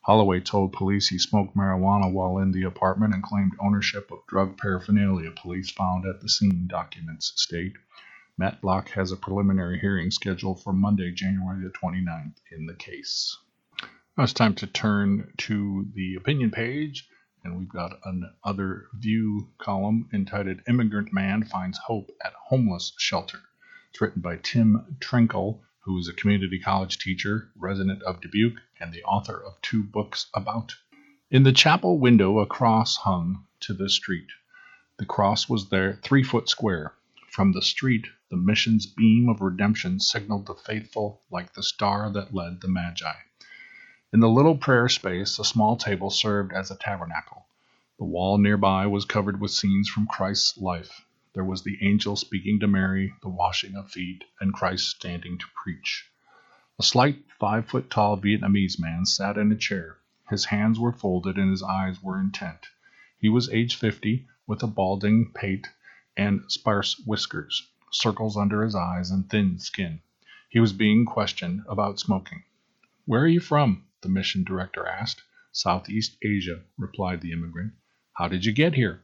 Holloway 0.02 0.40
told 0.40 0.74
police 0.74 1.08
he 1.08 1.18
smoked 1.18 1.56
marijuana 1.56 2.12
while 2.12 2.38
in 2.38 2.52
the 2.52 2.64
apartment 2.64 3.14
and 3.14 3.22
claimed 3.22 3.52
ownership 3.58 4.10
of 4.10 4.26
drug 4.26 4.58
paraphernalia 4.58 5.30
police 5.30 5.70
found 5.70 6.04
at 6.06 6.20
the 6.20 6.28
scene, 6.28 6.66
documents 6.66 7.32
state. 7.36 7.72
Matlock 8.36 8.90
has 8.90 9.12
a 9.12 9.16
preliminary 9.16 9.78
hearing 9.80 10.10
scheduled 10.10 10.62
for 10.62 10.74
Monday, 10.74 11.12
January 11.12 11.62
the 11.62 11.70
29th 11.70 12.36
in 12.52 12.66
the 12.66 12.74
case. 12.74 13.38
Now 14.16 14.22
it's 14.22 14.32
time 14.32 14.54
to 14.56 14.68
turn 14.68 15.32
to 15.38 15.88
the 15.92 16.14
opinion 16.14 16.52
page, 16.52 17.08
and 17.42 17.58
we've 17.58 17.68
got 17.68 17.98
another 18.04 18.86
view 18.94 19.48
column 19.58 20.08
entitled 20.12 20.60
Immigrant 20.68 21.12
Man 21.12 21.42
Finds 21.42 21.78
Hope 21.78 22.12
at 22.24 22.32
Homeless 22.46 22.92
Shelter. 22.96 23.40
It's 23.90 24.00
written 24.00 24.22
by 24.22 24.36
Tim 24.36 24.96
Trenkle 25.00 25.62
who 25.80 25.98
is 25.98 26.06
a 26.06 26.12
community 26.12 26.60
college 26.60 26.98
teacher, 26.98 27.50
resident 27.56 28.04
of 28.04 28.20
Dubuque, 28.20 28.60
and 28.78 28.92
the 28.92 29.02
author 29.02 29.42
of 29.44 29.60
two 29.62 29.82
books 29.82 30.26
about. 30.32 30.76
In 31.28 31.42
the 31.42 31.52
chapel 31.52 31.98
window, 31.98 32.38
a 32.38 32.46
cross 32.46 32.98
hung 32.98 33.44
to 33.60 33.74
the 33.74 33.90
street. 33.90 34.28
The 34.96 35.06
cross 35.06 35.48
was 35.48 35.70
there, 35.70 35.98
three 36.04 36.22
foot 36.22 36.48
square. 36.48 36.94
From 37.30 37.50
the 37.50 37.62
street, 37.62 38.06
the 38.30 38.36
mission's 38.36 38.86
beam 38.86 39.28
of 39.28 39.40
redemption 39.40 39.98
signaled 39.98 40.46
the 40.46 40.54
faithful 40.54 41.20
like 41.32 41.54
the 41.54 41.64
star 41.64 42.12
that 42.12 42.32
led 42.32 42.60
the 42.60 42.68
Magi. 42.68 43.12
In 44.14 44.20
the 44.20 44.28
little 44.28 44.56
prayer 44.56 44.88
space, 44.88 45.40
a 45.40 45.44
small 45.44 45.76
table 45.76 46.08
served 46.08 46.52
as 46.52 46.70
a 46.70 46.76
tabernacle. 46.76 47.46
The 47.98 48.04
wall 48.04 48.38
nearby 48.38 48.86
was 48.86 49.04
covered 49.04 49.40
with 49.40 49.50
scenes 49.50 49.88
from 49.88 50.06
Christ's 50.06 50.56
life 50.56 51.04
there 51.34 51.44
was 51.44 51.64
the 51.64 51.78
angel 51.84 52.14
speaking 52.14 52.60
to 52.60 52.68
Mary, 52.68 53.12
the 53.22 53.28
washing 53.28 53.74
of 53.74 53.90
feet, 53.90 54.22
and 54.40 54.54
Christ 54.54 54.88
standing 54.88 55.36
to 55.38 55.46
preach. 55.60 56.08
A 56.78 56.84
slight, 56.84 57.24
five 57.40 57.66
foot 57.66 57.90
tall 57.90 58.16
Vietnamese 58.16 58.78
man 58.78 59.04
sat 59.04 59.36
in 59.36 59.50
a 59.50 59.56
chair. 59.56 59.98
His 60.30 60.44
hands 60.44 60.78
were 60.78 60.92
folded 60.92 61.36
and 61.36 61.50
his 61.50 61.64
eyes 61.64 62.00
were 62.00 62.20
intent. 62.20 62.68
He 63.18 63.28
was 63.28 63.48
age 63.48 63.74
50, 63.74 64.28
with 64.46 64.62
a 64.62 64.68
balding 64.68 65.32
pate 65.32 65.66
and 66.16 66.44
sparse 66.46 67.00
whiskers, 67.04 67.68
circles 67.90 68.36
under 68.36 68.62
his 68.62 68.76
eyes, 68.76 69.10
and 69.10 69.28
thin 69.28 69.58
skin. 69.58 70.02
He 70.48 70.60
was 70.60 70.72
being 70.72 71.04
questioned 71.04 71.64
about 71.66 71.98
smoking. 71.98 72.44
Where 73.06 73.22
are 73.22 73.26
you 73.26 73.40
from? 73.40 73.82
The 74.04 74.08
mission 74.08 74.44
director 74.44 74.86
asked. 74.86 75.22
Southeast 75.50 76.16
Asia, 76.22 76.62
replied 76.78 77.20
the 77.20 77.32
immigrant. 77.32 77.72
How 78.12 78.28
did 78.28 78.44
you 78.44 78.52
get 78.52 78.74
here? 78.74 79.02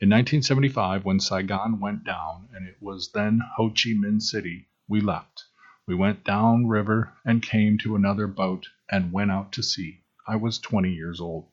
In 0.00 0.08
1975, 0.10 1.04
when 1.04 1.20
Saigon 1.20 1.78
went 1.78 2.02
down 2.02 2.48
and 2.52 2.66
it 2.66 2.78
was 2.80 3.12
then 3.12 3.40
Ho 3.56 3.68
Chi 3.68 3.90
Minh 3.90 4.20
City, 4.20 4.66
we 4.88 5.00
left. 5.00 5.44
We 5.86 5.94
went 5.94 6.24
down 6.24 6.66
river 6.66 7.12
and 7.24 7.42
came 7.42 7.78
to 7.78 7.94
another 7.94 8.26
boat 8.26 8.68
and 8.90 9.12
went 9.12 9.30
out 9.30 9.52
to 9.52 9.62
sea. 9.62 10.00
I 10.26 10.36
was 10.36 10.58
20 10.58 10.92
years 10.92 11.20
old. 11.20 11.48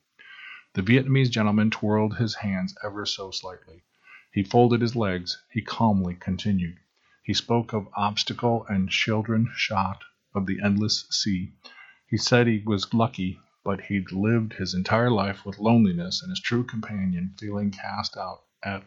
The 0.73 0.81
Vietnamese 0.81 1.29
gentleman 1.29 1.71
twirled 1.71 2.17
his 2.17 2.35
hands 2.35 2.75
ever 2.83 3.05
so 3.05 3.31
slightly. 3.31 3.83
He 4.31 4.43
folded 4.43 4.81
his 4.81 4.95
legs. 4.95 5.41
He 5.51 5.61
calmly 5.61 6.15
continued. 6.15 6.77
He 7.23 7.33
spoke 7.33 7.73
of 7.73 7.87
obstacle 7.95 8.65
and 8.69 8.89
children 8.89 9.51
shot, 9.55 10.03
of 10.33 10.45
the 10.45 10.59
endless 10.63 11.07
sea. 11.09 11.53
He 12.07 12.17
said 12.17 12.47
he 12.47 12.63
was 12.65 12.93
lucky 12.93 13.39
but 13.65 13.81
he'd 13.81 14.11
lived 14.11 14.53
his 14.53 14.75
entire 14.75 15.09
life 15.09 15.43
with 15.43 15.57
loneliness 15.57 16.21
and 16.21 16.29
his 16.29 16.39
true 16.39 16.63
companion 16.63 17.33
feeling 17.39 17.71
cast 17.71 18.15
out 18.15 18.43
at, 18.61 18.83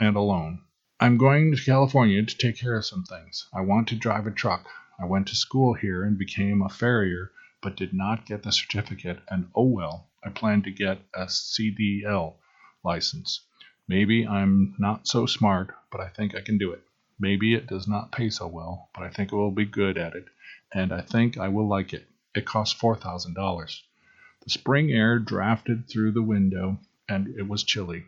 and 0.00 0.16
alone. 0.16 0.60
I'm 0.98 1.16
going 1.16 1.54
to 1.54 1.64
California 1.64 2.24
to 2.24 2.36
take 2.36 2.58
care 2.58 2.76
of 2.76 2.84
some 2.84 3.04
things. 3.04 3.48
I 3.54 3.60
want 3.60 3.86
to 3.88 3.94
drive 3.94 4.26
a 4.26 4.32
truck. 4.32 4.66
I 4.98 5.04
went 5.04 5.28
to 5.28 5.36
school 5.36 5.74
here 5.74 6.02
and 6.02 6.18
became 6.18 6.60
a 6.60 6.68
farrier, 6.68 7.30
but 7.62 7.76
did 7.76 7.94
not 7.94 8.26
get 8.26 8.42
the 8.42 8.50
certificate, 8.50 9.20
and 9.28 9.48
oh 9.54 9.68
well, 9.68 10.08
I 10.24 10.30
plan 10.30 10.62
to 10.62 10.72
get 10.72 10.98
a 11.14 11.26
CDL 11.26 12.34
license. 12.82 13.46
Maybe 13.86 14.26
I'm 14.26 14.74
not 14.76 15.06
so 15.06 15.26
smart, 15.26 15.72
but 15.92 16.00
I 16.00 16.08
think 16.08 16.34
I 16.34 16.40
can 16.40 16.58
do 16.58 16.72
it. 16.72 16.82
Maybe 17.20 17.54
it 17.54 17.68
does 17.68 17.86
not 17.86 18.10
pay 18.10 18.28
so 18.28 18.48
well, 18.48 18.90
but 18.92 19.04
I 19.04 19.10
think 19.10 19.32
I 19.32 19.36
will 19.36 19.52
be 19.52 19.66
good 19.66 19.96
at 19.96 20.16
it, 20.16 20.24
and 20.72 20.92
I 20.92 21.00
think 21.00 21.38
I 21.38 21.46
will 21.46 21.68
like 21.68 21.92
it. 21.92 22.08
It 22.34 22.44
costs 22.44 22.80
$4,000. 22.80 23.82
The 24.42 24.50
spring 24.50 24.90
air 24.90 25.18
drafted 25.18 25.88
through 25.88 26.12
the 26.12 26.22
window, 26.22 26.80
and 27.08 27.28
it 27.28 27.46
was 27.46 27.62
chilly. 27.62 28.06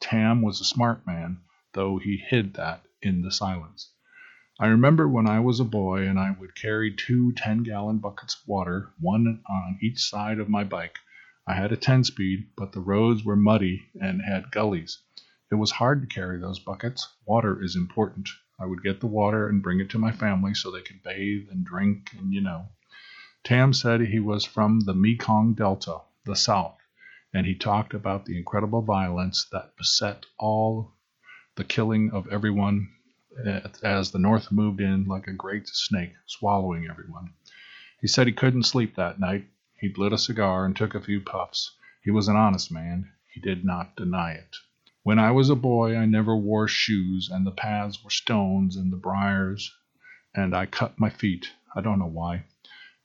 Tam 0.00 0.42
was 0.42 0.60
a 0.60 0.64
smart 0.64 1.06
man, 1.06 1.40
though 1.74 1.98
he 1.98 2.16
hid 2.16 2.54
that 2.54 2.84
in 3.00 3.22
the 3.22 3.30
silence. 3.30 3.90
I 4.58 4.66
remember 4.66 5.08
when 5.08 5.28
I 5.28 5.38
was 5.38 5.60
a 5.60 5.64
boy 5.64 6.08
and 6.08 6.18
I 6.18 6.32
would 6.32 6.56
carry 6.56 6.92
two 6.92 7.30
10 7.32 7.62
gallon 7.62 7.98
buckets 7.98 8.34
of 8.34 8.48
water, 8.48 8.90
one 8.98 9.40
on 9.48 9.78
each 9.80 10.00
side 10.00 10.40
of 10.40 10.48
my 10.48 10.64
bike. 10.64 10.98
I 11.46 11.54
had 11.54 11.70
a 11.70 11.76
10 11.76 12.02
speed, 12.02 12.48
but 12.56 12.72
the 12.72 12.80
roads 12.80 13.24
were 13.24 13.36
muddy 13.36 13.90
and 14.00 14.20
had 14.22 14.50
gullies. 14.50 14.98
It 15.52 15.54
was 15.54 15.70
hard 15.70 16.02
to 16.02 16.14
carry 16.14 16.40
those 16.40 16.58
buckets. 16.58 17.06
Water 17.24 17.62
is 17.62 17.76
important. 17.76 18.28
I 18.58 18.66
would 18.66 18.82
get 18.82 18.98
the 18.98 19.06
water 19.06 19.48
and 19.48 19.62
bring 19.62 19.78
it 19.78 19.90
to 19.90 19.98
my 19.98 20.10
family 20.10 20.54
so 20.54 20.70
they 20.72 20.82
could 20.82 21.04
bathe 21.04 21.48
and 21.48 21.64
drink 21.64 22.10
and 22.18 22.32
you 22.32 22.40
know. 22.40 22.68
Tam 23.44 23.72
said 23.72 24.00
he 24.00 24.18
was 24.18 24.44
from 24.44 24.80
the 24.80 24.94
Mekong 24.94 25.54
Delta, 25.54 26.00
the 26.24 26.34
South, 26.34 26.76
and 27.32 27.46
he 27.46 27.54
talked 27.54 27.94
about 27.94 28.24
the 28.24 28.36
incredible 28.36 28.82
violence 28.82 29.44
that 29.52 29.76
beset 29.76 30.26
all 30.38 30.92
the 31.54 31.64
killing 31.64 32.10
of 32.10 32.26
everyone 32.28 32.88
eh, 33.44 33.60
as 33.82 34.10
the 34.10 34.18
North 34.18 34.50
moved 34.50 34.80
in 34.80 35.06
like 35.06 35.28
a 35.28 35.32
great 35.32 35.68
snake, 35.68 36.14
swallowing 36.26 36.88
everyone. 36.88 37.32
He 38.00 38.08
said 38.08 38.26
he 38.26 38.32
couldn't 38.32 38.64
sleep 38.64 38.96
that 38.96 39.20
night. 39.20 39.46
He 39.80 39.92
lit 39.96 40.12
a 40.12 40.18
cigar 40.18 40.64
and 40.64 40.76
took 40.76 40.94
a 40.94 41.00
few 41.00 41.20
puffs. 41.20 41.76
He 42.02 42.10
was 42.10 42.28
an 42.28 42.36
honest 42.36 42.72
man. 42.72 43.12
He 43.32 43.40
did 43.40 43.64
not 43.64 43.96
deny 43.96 44.32
it. 44.32 44.56
When 45.04 45.18
I 45.18 45.30
was 45.30 45.48
a 45.48 45.54
boy, 45.54 45.96
I 45.96 46.06
never 46.06 46.36
wore 46.36 46.68
shoes, 46.68 47.30
and 47.30 47.46
the 47.46 47.52
paths 47.52 48.02
were 48.02 48.10
stones 48.10 48.76
and 48.76 48.92
the 48.92 48.96
briars, 48.96 49.72
and 50.34 50.54
I 50.54 50.66
cut 50.66 50.98
my 50.98 51.08
feet. 51.08 51.52
I 51.74 51.80
don't 51.80 51.98
know 51.98 52.06
why. 52.06 52.44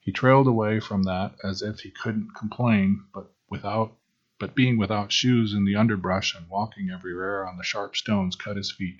He 0.04 0.12
trailed 0.12 0.48
away 0.48 0.82
from 0.82 1.04
that 1.04 1.36
as 1.44 1.62
if 1.62 1.80
he 1.80 1.89
couldn't 1.89 2.36
complain, 2.36 3.06
but 3.13 3.34
without 3.50 3.96
but 4.38 4.54
being 4.54 4.78
without 4.78 5.13
shoes 5.13 5.54
in 5.54 5.63
the 5.63 5.78
underbrush 5.78 6.36
and 6.36 6.50
walking 6.50 6.89
everywhere 6.89 7.48
on 7.48 7.56
the 7.56 7.63
sharp 7.63 7.96
stones 7.96 8.36
cut 8.36 8.58
his 8.58 8.70
feet. 8.70 9.00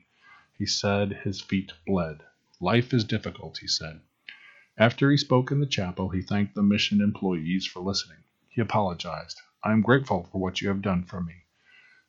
He 0.58 0.66
said 0.66 1.12
his 1.24 1.42
feet 1.42 1.74
bled. 1.86 2.24
Life 2.62 2.94
is 2.94 3.04
difficult, 3.04 3.58
he 3.58 3.68
said. 3.68 4.00
After 4.78 5.12
he 5.12 5.18
spoke 5.18 5.52
in 5.52 5.60
the 5.60 5.66
chapel, 5.66 6.08
he 6.08 6.22
thanked 6.22 6.56
the 6.56 6.64
mission 6.64 7.02
employees 7.02 7.68
for 7.68 7.82
listening. 7.82 8.24
He 8.48 8.62
apologized. 8.62 9.42
I 9.62 9.74
am 9.74 9.82
grateful 9.82 10.24
for 10.32 10.40
what 10.40 10.62
you 10.62 10.70
have 10.70 10.82
done 10.82 11.04
for 11.04 11.20
me. 11.20 11.44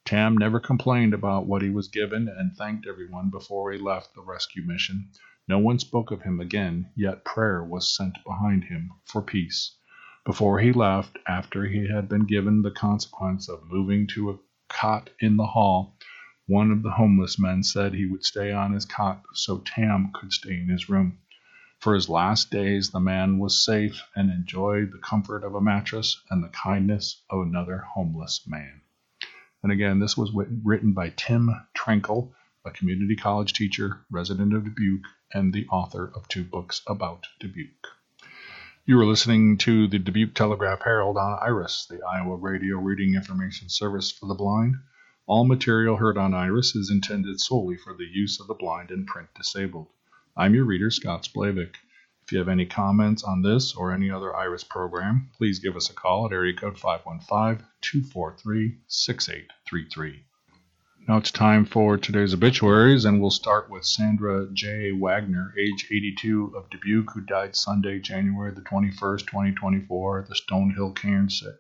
Tam 0.05 0.37
never 0.39 0.61
complained 0.61 1.15
about 1.15 1.47
what 1.47 1.63
he 1.63 1.71
was 1.71 1.89
given 1.89 2.29
and 2.29 2.57
thanked 2.57 2.87
everyone 2.87 3.31
before 3.31 3.73
he 3.73 3.79
left 3.79 4.15
the 4.15 4.23
rescue 4.23 4.63
mission. 4.63 5.11
No 5.47 5.59
one 5.59 5.79
spoke 5.79 6.11
of 6.11 6.23
him 6.23 6.41
again, 6.41 6.91
yet 6.97 7.25
prayer 7.25 7.63
was 7.63 7.95
sent 7.95 8.17
behind 8.25 8.65
him 8.65 8.93
for 9.05 9.21
peace. 9.21 9.77
Before 10.25 10.59
he 10.59 10.73
left, 10.73 11.19
after 11.29 11.67
he 11.67 11.87
had 11.87 12.09
been 12.09 12.25
given 12.25 12.63
the 12.63 12.71
consequence 12.71 13.47
of 13.47 13.71
moving 13.71 14.07
to 14.09 14.31
a 14.31 14.39
cot 14.69 15.11
in 15.21 15.37
the 15.37 15.49
hall, 15.49 15.99
one 16.47 16.71
of 16.71 16.83
the 16.83 16.93
homeless 16.93 17.39
men 17.39 17.63
said 17.63 17.93
he 17.93 18.07
would 18.07 18.25
stay 18.25 18.53
on 18.53 18.73
his 18.73 18.87
cot 18.87 19.23
so 19.35 19.59
Tam 19.59 20.13
could 20.15 20.33
stay 20.33 20.59
in 20.59 20.69
his 20.71 20.89
room. 20.89 21.19
For 21.79 21.95
his 21.95 22.09
last 22.09 22.51
days, 22.51 22.91
the 22.91 23.01
man 23.01 23.39
was 23.39 23.63
safe 23.63 24.03
and 24.17 24.31
enjoyed 24.31 24.93
the 24.93 24.99
comfort 24.99 25.45
of 25.45 25.55
a 25.55 25.61
mattress 25.61 26.23
and 26.31 26.43
the 26.43 26.49
kindness 26.49 27.23
of 27.29 27.43
another 27.43 27.81
homeless 27.81 28.47
man. 28.47 28.81
And 29.63 29.71
again, 29.71 29.99
this 29.99 30.17
was 30.17 30.33
written 30.63 30.95
by 30.95 31.11
Tim 31.11 31.51
Trankel, 31.75 32.33
a 32.67 32.71
community 32.71 33.15
college 33.15 33.53
teacher, 33.53 34.07
resident 34.11 34.55
of 34.55 34.65
Dubuque, 34.65 35.07
and 35.33 35.53
the 35.53 35.67
author 35.69 36.11
of 36.15 36.27
two 36.29 36.45
books 36.45 36.81
about 36.87 37.27
Dubuque. 37.39 37.89
You 38.87 38.99
are 39.01 39.07
listening 39.07 39.59
to 39.59 39.87
the 39.87 39.99
Dubuque 39.99 40.35
Telegraph 40.35 40.83
Herald 40.83 41.19
on 41.19 41.39
IRIS, 41.43 41.87
the 41.91 42.01
Iowa 42.03 42.37
Radio 42.37 42.79
Reading 42.79 43.15
Information 43.15 43.69
Service 43.69 44.11
for 44.11 44.27
the 44.27 44.35
Blind. 44.35 44.77
All 45.27 45.45
material 45.45 45.97
heard 45.97 46.17
on 46.17 46.33
IRIS 46.33 46.75
is 46.75 46.91
intended 46.91 47.41
solely 47.41 47.77
for 47.77 47.95
the 47.95 48.07
use 48.07 48.41
of 48.41 48.47
the 48.47 48.55
blind 48.55 48.91
and 48.91 49.07
print 49.07 49.29
disabled. 49.35 49.89
I'm 50.37 50.55
your 50.55 50.65
reader, 50.65 50.91
Scott 50.91 51.25
Splavik. 51.25 51.77
If 52.23 52.33
you 52.33 52.39
have 52.39 52.49
any 52.49 52.65
comments 52.65 53.23
on 53.23 53.43
this 53.43 53.75
or 53.75 53.93
any 53.93 54.11
other 54.11 54.35
IRIS 54.35 54.65
program, 54.65 55.31
please 55.37 55.59
give 55.59 55.77
us 55.77 55.91
a 55.91 55.95
call 55.95 56.25
at 56.25 56.33
area 56.33 56.55
code 56.55 56.79
515 56.79 57.67
243 57.83 58.79
6833. 58.87 60.25
Now 61.07 61.19
it's 61.19 61.31
time 61.31 61.67
for 61.67 61.99
today's 61.99 62.33
obituaries, 62.33 63.05
and 63.05 63.21
we'll 63.21 63.31
start 63.31 63.69
with 63.69 63.85
Sandra 63.85 64.49
J. 64.51 64.91
Wagner, 64.91 65.53
age 65.59 65.87
82, 65.91 66.55
of 66.57 66.71
Dubuque, 66.71 67.11
who 67.13 67.21
died 67.21 67.55
Sunday, 67.55 67.99
January 67.99 68.55
the 68.55 68.63
21st, 68.63 69.27
2024, 69.27 70.21
at 70.21 70.29
the 70.29 70.35
Stonehill 70.35 70.97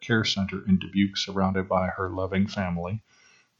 Care 0.00 0.24
Center 0.24 0.64
in 0.66 0.78
Dubuque, 0.78 1.18
surrounded 1.18 1.68
by 1.68 1.88
her 1.88 2.08
loving 2.08 2.46
family. 2.46 3.02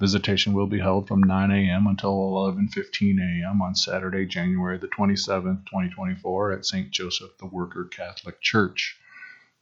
Visitation 0.01 0.55
will 0.55 0.67
be 0.67 0.81
held 0.81 1.07
from 1.07 1.23
9 1.23 1.51
a.m. 1.51 1.87
until 1.87 2.33
11:15 2.33 3.21
a.m. 3.21 3.61
on 3.61 3.75
Saturday, 3.75 4.25
January 4.25 4.79
the 4.79 4.89
27th, 4.89 5.67
2024, 5.67 6.53
at 6.53 6.65
St. 6.65 6.91
Joseph 6.93 7.37
the 7.37 7.45
Worker 7.45 7.85
Catholic 7.85 8.41
Church. 8.41 8.99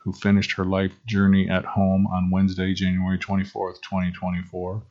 who 0.07 0.13
finished 0.13 0.53
her 0.53 0.63
life 0.63 0.93
journey 1.05 1.49
at 1.49 1.65
home 1.65 2.07
on 2.07 2.31
Wednesday, 2.31 2.73
January 2.73 3.17
24, 3.17 3.73
2024. 3.73 4.81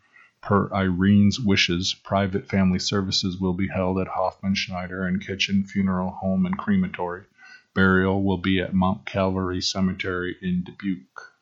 Per 0.43 0.69
Irene's 0.75 1.41
wishes, 1.41 1.95
private 2.05 2.47
family 2.47 2.79
services 2.79 3.41
will 3.41 3.55
be 3.55 3.69
held 3.69 3.99
at 3.99 4.09
Hoffman 4.09 4.55
Schneider 4.55 5.07
and 5.07 5.27
Kitchen 5.27 5.65
Funeral 5.65 6.11
Home 6.11 6.45
and 6.45 6.59
Crematory. 6.59 7.25
Burial 7.73 8.23
will 8.23 8.37
be 8.37 8.61
at 8.61 8.75
Mount 8.75 9.07
Calvary 9.07 9.63
Cemetery 9.63 10.37
in 10.43 10.63
Dubuque. 10.63 11.33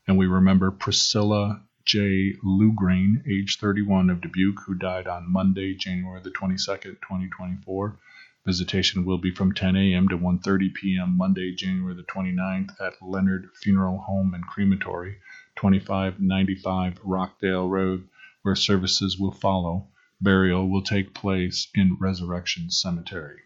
And 0.08 0.18
we 0.18 0.28
remember 0.28 0.72
Priscilla 0.72 1.64
J. 1.86 2.36
Lugrain, 2.44 3.24
age 3.28 3.58
31 3.60 4.12
of 4.12 4.22
Dubuque, 4.22 4.62
who 4.68 4.76
died 4.76 5.08
on 5.08 5.32
Monday, 5.32 5.74
January 5.74 6.22
the 6.22 6.30
22nd, 6.30 7.02
2024. 7.02 7.98
Visitation 8.46 9.06
will 9.06 9.18
be 9.18 9.32
from 9.32 9.54
10 9.54 9.76
a.m. 9.76 10.08
to 10.08 10.18
1:30 10.18 10.74
p.m. 10.74 11.18
Monday, 11.18 11.52
January 11.54 11.96
the 11.96 12.04
29th 12.04 12.80
at 12.80 13.02
Leonard 13.02 13.50
Funeral 13.56 13.98
Home 13.98 14.36
and 14.36 14.46
Crematory, 14.46 15.18
2595 15.56 17.00
Rockdale 17.04 17.68
Road, 17.68 18.08
where 18.42 18.56
services 18.56 19.18
will 19.20 19.32
follow. 19.32 19.88
Burial 20.22 20.70
will 20.70 20.82
take 20.82 21.14
place 21.14 21.68
in 21.76 21.98
Resurrection 22.00 22.70
Cemetery. 22.70 23.40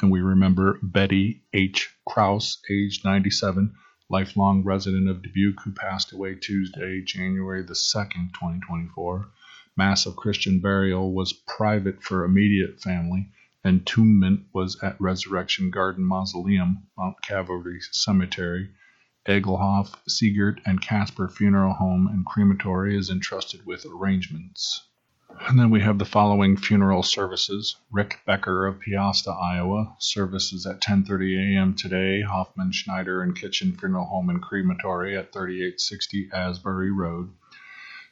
And 0.00 0.10
we 0.10 0.20
remember 0.20 0.78
Betty 0.82 1.42
H. 1.52 1.94
Kraus, 2.06 2.60
age 2.70 3.02
97, 3.04 3.74
lifelong 4.08 4.64
resident 4.64 5.08
of 5.08 5.22
Dubuque, 5.22 5.60
who 5.62 5.72
passed 5.72 6.12
away 6.12 6.34
Tuesday, 6.34 7.02
January 7.02 7.62
the 7.62 7.74
2nd, 7.74 8.32
2024. 8.32 9.30
Mass 9.76 10.06
of 10.06 10.16
Christian 10.16 10.60
burial 10.60 11.12
was 11.12 11.32
private 11.32 12.02
for 12.02 12.24
immediate 12.24 12.80
family. 12.80 13.30
Entombment 13.64 14.46
was 14.52 14.82
at 14.82 15.00
Resurrection 15.00 15.70
Garden 15.70 16.04
Mausoleum, 16.04 16.86
Mount 16.98 17.22
Calvary 17.22 17.80
Cemetery, 17.92 18.70
Egelhoff, 19.26 19.94
Siegert, 20.08 20.60
and 20.64 20.80
Casper 20.80 21.28
Funeral 21.28 21.74
Home 21.74 22.06
and 22.06 22.24
Crematory 22.24 22.96
is 22.96 23.10
entrusted 23.10 23.66
with 23.66 23.84
arrangements. 23.84 24.84
And 25.46 25.60
then 25.60 25.68
we 25.70 25.82
have 25.82 25.98
the 25.98 26.06
following 26.06 26.56
funeral 26.56 27.02
services. 27.02 27.76
Rick 27.92 28.20
Becker 28.26 28.66
of 28.66 28.80
Peosta, 28.80 29.30
Iowa. 29.38 29.94
Services 29.98 30.64
at 30.66 30.80
10:30 30.80 31.36
a.m. 31.36 31.74
today. 31.74 32.22
Hoffman 32.22 32.72
Schneider 32.72 33.22
and 33.22 33.36
Kitchen 33.36 33.76
Funeral 33.76 34.06
Home 34.06 34.30
and 34.30 34.40
Crematory 34.40 35.16
at 35.18 35.34
3860 35.34 36.30
Asbury 36.32 36.90
Road. 36.90 37.30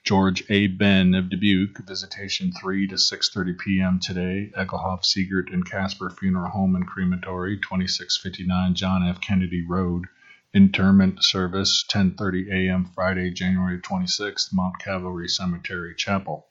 George 0.04 0.44
A. 0.50 0.66
Ben 0.66 1.14
of 1.14 1.30
Dubuque. 1.30 1.86
Visitation 1.86 2.52
3 2.52 2.86
to 2.86 2.96
6:30 2.96 3.58
p.m. 3.58 3.98
today. 3.98 4.52
Egelhoff, 4.56 5.04
Siegert, 5.04 5.50
and 5.52 5.64
Casper 5.64 6.10
Funeral 6.10 6.50
Home 6.50 6.76
and 6.76 6.86
Crematory, 6.86 7.56
2659 7.56 8.74
John 8.74 9.08
F. 9.08 9.22
Kennedy 9.22 9.64
Road. 9.66 10.06
Interment 10.54 11.22
service 11.22 11.84
10:30 11.92 12.50
a.m. 12.50 12.86
Friday, 12.94 13.30
January 13.30 13.78
26th, 13.78 14.48
Mount 14.50 14.78
Calvary 14.78 15.28
Cemetery 15.28 15.94
Chapel. 15.94 16.46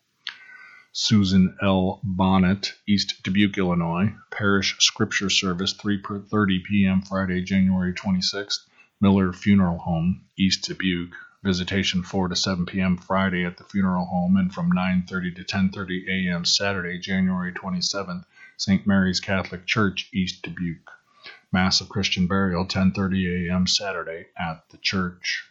Susan 0.91 1.57
L. 1.63 1.99
Bonnet, 2.03 2.75
East 2.87 3.23
Dubuque, 3.23 3.57
Illinois. 3.57 4.13
Parish 4.29 4.75
Scripture 4.79 5.31
Service 5.31 5.73
3:30 5.73 6.63
p.m. 6.63 7.01
Friday, 7.01 7.41
January 7.41 7.91
26th, 7.91 8.67
Miller 9.01 9.33
Funeral 9.33 9.79
Home, 9.79 10.25
East 10.37 10.67
Dubuque. 10.67 11.15
Visitation 11.43 12.03
4 12.03 12.27
to 12.27 12.35
7 12.35 12.67
p.m. 12.67 12.97
Friday 12.97 13.45
at 13.45 13.57
the 13.57 13.63
funeral 13.63 14.05
home 14.05 14.37
and 14.37 14.53
from 14.53 14.71
9:30 14.71 15.35
to 15.37 15.43
10:30 15.43 16.07
a.m. 16.07 16.45
Saturday, 16.45 16.99
January 16.99 17.51
27th, 17.51 18.25
St. 18.57 18.85
Mary's 18.85 19.19
Catholic 19.19 19.65
Church, 19.65 20.07
East 20.13 20.43
Dubuque. 20.43 20.91
Mass 21.51 21.79
of 21.79 21.87
Christian 21.87 22.27
burial 22.27 22.65
10:30 22.65 23.47
a.m. 23.47 23.67
Saturday 23.67 24.25
at 24.37 24.67
the 24.69 24.77
church. 24.77 25.45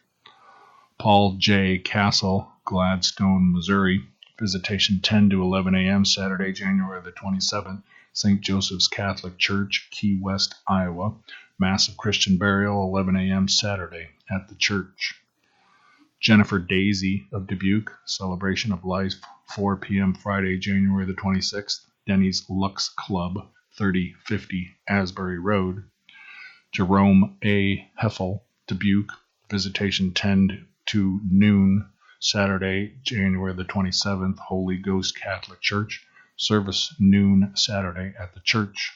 Paul 0.99 1.37
J. 1.39 1.79
Castle, 1.79 2.53
Gladstone, 2.65 3.53
Missouri. 3.53 4.07
Visitation 4.39 5.01
10 5.01 5.31
to 5.31 5.43
11 5.43 5.75
a.m. 5.75 6.05
Saturday, 6.05 6.53
January 6.53 7.01
the 7.01 7.13
27th. 7.13 7.83
St. 8.13 8.43
Joseph's 8.43 8.89
Catholic 8.89 9.39
Church, 9.39 9.89
Key 9.91 10.19
West, 10.21 10.55
Iowa. 10.69 11.15
Mass 11.59 11.89
of 11.89 11.97
Christian 11.97 12.37
burial 12.37 12.83
11 12.85 13.17
a.m. 13.17 13.49
Saturday 13.49 14.11
at 14.31 14.49
the 14.49 14.55
church. 14.55 15.15
Jennifer 16.21 16.59
Daisy 16.59 17.27
of 17.33 17.47
Dubuque, 17.47 17.93
celebration 18.05 18.73
of 18.73 18.85
life 18.85 19.15
4 19.49 19.77
p.m. 19.77 20.13
Friday, 20.13 20.59
January 20.59 21.07
the 21.07 21.15
26th. 21.15 21.87
Denny's 22.07 22.45
Lux 22.51 22.91
Club, 22.91 23.49
3050 23.77 24.77
Asbury 24.89 25.39
Road. 25.39 25.85
Jerome 26.73 27.37
A. 27.45 27.91
Heffel, 28.01 28.43
Dubuque, 28.67 29.13
visitation 29.51 30.13
10 30.13 30.67
to 30.87 31.21
noon, 31.31 31.89
Saturday, 32.19 32.95
January 33.03 33.53
the 33.53 33.65
27th, 33.65 34.39
Holy 34.39 34.77
Ghost 34.77 35.21
Catholic 35.21 35.61
Church. 35.61 36.07
Service 36.37 36.95
noon 36.99 37.53
Saturday 37.55 38.15
at 38.19 38.35
the 38.35 38.41
church. 38.41 38.93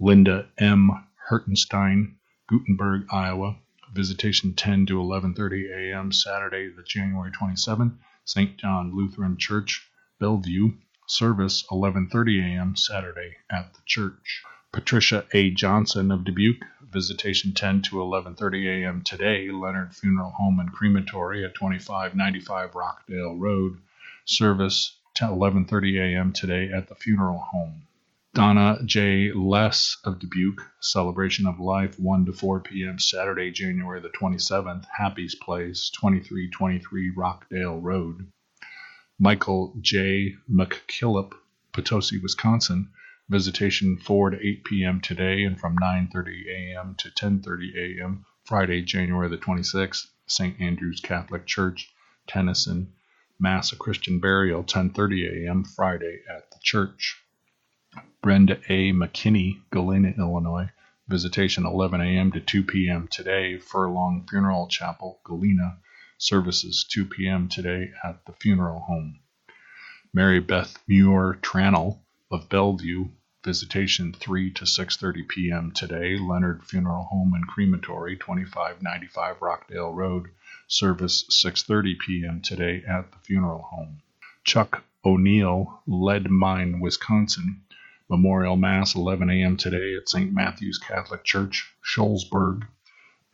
Linda 0.00 0.48
M. 0.58 0.90
Hertenstein, 1.30 2.16
Guttenberg, 2.48 3.06
Iowa. 3.10 3.56
Visitation 3.92 4.54
10 4.54 4.86
to 4.86 4.98
11:30 4.98 5.70
a.m. 5.70 6.10
Saturday, 6.10 6.68
the 6.68 6.82
January 6.82 7.30
27th, 7.30 7.96
St. 8.24 8.56
John 8.56 8.94
Lutheran 8.94 9.36
Church, 9.36 9.88
Bellevue, 10.18 10.72
Service 11.06 11.64
11:30 11.70 12.42
a.m. 12.42 12.76
Saturday 12.76 13.36
at 13.50 13.74
the 13.74 13.80
church. 13.84 14.42
Patricia 14.72 15.26
A. 15.34 15.50
Johnson 15.50 16.10
of 16.10 16.24
Dubuque, 16.24 16.64
visitation 16.80 17.52
10 17.52 17.82
to 17.82 17.96
11:30 17.96 18.66
a.m. 18.66 19.02
today. 19.02 19.50
Leonard 19.50 19.94
Funeral 19.94 20.30
Home 20.30 20.58
and 20.58 20.72
Crematory 20.72 21.44
at 21.44 21.54
2595 21.54 22.74
Rockdale 22.74 23.36
Road. 23.36 23.80
Service 24.24 24.98
11:30 25.20 26.00
a.m. 26.00 26.32
today 26.32 26.72
at 26.72 26.88
the 26.88 26.94
funeral 26.94 27.38
home. 27.38 27.82
Donna 28.32 28.78
J. 28.86 29.30
Less 29.30 29.98
of 30.04 30.18
Dubuque, 30.18 30.62
celebration 30.80 31.46
of 31.46 31.60
life 31.60 32.00
1 32.00 32.24
to 32.24 32.32
4 32.32 32.60
p.m. 32.60 32.98
Saturday, 32.98 33.50
January 33.50 34.00
the 34.00 34.08
27th, 34.08 34.86
Happy's 34.96 35.34
Place, 35.34 35.90
2323 35.90 37.10
Rockdale 37.10 37.78
Road. 37.78 38.32
Michael 39.20 39.76
J. 39.80 40.34
McKillop, 40.50 41.34
Potosi, 41.72 42.18
Wisconsin. 42.20 42.90
Visitation 43.28 43.96
4 43.96 44.30
to 44.30 44.44
8 44.44 44.64
p.m. 44.64 45.00
today 45.00 45.44
and 45.44 45.58
from 45.58 45.78
9:30 45.78 46.48
a.m. 46.48 46.96
to 46.96 47.10
10:30 47.10 47.76
a.m. 47.76 48.26
Friday, 48.44 48.82
January 48.82 49.28
the 49.28 49.38
26th, 49.38 50.08
St. 50.26 50.60
Andrew's 50.60 51.00
Catholic 51.00 51.46
Church, 51.46 51.94
Tennyson. 52.26 52.92
Mass 53.38 53.70
of 53.70 53.78
Christian 53.78 54.18
burial 54.18 54.64
10:30 54.64 55.46
a.m. 55.46 55.62
Friday 55.62 56.18
at 56.28 56.50
the 56.50 56.58
church. 56.60 57.22
Brenda 58.20 58.60
A. 58.68 58.90
McKinney, 58.92 59.60
Galena, 59.70 60.12
Illinois. 60.18 60.70
Visitation 61.06 61.64
11 61.64 62.00
a.m. 62.00 62.32
to 62.32 62.40
2 62.40 62.64
p.m. 62.64 63.06
today. 63.06 63.58
Furlong 63.58 64.26
Funeral 64.28 64.66
Chapel, 64.66 65.20
Galena. 65.24 65.78
Services 66.18 66.84
2 66.90 67.06
p.m. 67.06 67.48
today 67.48 67.90
at 68.04 68.24
the 68.26 68.32
funeral 68.32 68.80
home. 68.80 69.18
Mary 70.12 70.38
Beth 70.38 70.78
Muir 70.86 71.38
Tranel 71.42 71.98
of 72.30 72.48
Bellevue. 72.48 73.08
Visitation 73.44 74.12
3 74.12 74.52
to 74.52 74.64
6:30 74.64 75.28
p.m. 75.28 75.70
today. 75.72 76.16
Leonard 76.16 76.64
Funeral 76.64 77.04
Home 77.10 77.34
and 77.34 77.46
Crematory, 77.46 78.16
2595 78.16 79.42
Rockdale 79.42 79.92
Road. 79.92 80.28
Service 80.66 81.24
6:30 81.30 81.98
p.m. 81.98 82.40
today 82.40 82.82
at 82.88 83.10
the 83.10 83.18
funeral 83.18 83.62
home. 83.62 84.00
Chuck 84.44 84.84
O'Neill, 85.04 85.82
Lead 85.86 86.30
Mine, 86.30 86.80
Wisconsin. 86.80 87.62
Memorial 88.08 88.56
Mass 88.56 88.94
11 88.94 89.28
a.m. 89.30 89.56
today 89.56 89.96
at 89.96 90.08
St. 90.08 90.32
Matthew's 90.32 90.78
Catholic 90.78 91.24
Church, 91.24 91.74
Shullsburg, 91.82 92.68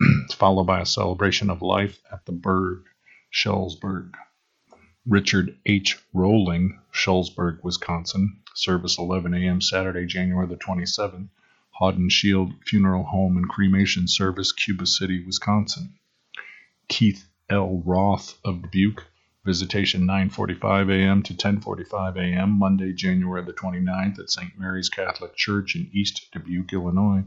followed 0.35 0.65
by 0.65 0.81
a 0.81 0.87
celebration 0.87 1.51
of 1.51 1.63
life 1.63 1.99
at 2.11 2.25
the 2.27 2.33
Berg, 2.33 2.85
Shullsburg. 3.33 4.15
Richard 5.07 5.57
H. 5.67 5.99
Rolling, 6.15 6.79
Shullsburg, 6.93 7.63
Wisconsin, 7.63 8.41
service 8.55 8.99
11 8.99 9.35
a.m. 9.35 9.61
Saturday, 9.61 10.07
January 10.07 10.47
the 10.47 10.57
27th. 10.57 11.29
Hawden 11.73 12.11
Shield 12.11 12.53
Funeral 12.67 13.05
Home 13.05 13.37
and 13.37 13.49
Cremation 13.49 14.07
Service, 14.07 14.53
Cuba 14.53 14.87
City, 14.87 15.25
Wisconsin. 15.25 15.95
Keith 16.89 17.27
L. 17.49 17.83
Roth 17.85 18.39
of 18.45 18.63
Dubuque, 18.63 19.07
Visitation 19.45 20.03
9:45 20.07 20.91
a.m. 20.91 21.23
to 21.23 21.33
10:45 21.33 22.17
a.m. 22.17 22.51
Monday, 22.59 22.93
January 22.93 23.43
the 23.43 23.55
29th 23.55 24.19
at 24.19 24.31
St. 24.31 24.59
Mary's 24.59 24.91
Catholic 24.91 25.35
Church 25.35 25.75
in 25.75 25.91
East 25.95 26.29
Dubuque, 26.33 26.75
Illinois. 26.75 27.25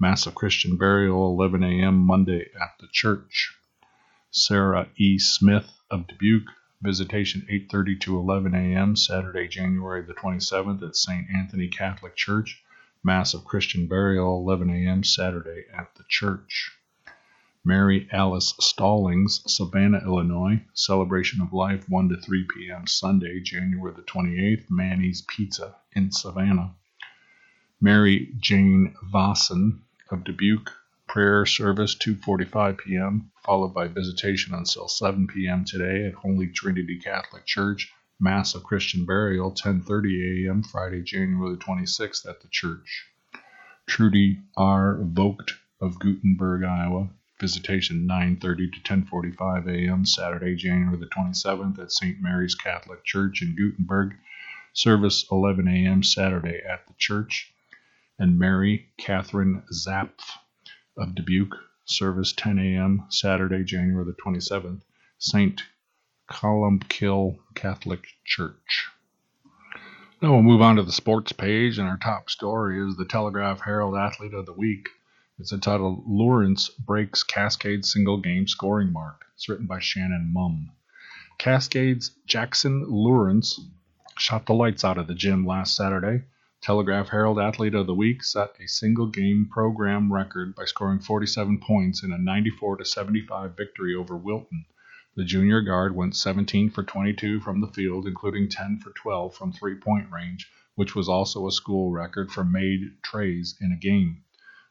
Mass 0.00 0.26
of 0.26 0.34
Christian 0.36 0.76
burial 0.76 1.26
11 1.26 1.64
a.m. 1.64 1.96
Monday 1.96 2.46
at 2.54 2.78
the 2.78 2.86
church. 2.92 3.58
Sarah 4.30 4.88
E. 4.96 5.18
Smith 5.18 5.72
of 5.90 6.06
Dubuque. 6.06 6.52
Visitation 6.80 7.44
8:30 7.50 8.00
to 8.02 8.16
11 8.16 8.54
a.m. 8.54 8.94
Saturday, 8.94 9.48
January 9.48 10.02
the 10.02 10.14
27th 10.14 10.86
at 10.86 10.94
St. 10.94 11.28
Anthony 11.28 11.66
Catholic 11.66 12.14
Church. 12.14 12.62
Mass 13.02 13.34
of 13.34 13.44
Christian 13.44 13.88
burial 13.88 14.36
11 14.36 14.70
a.m. 14.70 15.02
Saturday 15.02 15.64
at 15.76 15.92
the 15.96 16.04
church. 16.08 16.70
Mary 17.64 18.08
Alice 18.12 18.54
Stallings, 18.60 19.42
Savannah, 19.52 20.04
Illinois. 20.04 20.62
Celebration 20.74 21.40
of 21.40 21.52
Life, 21.52 21.88
1 21.88 22.08
to 22.10 22.16
3 22.16 22.46
p.m. 22.54 22.86
Sunday, 22.86 23.40
January 23.40 23.92
the 23.96 24.02
28th. 24.02 24.70
Manny's 24.70 25.22
Pizza 25.22 25.74
in 25.90 26.12
Savannah. 26.12 26.76
Mary 27.80 28.32
Jane 28.38 28.94
Vossen 29.12 29.80
of 30.10 30.24
Dubuque. 30.24 30.70
Prayer 31.06 31.44
service 31.44 31.94
2:45 31.94 32.78
p.m. 32.78 33.30
followed 33.44 33.74
by 33.74 33.88
visitation 33.88 34.54
until 34.54 34.88
7 34.88 35.26
p.m. 35.26 35.64
today 35.64 36.06
at 36.06 36.14
Holy 36.14 36.46
Trinity 36.46 36.98
Catholic 36.98 37.44
Church. 37.44 37.92
Mass 38.20 38.54
of 38.54 38.64
Christian 38.64 39.04
burial 39.04 39.52
10:30 39.52 40.46
a.m. 40.46 40.62
Friday, 40.62 41.02
January 41.02 41.56
26th 41.56 42.26
at 42.28 42.40
the 42.40 42.48
church. 42.48 43.06
Trudy 43.86 44.40
R. 44.56 44.98
Vogt 45.02 45.54
of 45.80 45.98
Guttenberg, 45.98 46.64
Iowa. 46.64 47.10
Visitation 47.40 48.06
9:30 48.08 48.72
to 48.72 48.80
10:45 48.80 49.68
a.m. 49.68 50.04
Saturday, 50.04 50.56
January 50.56 50.98
the 50.98 51.06
27th 51.06 51.78
at 51.78 51.92
St. 51.92 52.20
Mary's 52.20 52.54
Catholic 52.54 53.04
Church 53.04 53.42
in 53.42 53.54
Guttenberg, 53.54 54.14
Service 54.72 55.26
11 55.30 55.68
a.m. 55.68 56.02
Saturday 56.02 56.60
at 56.68 56.86
the 56.86 56.94
church. 56.98 57.52
And 58.18 58.38
Mary 58.38 58.88
Catherine 58.98 59.62
Zapf 59.72 60.38
of 60.96 61.14
Dubuque. 61.14 61.56
Service 61.84 62.34
10 62.36 62.58
a.m. 62.58 63.04
Saturday, 63.08 63.64
January 63.64 64.04
the 64.04 64.12
27th. 64.12 64.82
St. 65.18 65.62
Columbkille 66.30 67.38
Catholic 67.54 68.06
Church. 68.24 68.88
Now 70.20 70.32
we'll 70.32 70.42
move 70.42 70.60
on 70.60 70.76
to 70.76 70.82
the 70.82 70.92
sports 70.92 71.32
page, 71.32 71.78
and 71.78 71.88
our 71.88 71.96
top 71.96 72.28
story 72.28 72.86
is 72.86 72.96
the 72.96 73.04
Telegraph 73.04 73.60
Herald 73.60 73.96
Athlete 73.96 74.34
of 74.34 74.46
the 74.46 74.52
Week. 74.52 74.88
It's 75.38 75.52
entitled 75.52 76.02
Lawrence 76.06 76.68
Breaks 76.70 77.22
Cascade 77.22 77.84
Single 77.84 78.18
Game 78.18 78.48
Scoring 78.48 78.92
Mark. 78.92 79.24
It's 79.34 79.48
written 79.48 79.66
by 79.66 79.78
Shannon 79.78 80.30
Mumm. 80.32 80.72
Cascade's 81.38 82.10
Jackson 82.26 82.84
Lawrence 82.88 83.60
shot 84.18 84.46
the 84.46 84.54
lights 84.54 84.84
out 84.84 84.98
of 84.98 85.06
the 85.06 85.14
gym 85.14 85.46
last 85.46 85.76
Saturday. 85.76 86.24
Telegraph 86.60 87.10
Herald 87.10 87.38
Athlete 87.38 87.76
of 87.76 87.86
the 87.86 87.94
Week 87.94 88.24
set 88.24 88.56
a 88.58 88.66
single 88.66 89.06
game 89.06 89.48
program 89.48 90.12
record 90.12 90.56
by 90.56 90.64
scoring 90.64 90.98
47 90.98 91.60
points 91.60 92.02
in 92.02 92.12
a 92.12 92.18
94 92.18 92.82
75 92.84 93.56
victory 93.56 93.94
over 93.94 94.16
Wilton. 94.16 94.64
The 95.14 95.24
junior 95.24 95.62
guard 95.62 95.94
went 95.94 96.16
17 96.16 96.70
for 96.70 96.82
22 96.82 97.38
from 97.40 97.60
the 97.60 97.68
field, 97.68 98.08
including 98.08 98.48
10 98.48 98.80
for 98.80 98.90
12 98.90 99.36
from 99.36 99.52
three 99.52 99.76
point 99.76 100.10
range, 100.10 100.50
which 100.74 100.96
was 100.96 101.08
also 101.08 101.46
a 101.46 101.52
school 101.52 101.92
record 101.92 102.32
for 102.32 102.44
made 102.44 103.02
treys 103.02 103.56
in 103.60 103.70
a 103.70 103.76
game. 103.76 104.24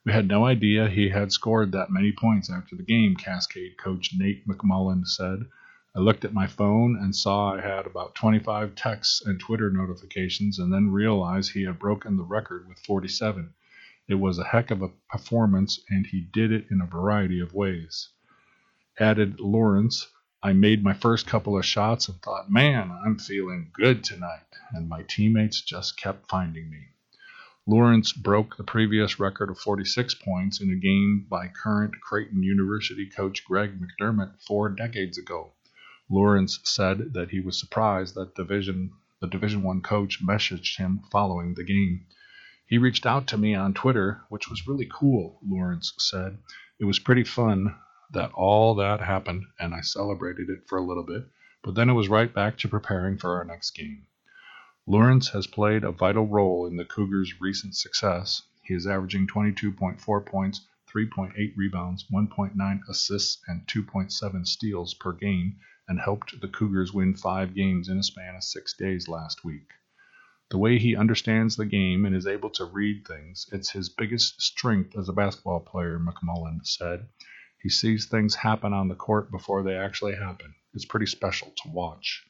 We 0.05 0.11
had 0.11 0.27
no 0.27 0.45
idea 0.45 0.89
he 0.89 1.09
had 1.09 1.31
scored 1.31 1.71
that 1.71 1.89
many 1.89 2.11
points 2.11 2.49
after 2.49 2.75
the 2.75 2.83
game, 2.83 3.15
Cascade 3.15 3.77
coach 3.77 4.13
Nate 4.13 4.45
McMullen 4.45 5.07
said. 5.07 5.45
I 5.97 5.99
looked 5.99 6.25
at 6.25 6.31
my 6.31 6.45
phone 6.45 6.95
and 6.95 7.15
saw 7.15 7.55
I 7.55 7.61
had 7.61 7.87
about 7.87 8.13
25 8.13 8.75
texts 8.75 9.25
and 9.25 9.39
Twitter 9.39 9.71
notifications 9.71 10.59
and 10.59 10.71
then 10.71 10.91
realized 10.91 11.53
he 11.53 11.63
had 11.63 11.79
broken 11.79 12.17
the 12.17 12.23
record 12.23 12.69
with 12.69 12.77
47. 12.77 13.51
It 14.07 14.13
was 14.13 14.37
a 14.37 14.43
heck 14.43 14.69
of 14.69 14.83
a 14.83 14.91
performance 15.09 15.83
and 15.89 16.05
he 16.05 16.21
did 16.21 16.51
it 16.51 16.67
in 16.69 16.81
a 16.81 16.85
variety 16.85 17.39
of 17.39 17.55
ways. 17.55 18.09
Added 18.99 19.39
Lawrence, 19.39 20.05
I 20.43 20.53
made 20.53 20.83
my 20.83 20.93
first 20.93 21.25
couple 21.25 21.57
of 21.57 21.65
shots 21.65 22.07
and 22.07 22.21
thought, 22.21 22.51
man, 22.51 22.91
I'm 22.91 23.17
feeling 23.17 23.71
good 23.73 24.03
tonight. 24.03 24.45
And 24.73 24.87
my 24.87 25.01
teammates 25.01 25.61
just 25.61 25.97
kept 25.97 26.29
finding 26.29 26.69
me. 26.69 26.89
Lawrence 27.65 28.13
broke 28.13 28.55
the 28.55 28.63
previous 28.63 29.19
record 29.19 29.49
of 29.49 29.57
46 29.57 30.13
points 30.13 30.61
in 30.61 30.69
a 30.69 30.75
game 30.75 31.25
by 31.27 31.47
current 31.47 31.99
Creighton 32.01 32.43
University 32.43 33.09
coach 33.09 33.43
Greg 33.43 33.81
McDermott 33.81 34.39
four 34.45 34.69
decades 34.69 35.17
ago. 35.17 35.53
Lawrence 36.09 36.59
said 36.63 37.11
that 37.13 37.31
he 37.31 37.41
was 37.41 37.59
surprised 37.59 38.15
that 38.15 38.33
division 38.33 38.93
the 39.19 39.27
Division 39.27 39.61
One 39.61 39.81
coach 39.81 40.25
messaged 40.25 40.77
him 40.77 41.01
following 41.11 41.53
the 41.53 41.65
game. 41.65 42.05
He 42.65 42.77
reached 42.77 43.05
out 43.05 43.27
to 43.27 43.37
me 43.37 43.53
on 43.55 43.73
Twitter, 43.73 44.21
which 44.29 44.49
was 44.49 44.67
really 44.67 44.87
cool, 44.89 45.37
Lawrence 45.45 45.93
said. 45.97 46.37
It 46.79 46.85
was 46.85 46.99
pretty 46.99 47.25
fun 47.25 47.75
that 48.13 48.31
all 48.31 48.73
that 48.75 49.01
happened, 49.01 49.47
and 49.59 49.75
I 49.75 49.81
celebrated 49.81 50.49
it 50.49 50.65
for 50.65 50.77
a 50.77 50.85
little 50.85 51.03
bit, 51.03 51.27
but 51.61 51.75
then 51.75 51.89
it 51.89 51.93
was 51.93 52.07
right 52.07 52.33
back 52.33 52.57
to 52.59 52.69
preparing 52.69 53.17
for 53.17 53.35
our 53.35 53.43
next 53.43 53.71
game. 53.71 54.05
Lawrence 54.85 55.27
has 55.31 55.45
played 55.45 55.83
a 55.83 55.91
vital 55.91 56.25
role 56.25 56.65
in 56.67 56.77
the 56.77 56.85
Cougars' 56.85 57.41
recent 57.41 57.75
success. 57.75 58.43
He 58.63 58.73
is 58.73 58.87
averaging 58.87 59.27
22.4 59.27 60.25
points, 60.25 60.65
3.8 60.89 61.57
rebounds, 61.57 62.05
1.9 62.09 62.79
assists, 62.87 63.41
and 63.47 63.67
2.7 63.67 64.47
steals 64.47 64.93
per 64.93 65.11
game, 65.11 65.57
and 65.87 65.99
helped 65.99 66.39
the 66.41 66.47
Cougars 66.47 66.93
win 66.93 67.15
five 67.15 67.53
games 67.55 67.89
in 67.89 67.97
a 67.97 68.03
span 68.03 68.35
of 68.35 68.43
six 68.43 68.73
days 68.73 69.07
last 69.07 69.43
week. 69.43 69.69
The 70.49 70.57
way 70.57 70.79
he 70.79 70.95
understands 70.95 71.55
the 71.55 71.65
game 71.65 72.05
and 72.05 72.15
is 72.15 72.25
able 72.25 72.49
to 72.51 72.65
read 72.65 73.05
things, 73.05 73.47
it's 73.51 73.71
his 73.71 73.89
biggest 73.89 74.41
strength 74.41 74.97
as 74.97 75.09
a 75.09 75.13
basketball 75.13 75.59
player, 75.59 75.99
McMullen 75.99 76.65
said. 76.65 77.07
He 77.61 77.69
sees 77.69 78.05
things 78.05 78.35
happen 78.35 78.71
on 78.71 78.87
the 78.87 78.95
court 78.95 79.29
before 79.29 79.63
they 79.63 79.75
actually 79.75 80.15
happen. 80.15 80.55
It's 80.73 80.85
pretty 80.85 81.07
special 81.07 81.53
to 81.63 81.69
watch. 81.71 82.23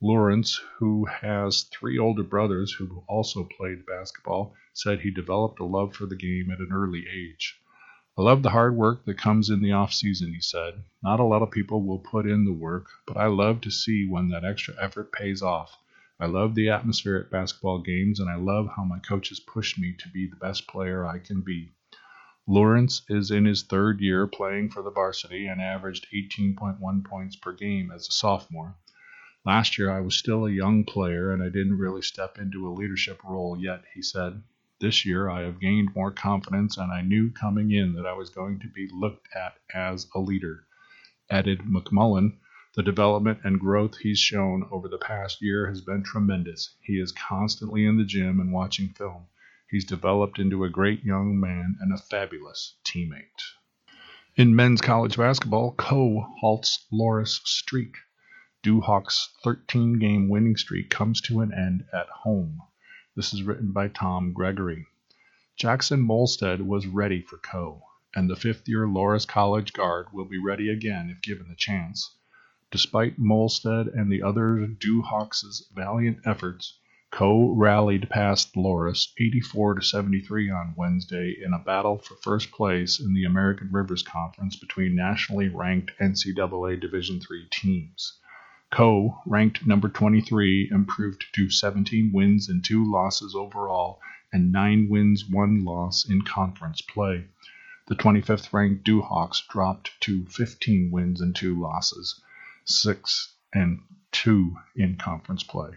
Lawrence, 0.00 0.60
who 0.78 1.06
has 1.06 1.64
three 1.64 1.98
older 1.98 2.22
brothers 2.22 2.72
who 2.72 3.02
also 3.08 3.44
played 3.44 3.86
basketball, 3.86 4.54
said 4.72 5.00
he 5.00 5.10
developed 5.10 5.58
a 5.58 5.64
love 5.64 5.94
for 5.94 6.06
the 6.06 6.16
game 6.16 6.50
at 6.50 6.60
an 6.60 6.70
early 6.72 7.06
age. 7.08 7.58
I 8.18 8.22
love 8.22 8.42
the 8.42 8.50
hard 8.50 8.74
work 8.74 9.04
that 9.04 9.16
comes 9.16 9.48
in 9.48 9.60
the 9.60 9.70
off 9.70 9.92
season, 9.92 10.34
he 10.34 10.40
said. 10.40 10.82
Not 11.04 11.20
a 11.20 11.24
lot 11.24 11.40
of 11.40 11.52
people 11.52 11.84
will 11.84 12.00
put 12.00 12.26
in 12.26 12.44
the 12.44 12.52
work, 12.52 12.88
but 13.06 13.16
I 13.16 13.26
love 13.26 13.60
to 13.60 13.70
see 13.70 14.08
when 14.08 14.28
that 14.30 14.44
extra 14.44 14.74
effort 14.76 15.12
pays 15.12 15.40
off. 15.40 15.78
I 16.18 16.26
love 16.26 16.56
the 16.56 16.68
atmosphere 16.68 17.14
at 17.14 17.30
basketball 17.30 17.78
games, 17.80 18.18
and 18.18 18.28
I 18.28 18.34
love 18.34 18.70
how 18.74 18.82
my 18.82 18.98
coaches 18.98 19.38
push 19.38 19.78
me 19.78 19.94
to 20.00 20.08
be 20.08 20.26
the 20.26 20.34
best 20.34 20.66
player 20.66 21.06
I 21.06 21.20
can 21.20 21.42
be. 21.42 21.70
Lawrence 22.44 23.02
is 23.08 23.30
in 23.30 23.44
his 23.44 23.62
third 23.62 24.00
year 24.00 24.26
playing 24.26 24.70
for 24.70 24.82
the 24.82 24.90
varsity 24.90 25.46
and 25.46 25.62
averaged 25.62 26.08
18.1 26.12 27.04
points 27.04 27.36
per 27.36 27.52
game 27.52 27.92
as 27.92 28.08
a 28.08 28.10
sophomore. 28.10 28.74
Last 29.44 29.78
year, 29.78 29.92
I 29.92 30.00
was 30.00 30.16
still 30.16 30.44
a 30.44 30.50
young 30.50 30.82
player 30.82 31.30
and 31.30 31.40
I 31.40 31.50
didn't 31.50 31.78
really 31.78 32.02
step 32.02 32.36
into 32.36 32.66
a 32.66 32.74
leadership 32.74 33.22
role 33.22 33.56
yet, 33.56 33.84
he 33.94 34.02
said. 34.02 34.42
This 34.80 35.04
year, 35.04 35.28
I 35.28 35.42
have 35.42 35.60
gained 35.60 35.94
more 35.96 36.12
confidence 36.12 36.76
and 36.76 36.92
I 36.92 37.02
knew 37.02 37.32
coming 37.32 37.72
in 37.72 37.94
that 37.94 38.06
I 38.06 38.12
was 38.12 38.30
going 38.30 38.60
to 38.60 38.68
be 38.68 38.88
looked 38.92 39.28
at 39.34 39.54
as 39.74 40.06
a 40.14 40.20
leader. 40.20 40.66
Added 41.28 41.62
McMullen, 41.62 42.38
the 42.76 42.84
development 42.84 43.40
and 43.42 43.58
growth 43.58 43.98
he's 43.98 44.20
shown 44.20 44.68
over 44.70 44.86
the 44.86 44.98
past 44.98 45.42
year 45.42 45.66
has 45.66 45.80
been 45.80 46.04
tremendous. 46.04 46.76
He 46.80 47.00
is 47.00 47.10
constantly 47.10 47.84
in 47.84 47.96
the 47.96 48.04
gym 48.04 48.38
and 48.38 48.52
watching 48.52 48.90
film. 48.90 49.26
He's 49.68 49.84
developed 49.84 50.38
into 50.38 50.62
a 50.62 50.70
great 50.70 51.02
young 51.02 51.40
man 51.40 51.76
and 51.80 51.92
a 51.92 51.98
fabulous 51.98 52.76
teammate. 52.84 53.42
In 54.36 54.54
men's 54.54 54.80
college 54.80 55.16
basketball, 55.16 55.72
Coe 55.72 56.20
halts 56.38 56.86
Loras' 56.92 57.40
streak. 57.44 57.96
Duhawk's 58.62 59.34
13 59.42 59.98
game 59.98 60.28
winning 60.28 60.56
streak 60.56 60.88
comes 60.88 61.20
to 61.22 61.40
an 61.40 61.52
end 61.52 61.84
at 61.92 62.06
home. 62.08 62.62
This 63.18 63.34
is 63.34 63.42
written 63.42 63.72
by 63.72 63.88
Tom 63.88 64.32
Gregory. 64.32 64.86
Jackson 65.56 66.06
Molstead 66.06 66.60
was 66.60 66.86
ready 66.86 67.20
for 67.20 67.36
Coe, 67.36 67.82
and 68.14 68.30
the 68.30 68.36
fifth 68.36 68.68
year 68.68 68.86
Loras 68.86 69.26
College 69.26 69.72
guard 69.72 70.12
will 70.12 70.24
be 70.24 70.38
ready 70.38 70.70
again 70.70 71.10
if 71.10 71.20
given 71.20 71.48
the 71.48 71.56
chance. 71.56 72.14
Despite 72.70 73.18
Molstead 73.18 73.92
and 73.92 74.08
the 74.08 74.22
other 74.22 74.68
Duhawks' 74.68 75.64
valiant 75.74 76.18
efforts, 76.24 76.78
Coe 77.10 77.56
rallied 77.56 78.08
past 78.08 78.54
Loras 78.54 79.08
84 79.18 79.74
to 79.74 79.82
73 79.82 80.50
on 80.50 80.74
Wednesday 80.76 81.42
in 81.42 81.52
a 81.52 81.58
battle 81.58 81.98
for 81.98 82.14
first 82.22 82.52
place 82.52 83.00
in 83.00 83.14
the 83.14 83.24
American 83.24 83.72
Rivers 83.72 84.04
Conference 84.04 84.54
between 84.54 84.94
nationally 84.94 85.48
ranked 85.48 85.90
NCAA 85.98 86.80
Division 86.80 87.16
III 87.16 87.48
teams. 87.50 88.20
Coe, 88.70 89.22
ranked 89.24 89.66
number 89.66 89.88
23, 89.88 90.68
improved 90.70 91.24
to 91.32 91.48
17 91.48 92.12
wins 92.12 92.50
and 92.50 92.62
2 92.62 92.84
losses 92.84 93.34
overall 93.34 93.98
and 94.30 94.52
9 94.52 94.90
wins, 94.90 95.26
1 95.26 95.64
loss 95.64 96.06
in 96.06 96.20
conference 96.20 96.82
play. 96.82 97.28
The 97.86 97.96
25th 97.96 98.52
ranked 98.52 98.84
Duhawks 98.84 99.40
dropped 99.48 99.98
to 100.02 100.26
15 100.26 100.90
wins 100.90 101.22
and 101.22 101.34
2 101.34 101.58
losses, 101.58 102.20
6 102.66 103.32
and 103.54 103.80
2 104.12 104.58
in 104.76 104.96
conference 104.96 105.42
play. 105.42 105.70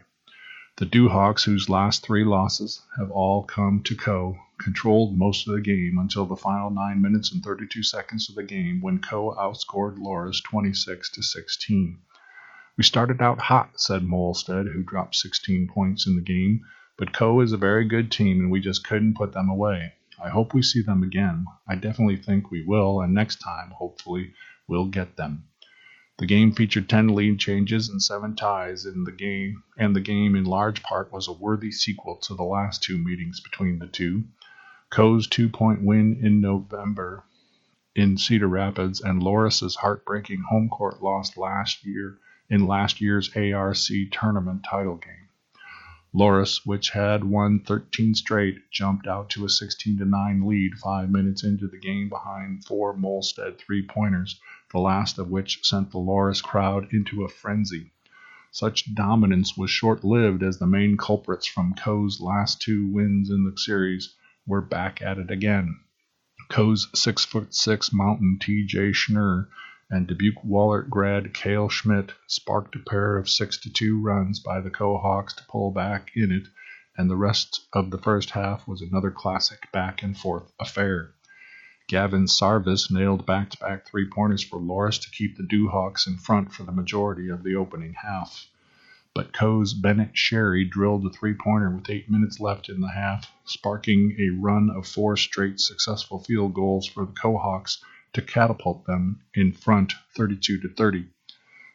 The 0.76 0.86
Duhawks, 0.86 1.46
whose 1.46 1.70
last 1.70 2.04
three 2.04 2.26
losses 2.26 2.82
have 2.98 3.10
all 3.10 3.44
come 3.44 3.84
to 3.84 3.96
Coe, 3.96 4.38
controlled 4.58 5.18
most 5.18 5.48
of 5.48 5.54
the 5.54 5.62
game 5.62 5.98
until 5.98 6.26
the 6.26 6.36
final 6.36 6.70
9 6.70 7.02
minutes 7.02 7.32
and 7.32 7.42
32 7.42 7.84
seconds 7.84 8.28
of 8.28 8.36
the 8.36 8.44
game 8.44 8.82
when 8.82 9.00
Coe 9.00 9.34
outscored 9.36 9.98
Loras 9.98 10.44
26 10.44 11.10
to 11.12 11.24
16. 11.24 12.00
We 12.82 12.86
started 12.86 13.22
out 13.22 13.40
hot, 13.40 13.80
said 13.80 14.02
Molstead, 14.02 14.74
who 14.74 14.82
dropped 14.82 15.14
16 15.14 15.68
points 15.68 16.08
in 16.08 16.16
the 16.16 16.22
game, 16.24 16.62
but 16.98 17.14
Coe 17.14 17.40
is 17.42 17.54
a 17.54 17.58
very 17.58 17.86
good 17.86 18.12
team 18.12 18.40
and 18.40 18.50
we 18.50 18.60
just 18.60 18.84
couldn't 18.84 19.14
put 19.14 19.34
them 19.34 19.50
away. 19.50 19.94
I 20.20 20.30
hope 20.30 20.56
we 20.56 20.64
see 20.64 20.82
them 20.82 21.04
again. 21.04 21.46
I 21.68 21.76
definitely 21.76 22.18
think 22.18 22.50
we 22.50 22.66
will, 22.66 23.00
and 23.00 23.14
next 23.14 23.36
time, 23.36 23.70
hopefully, 23.70 24.34
we'll 24.68 24.88
get 24.88 25.16
them. 25.16 25.44
The 26.18 26.26
game 26.26 26.54
featured 26.54 26.90
10 26.90 27.10
lead 27.10 27.38
changes 27.38 27.88
and 27.88 28.02
7 28.02 28.36
ties 28.36 28.88
in 28.88 29.04
the 29.04 29.12
game, 29.12 29.62
and 29.78 29.96
the 29.96 30.02
game 30.02 30.36
in 30.36 30.46
large 30.46 30.82
part 30.82 31.14
was 31.14 31.28
a 31.28 31.34
worthy 31.34 31.72
sequel 31.72 32.16
to 32.24 32.34
the 32.34 32.42
last 32.42 32.82
two 32.82 32.98
meetings 32.98 33.42
between 33.42 33.78
the 33.78 33.86
two. 33.86 34.24
Coe's 34.90 35.28
two-point 35.28 35.84
win 35.84 36.20
in 36.20 36.42
November 36.42 37.26
in 37.94 38.18
Cedar 38.18 38.48
Rapids 38.48 39.02
and 39.02 39.22
Loras's 39.22 39.76
heartbreaking 39.76 40.46
home 40.50 40.68
court 40.68 41.04
loss 41.04 41.38
last 41.38 41.86
year 41.86 42.18
in 42.52 42.68
last 42.68 42.99
year's 42.99 43.34
ARC 43.34 43.78
tournament 44.12 44.62
title 44.70 44.97
game. 44.97 45.30
Loras, 46.14 46.66
which 46.66 46.89
had 46.89 47.24
won 47.24 47.62
13 47.62 48.14
straight, 48.14 48.70
jumped 48.70 49.08
out 49.08 49.30
to 49.30 49.45
a 49.45 49.49
16 49.49 49.97
9 49.97 50.45
lead 50.45 50.78
five 50.78 51.10
minutes 51.10 51.45
into 51.45 51.70
the 51.70 51.80
game 51.80 52.10
behind 52.10 52.66
four 52.66 52.93
Molstead 52.93 53.58
three 53.58 53.82
pointers, 53.82 54.38
the 54.74 54.80
last 54.80 55.18
of 55.18 55.30
which 55.30 55.64
sent 55.64 55.91
the 55.91 55.97
Loras 55.97 56.43
crowd 56.43 56.93
into 56.93 57.24
a 57.24 57.30
frenzy. 57.30 57.93
Such 58.52 58.93
dominance 58.93 59.56
was 59.56 59.72
short 59.72 60.04
lived 60.04 60.43
as 60.43 60.60
the 60.60 60.68
main 60.68 60.97
culprits 60.97 61.47
from 61.47 61.74
Coe's 61.74 62.20
last 62.20 62.62
two 62.62 62.86
wins 62.89 63.30
in 63.30 63.45
the 63.45 63.58
series 63.58 64.14
were 64.45 64.60
back 64.60 65.02
at 65.02 65.18
it 65.18 65.32
again. 65.32 65.80
Coe's 66.49 66.89
six 66.93 67.24
foot 67.24 67.56
six 67.56 67.93
mountain 67.93 68.38
T.J. 68.41 68.91
Schnurr 68.91 69.47
and 69.94 70.08
Dubuque 70.08 70.42
Wahlert 70.46 70.89
grad 70.89 71.34
Cale 71.34 71.68
Schmidt 71.68 72.14
sparked 72.26 72.78
a 72.78 72.80
pair 72.80 73.18
of 73.18 73.28
6 73.30 73.58
2 73.58 74.02
runs 74.02 74.39
by 74.39 74.62
the 74.62 74.72
Kohawks 74.72 75.36
to 75.36 75.44
pull 75.50 75.70
back 75.70 76.12
in 76.16 76.32
it, 76.32 76.48
and 76.98 77.10
the 77.10 77.18
rest 77.18 77.68
of 77.74 77.92
the 77.92 77.98
first 77.98 78.30
half 78.30 78.66
was 78.66 78.82
another 78.82 79.12
classic 79.12 79.70
back 79.74 80.02
and 80.02 80.18
forth 80.18 80.50
affair. 80.62 81.12
Gavin 81.89 82.28
Sarvis 82.28 82.89
nailed 82.89 83.26
back 83.26 83.50
to 83.50 83.58
back 83.58 83.86
three 83.86 84.08
pointers 84.08 84.42
for 84.42 84.62
Loras 84.62 84.98
to 85.02 85.12
keep 85.12 85.36
the 85.36 85.44
Duhawks 85.44 86.08
in 86.08 86.16
front 86.16 86.54
for 86.54 86.64
the 86.64 86.72
majority 86.72 87.28
of 87.28 87.44
the 87.44 87.56
opening 87.56 87.96
half. 87.96 88.48
But 89.14 89.34
Coe's 89.34 89.74
Bennett 89.74 90.18
Sherry 90.18 90.64
drilled 90.64 91.06
a 91.06 91.10
three 91.10 91.34
pointer 91.34 91.70
with 91.70 91.89
eight 91.89 92.10
minutes 92.10 92.39
left 92.39 92.70
in 92.70 92.80
the 92.80 92.94
half, 92.94 93.30
sparking 93.44 94.16
a 94.18 94.30
run 94.30 94.70
of 94.70 94.88
four 94.88 95.18
straight 95.18 95.60
successful 95.60 96.20
field 96.20 96.54
goals 96.54 96.88
for 96.88 97.06
the 97.06 97.12
Kohawks 97.12 97.84
to 98.14 98.22
catapult 98.22 98.86
them 98.86 99.22
in 99.34 99.51
front 99.51 99.93
32 100.16 100.59
to 100.62 100.70
30. 100.70 101.07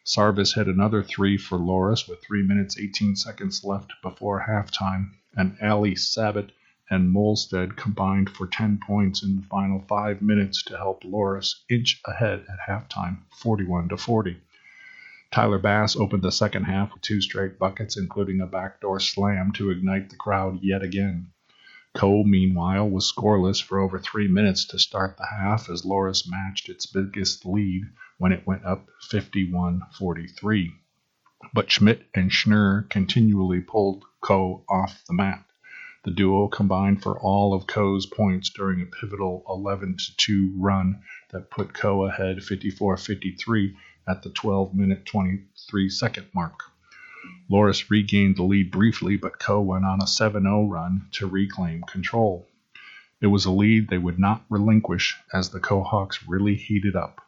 Sarvis 0.05 0.55
hit 0.55 0.67
another 0.67 1.03
three 1.03 1.37
for 1.37 1.57
Loras 1.57 2.07
with 2.07 2.23
3 2.23 2.43
minutes 2.43 2.77
18 2.77 3.15
seconds 3.15 3.63
left 3.63 3.91
before 4.01 4.45
halftime, 4.47 5.11
and 5.35 5.57
Ali 5.61 5.95
Sabat 5.95 6.51
and 6.89 7.13
Molstead 7.13 7.75
combined 7.75 8.29
for 8.29 8.47
10 8.47 8.79
points 8.85 9.21
in 9.21 9.35
the 9.35 9.41
final 9.41 9.81
5 9.81 10.21
minutes 10.21 10.63
to 10.63 10.77
help 10.77 11.03
Loras 11.03 11.55
inch 11.69 12.01
ahead 12.05 12.45
at 12.47 12.69
halftime 12.69 13.23
41 13.41 13.89
to 13.89 13.97
40. 13.97 14.37
Tyler 15.29 15.59
Bass 15.59 15.97
opened 15.97 16.23
the 16.23 16.31
second 16.31 16.63
half 16.63 16.93
with 16.93 17.01
two 17.01 17.19
straight 17.19 17.59
buckets, 17.59 17.97
including 17.97 18.39
a 18.39 18.47
backdoor 18.47 19.01
slam 19.01 19.51
to 19.51 19.71
ignite 19.71 20.09
the 20.09 20.15
crowd 20.15 20.63
yet 20.63 20.81
again. 20.81 21.27
Coe, 21.97 22.23
meanwhile, 22.23 22.87
was 22.87 23.11
scoreless 23.11 23.59
for 23.59 23.79
over 23.79 23.97
three 23.97 24.27
minutes 24.27 24.65
to 24.65 24.77
start 24.77 25.17
the 25.17 25.25
half 25.25 25.67
as 25.67 25.81
Loras 25.81 26.29
matched 26.29 26.69
its 26.69 26.85
biggest 26.85 27.43
lead 27.43 27.85
when 28.19 28.31
it 28.31 28.45
went 28.45 28.63
up 28.63 28.87
51 29.09 29.81
43. 29.97 30.75
But 31.55 31.71
Schmidt 31.71 32.07
and 32.13 32.29
Schnurr 32.29 32.87
continually 32.87 33.61
pulled 33.61 34.05
Coe 34.21 34.63
off 34.69 35.03
the 35.07 35.15
mat. 35.15 35.43
The 36.03 36.11
duo 36.11 36.47
combined 36.47 37.01
for 37.01 37.19
all 37.19 37.55
of 37.55 37.65
Coe's 37.65 38.05
points 38.05 38.51
during 38.51 38.79
a 38.79 38.85
pivotal 38.85 39.43
11 39.49 39.97
2 40.17 40.53
run 40.55 41.01
that 41.31 41.49
put 41.49 41.73
Coe 41.73 42.05
ahead 42.05 42.43
54 42.43 42.97
53 42.97 43.75
at 44.07 44.21
the 44.21 44.29
12 44.29 44.75
minute 44.75 45.03
23 45.07 45.89
second 45.89 46.27
mark. 46.31 46.59
Loras 47.49 47.89
regained 47.89 48.35
the 48.35 48.43
lead 48.43 48.71
briefly, 48.71 49.15
but 49.15 49.39
Coe 49.39 49.61
went 49.61 49.85
on 49.85 50.01
a 50.01 50.07
7 50.07 50.43
0 50.43 50.67
run 50.67 51.07
to 51.13 51.27
reclaim 51.27 51.83
control. 51.83 52.45
It 53.21 53.27
was 53.27 53.45
a 53.45 53.51
lead 53.51 53.87
they 53.87 53.97
would 53.97 54.19
not 54.19 54.43
relinquish 54.49 55.17
as 55.33 55.49
the 55.49 55.61
Kohawks 55.61 56.27
really 56.27 56.55
heated 56.55 56.95
up. 56.95 57.21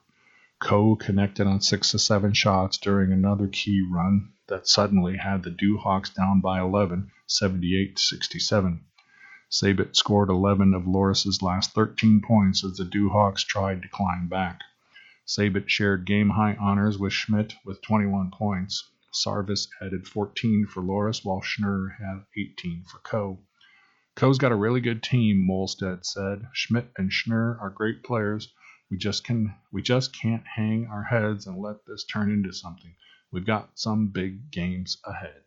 Coe 0.59 0.97
connected 0.97 1.47
on 1.47 1.61
6 1.61 1.91
to 1.91 1.99
7 1.99 2.33
shots 2.33 2.77
during 2.77 3.13
another 3.13 3.47
key 3.47 3.81
run 3.81 4.33
that 4.47 4.67
suddenly 4.67 5.15
had 5.15 5.43
the 5.43 5.51
Duhawks 5.51 6.13
down 6.13 6.41
by 6.41 6.59
11, 6.59 7.11
78 7.25 7.97
67. 7.97 8.81
Sabit 9.49 9.95
scored 9.95 10.29
11 10.29 10.73
of 10.73 10.83
Loras's 10.83 11.41
last 11.41 11.71
13 11.71 12.21
points 12.21 12.63
as 12.65 12.75
the 12.75 12.83
Duhawks 12.83 13.45
tried 13.45 13.81
to 13.83 13.87
climb 13.87 14.27
back. 14.27 14.59
Sabit 15.25 15.69
shared 15.69 16.05
game 16.05 16.31
high 16.31 16.55
honors 16.59 16.97
with 16.97 17.13
Schmidt 17.13 17.55
with 17.63 17.81
21 17.81 18.31
points. 18.31 18.83
Sarvis 19.11 19.67
added 19.81 20.07
14 20.07 20.67
for 20.67 20.81
Loras, 20.81 21.25
while 21.25 21.41
Schnurr 21.41 21.97
had 21.97 22.25
18 22.37 22.83
for 22.83 22.99
Coe. 22.99 23.39
Coe's 24.15 24.37
got 24.37 24.51
a 24.51 24.55
really 24.55 24.81
good 24.81 25.01
team, 25.01 25.47
Molstead 25.49 26.05
said. 26.05 26.47
Schmidt 26.53 26.91
and 26.97 27.09
Schnurr 27.09 27.59
are 27.61 27.69
great 27.69 28.03
players. 28.03 28.53
We 28.91 28.97
just 28.97 29.23
can 29.23 29.55
we 29.71 29.81
just 29.81 30.13
can't 30.13 30.45
hang 30.45 30.87
our 30.87 31.03
heads 31.03 31.47
and 31.47 31.57
let 31.57 31.85
this 31.85 32.03
turn 32.03 32.31
into 32.31 32.51
something. 32.53 32.95
We've 33.31 33.45
got 33.45 33.79
some 33.79 34.07
big 34.07 34.51
games 34.51 34.97
ahead. 35.03 35.43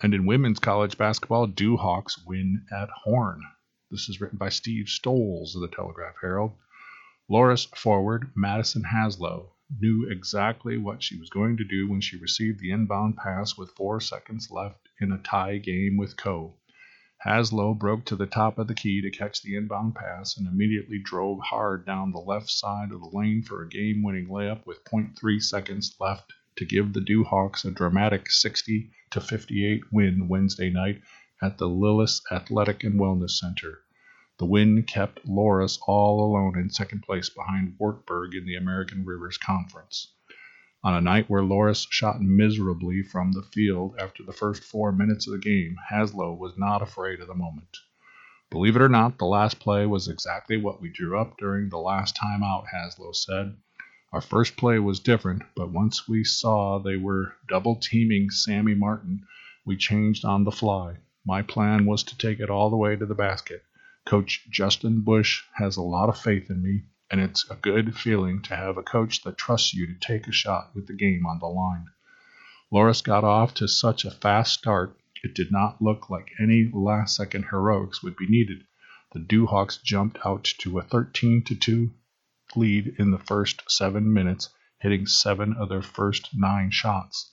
And 0.00 0.14
in 0.14 0.26
women's 0.26 0.60
college 0.60 0.96
basketball, 0.96 1.48
Duhawks 1.48 2.24
win 2.24 2.64
at 2.70 2.88
Horn. 2.88 3.42
This 3.90 4.08
is 4.08 4.20
written 4.20 4.38
by 4.38 4.48
Steve 4.48 4.88
Stoles 4.88 5.56
of 5.56 5.62
the 5.62 5.68
Telegraph 5.74 6.14
Herald. 6.20 6.52
Loras 7.28 7.66
forward 7.76 8.30
Madison 8.36 8.84
Haslow 8.84 9.50
knew 9.80 10.08
exactly 10.10 10.76
what 10.76 11.02
she 11.02 11.18
was 11.18 11.30
going 11.30 11.56
to 11.56 11.64
do 11.64 11.88
when 11.88 12.00
she 12.00 12.16
received 12.16 12.58
the 12.60 12.70
inbound 12.70 13.16
pass 13.16 13.56
with 13.56 13.70
four 13.72 14.00
seconds 14.00 14.50
left 14.50 14.88
in 15.00 15.12
a 15.12 15.18
tie 15.18 15.58
game 15.58 15.96
with 15.96 16.16
Coe. 16.16 16.54
Haslow 17.26 17.76
broke 17.76 18.04
to 18.04 18.16
the 18.16 18.26
top 18.26 18.58
of 18.58 18.68
the 18.68 18.74
key 18.74 19.02
to 19.02 19.10
catch 19.10 19.42
the 19.42 19.56
inbound 19.56 19.96
pass 19.96 20.36
and 20.36 20.46
immediately 20.46 20.98
drove 20.98 21.40
hard 21.40 21.84
down 21.84 22.12
the 22.12 22.18
left 22.18 22.48
side 22.48 22.92
of 22.92 23.00
the 23.00 23.10
lane 23.12 23.42
for 23.42 23.62
a 23.62 23.68
game 23.68 24.02
winning 24.02 24.28
layup 24.28 24.64
with 24.64 24.84
0.3 24.84 25.42
seconds 25.42 25.96
left 25.98 26.32
to 26.56 26.64
give 26.64 26.92
the 26.92 27.00
Duhawks 27.00 27.64
a 27.64 27.70
dramatic 27.70 28.30
60 28.30 28.90
to 29.10 29.20
58 29.20 29.92
win 29.92 30.28
Wednesday 30.28 30.70
night 30.70 31.02
at 31.42 31.58
the 31.58 31.68
Lillis 31.68 32.20
Athletic 32.30 32.84
and 32.84 33.00
Wellness 33.00 33.32
Center. 33.32 33.80
The 34.38 34.46
win 34.46 34.84
kept 34.84 35.26
Loras 35.26 35.80
all 35.88 36.24
alone 36.24 36.56
in 36.56 36.70
second 36.70 37.02
place 37.02 37.28
behind 37.28 37.74
Wartburg 37.76 38.36
in 38.36 38.46
the 38.46 38.54
American 38.54 39.04
Rivers 39.04 39.36
Conference. 39.36 40.12
On 40.84 40.94
a 40.94 41.00
night 41.00 41.28
where 41.28 41.42
Loras 41.42 41.88
shot 41.90 42.22
miserably 42.22 43.02
from 43.02 43.32
the 43.32 43.42
field 43.42 43.96
after 43.98 44.22
the 44.22 44.32
first 44.32 44.62
four 44.62 44.92
minutes 44.92 45.26
of 45.26 45.32
the 45.32 45.40
game, 45.40 45.76
Haslow 45.90 46.38
was 46.38 46.56
not 46.56 46.82
afraid 46.82 47.18
of 47.18 47.26
the 47.26 47.34
moment. 47.34 47.78
Believe 48.48 48.76
it 48.76 48.82
or 48.82 48.88
not, 48.88 49.18
the 49.18 49.26
last 49.26 49.58
play 49.58 49.86
was 49.86 50.06
exactly 50.06 50.56
what 50.56 50.80
we 50.80 50.88
drew 50.88 51.18
up 51.18 51.36
during 51.36 51.68
the 51.68 51.78
last 51.78 52.14
time 52.14 52.44
out, 52.44 52.66
Haslow 52.72 53.16
said. 53.16 53.56
Our 54.12 54.20
first 54.20 54.56
play 54.56 54.78
was 54.78 55.00
different, 55.00 55.42
but 55.56 55.72
once 55.72 56.06
we 56.06 56.22
saw 56.22 56.78
they 56.78 56.96
were 56.96 57.34
double 57.48 57.74
teaming 57.74 58.30
Sammy 58.30 58.76
Martin, 58.76 59.26
we 59.64 59.76
changed 59.76 60.24
on 60.24 60.44
the 60.44 60.52
fly. 60.52 60.98
My 61.26 61.42
plan 61.42 61.86
was 61.86 62.04
to 62.04 62.16
take 62.16 62.38
it 62.38 62.50
all 62.50 62.70
the 62.70 62.76
way 62.76 62.94
to 62.94 63.04
the 63.04 63.16
basket. 63.16 63.64
Coach 64.08 64.48
Justin 64.48 65.02
Bush 65.02 65.42
has 65.56 65.76
a 65.76 65.82
lot 65.82 66.08
of 66.08 66.18
faith 66.18 66.48
in 66.48 66.62
me, 66.62 66.84
and 67.10 67.20
it's 67.20 67.44
a 67.50 67.56
good 67.56 67.94
feeling 67.94 68.40
to 68.40 68.56
have 68.56 68.78
a 68.78 68.82
coach 68.82 69.20
that 69.20 69.36
trusts 69.36 69.74
you 69.74 69.86
to 69.86 69.92
take 70.00 70.26
a 70.26 70.32
shot 70.32 70.74
with 70.74 70.86
the 70.86 70.94
game 70.94 71.26
on 71.26 71.38
the 71.40 71.46
line. 71.46 71.88
Loras 72.72 73.04
got 73.04 73.22
off 73.22 73.52
to 73.52 73.68
such 73.68 74.06
a 74.06 74.10
fast 74.10 74.54
start, 74.54 74.98
it 75.22 75.34
did 75.34 75.52
not 75.52 75.82
look 75.82 76.08
like 76.08 76.32
any 76.40 76.70
last 76.72 77.16
second 77.16 77.48
heroics 77.50 78.02
would 78.02 78.16
be 78.16 78.26
needed. 78.26 78.64
The 79.12 79.20
Duhawks 79.20 79.76
jumped 79.82 80.18
out 80.24 80.44
to 80.60 80.78
a 80.78 80.82
13 80.82 81.44
2 81.44 81.90
lead 82.56 82.94
in 82.98 83.10
the 83.10 83.18
first 83.18 83.70
seven 83.70 84.10
minutes, 84.10 84.48
hitting 84.78 85.06
seven 85.06 85.52
of 85.52 85.68
their 85.68 85.82
first 85.82 86.30
nine 86.34 86.70
shots. 86.70 87.30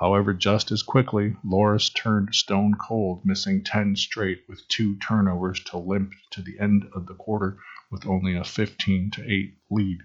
However, 0.00 0.34
just 0.34 0.72
as 0.72 0.82
quickly, 0.82 1.36
Loras 1.44 1.88
turned 1.94 2.34
stone 2.34 2.74
cold, 2.74 3.24
missing 3.24 3.62
10 3.62 3.94
straight 3.94 4.42
with 4.48 4.66
two 4.66 4.96
turnovers 4.96 5.62
to 5.66 5.78
limp 5.78 6.14
to 6.32 6.42
the 6.42 6.58
end 6.58 6.88
of 6.96 7.06
the 7.06 7.14
quarter 7.14 7.58
with 7.92 8.04
only 8.04 8.34
a 8.34 8.42
15 8.42 9.12
to 9.12 9.32
8 9.32 9.54
lead. 9.70 9.98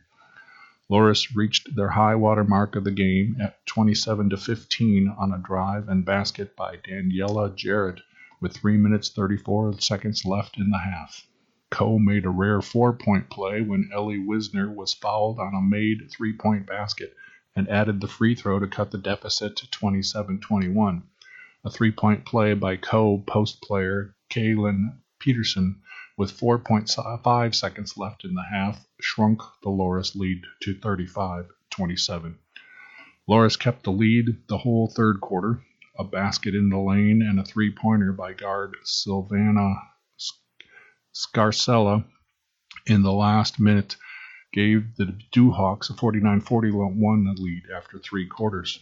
Loras 0.92 1.36
reached 1.36 1.76
their 1.76 1.90
high 1.90 2.14
water 2.14 2.44
mark 2.44 2.76
of 2.76 2.84
the 2.84 2.92
game 2.92 3.38
at 3.42 3.66
27 3.66 4.30
to 4.30 4.38
15 4.38 5.08
on 5.18 5.34
a 5.34 5.40
drive 5.40 5.90
and 5.90 6.06
basket 6.06 6.56
by 6.56 6.78
Daniela 6.78 7.56
Jarrett 7.56 8.02
with 8.40 8.58
3 8.58 8.78
minutes 8.78 9.10
34 9.10 9.80
seconds 9.80 10.24
left 10.24 10.60
in 10.60 10.70
the 10.70 10.78
half. 10.78 11.26
Coe 11.72 11.98
made 11.98 12.26
a 12.26 12.30
rare 12.30 12.62
four 12.62 12.94
point 12.94 13.30
play 13.32 13.62
when 13.62 13.90
Ellie 13.92 14.20
Wisner 14.20 14.72
was 14.72 14.94
fouled 14.94 15.40
on 15.40 15.56
a 15.56 15.62
made 15.62 16.12
three 16.12 16.34
point 16.34 16.68
basket 16.68 17.16
and 17.56 17.70
added 17.70 18.00
the 18.00 18.08
free 18.08 18.36
throw 18.36 18.60
to 18.60 18.68
cut 18.68 18.92
the 18.92 18.98
deficit 18.98 19.56
to 19.56 19.70
27 19.72 20.40
21. 20.40 21.04
A 21.66 21.70
three 21.70 21.92
point 21.92 22.26
play 22.26 22.54
by 22.54 22.76
Coe 22.76 23.18
post 23.28 23.62
player 23.62 24.16
Kaylin 24.30 25.00
Peterson 25.20 25.82
with 26.18 26.38
4.5 26.38 27.56
seconds 27.56 27.98
left 27.98 28.24
in 28.24 28.34
the 28.34 28.44
half, 28.44 28.86
shrunk 29.00 29.42
the 29.64 29.70
Loras 29.70 30.16
lead 30.16 30.44
to 30.62 30.78
35 30.80 31.48
27. 31.70 32.38
Loras 33.30 33.60
kept 33.60 33.84
the 33.84 33.92
lead 33.92 34.48
the 34.48 34.58
whole 34.58 34.88
third 34.88 35.22
quarter. 35.22 35.64
A 35.98 36.04
basket 36.04 36.56
in 36.56 36.70
the 36.70 36.78
lane 36.78 37.22
and 37.22 37.40
a 37.40 37.44
three 37.44 37.72
pointer 37.72 38.14
by 38.14 38.34
guard 38.34 38.76
Silvana 38.86 39.76
Scarcella 41.14 42.06
in 42.86 43.02
the 43.02 43.12
last 43.12 43.60
minute 43.60 43.98
gave 44.52 44.96
the 44.96 45.18
Duhawks 45.32 45.90
a 45.90 45.94
49 45.94 46.42
41 46.42 47.36
lead 47.38 47.64
after 47.76 48.00
three 48.00 48.28
quarters. 48.28 48.80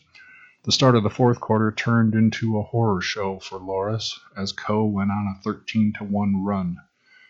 The 0.64 0.72
start 0.72 0.96
of 0.96 1.04
the 1.04 1.10
fourth 1.10 1.40
quarter 1.40 1.72
turned 1.72 2.14
into 2.14 2.58
a 2.58 2.64
horror 2.64 3.02
show 3.02 3.40
for 3.40 3.60
Loras 3.60 4.20
as 4.36 4.52
Coe 4.52 4.86
went 4.86 5.12
on 5.12 5.36
a 5.38 5.42
13 5.42 5.94
1 6.00 6.46
run. 6.46 6.78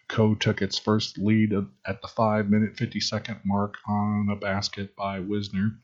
Coe 0.08 0.36
took 0.36 0.62
its 0.62 0.80
first 0.80 1.18
lead 1.18 1.52
at 1.54 2.02
the 2.02 2.08
5 2.08 2.50
minute 2.50 2.78
50 2.78 3.00
second 3.00 3.40
mark 3.44 3.76
on 3.88 4.30
a 4.32 4.36
basket 4.36 4.96
by 4.96 5.20
Wisner. 5.20 5.78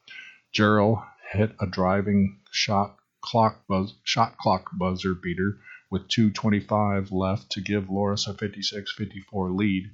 Gerald 0.52 1.00
hit 1.32 1.56
a 1.60 1.68
driving 1.68 2.40
shot 2.52 2.98
clock 3.22 3.68
buzz, 3.68 3.96
shot 4.04 4.38
clock 4.38 4.70
buzzer 4.74 5.14
beater 5.14 5.60
with 5.90 6.08
2.25 6.08 7.12
left 7.12 7.52
to 7.52 7.62
give 7.62 7.86
Loras 7.86 8.28
a 8.28 8.34
56 8.34 8.94
54 8.94 9.52
lead. 9.52 9.92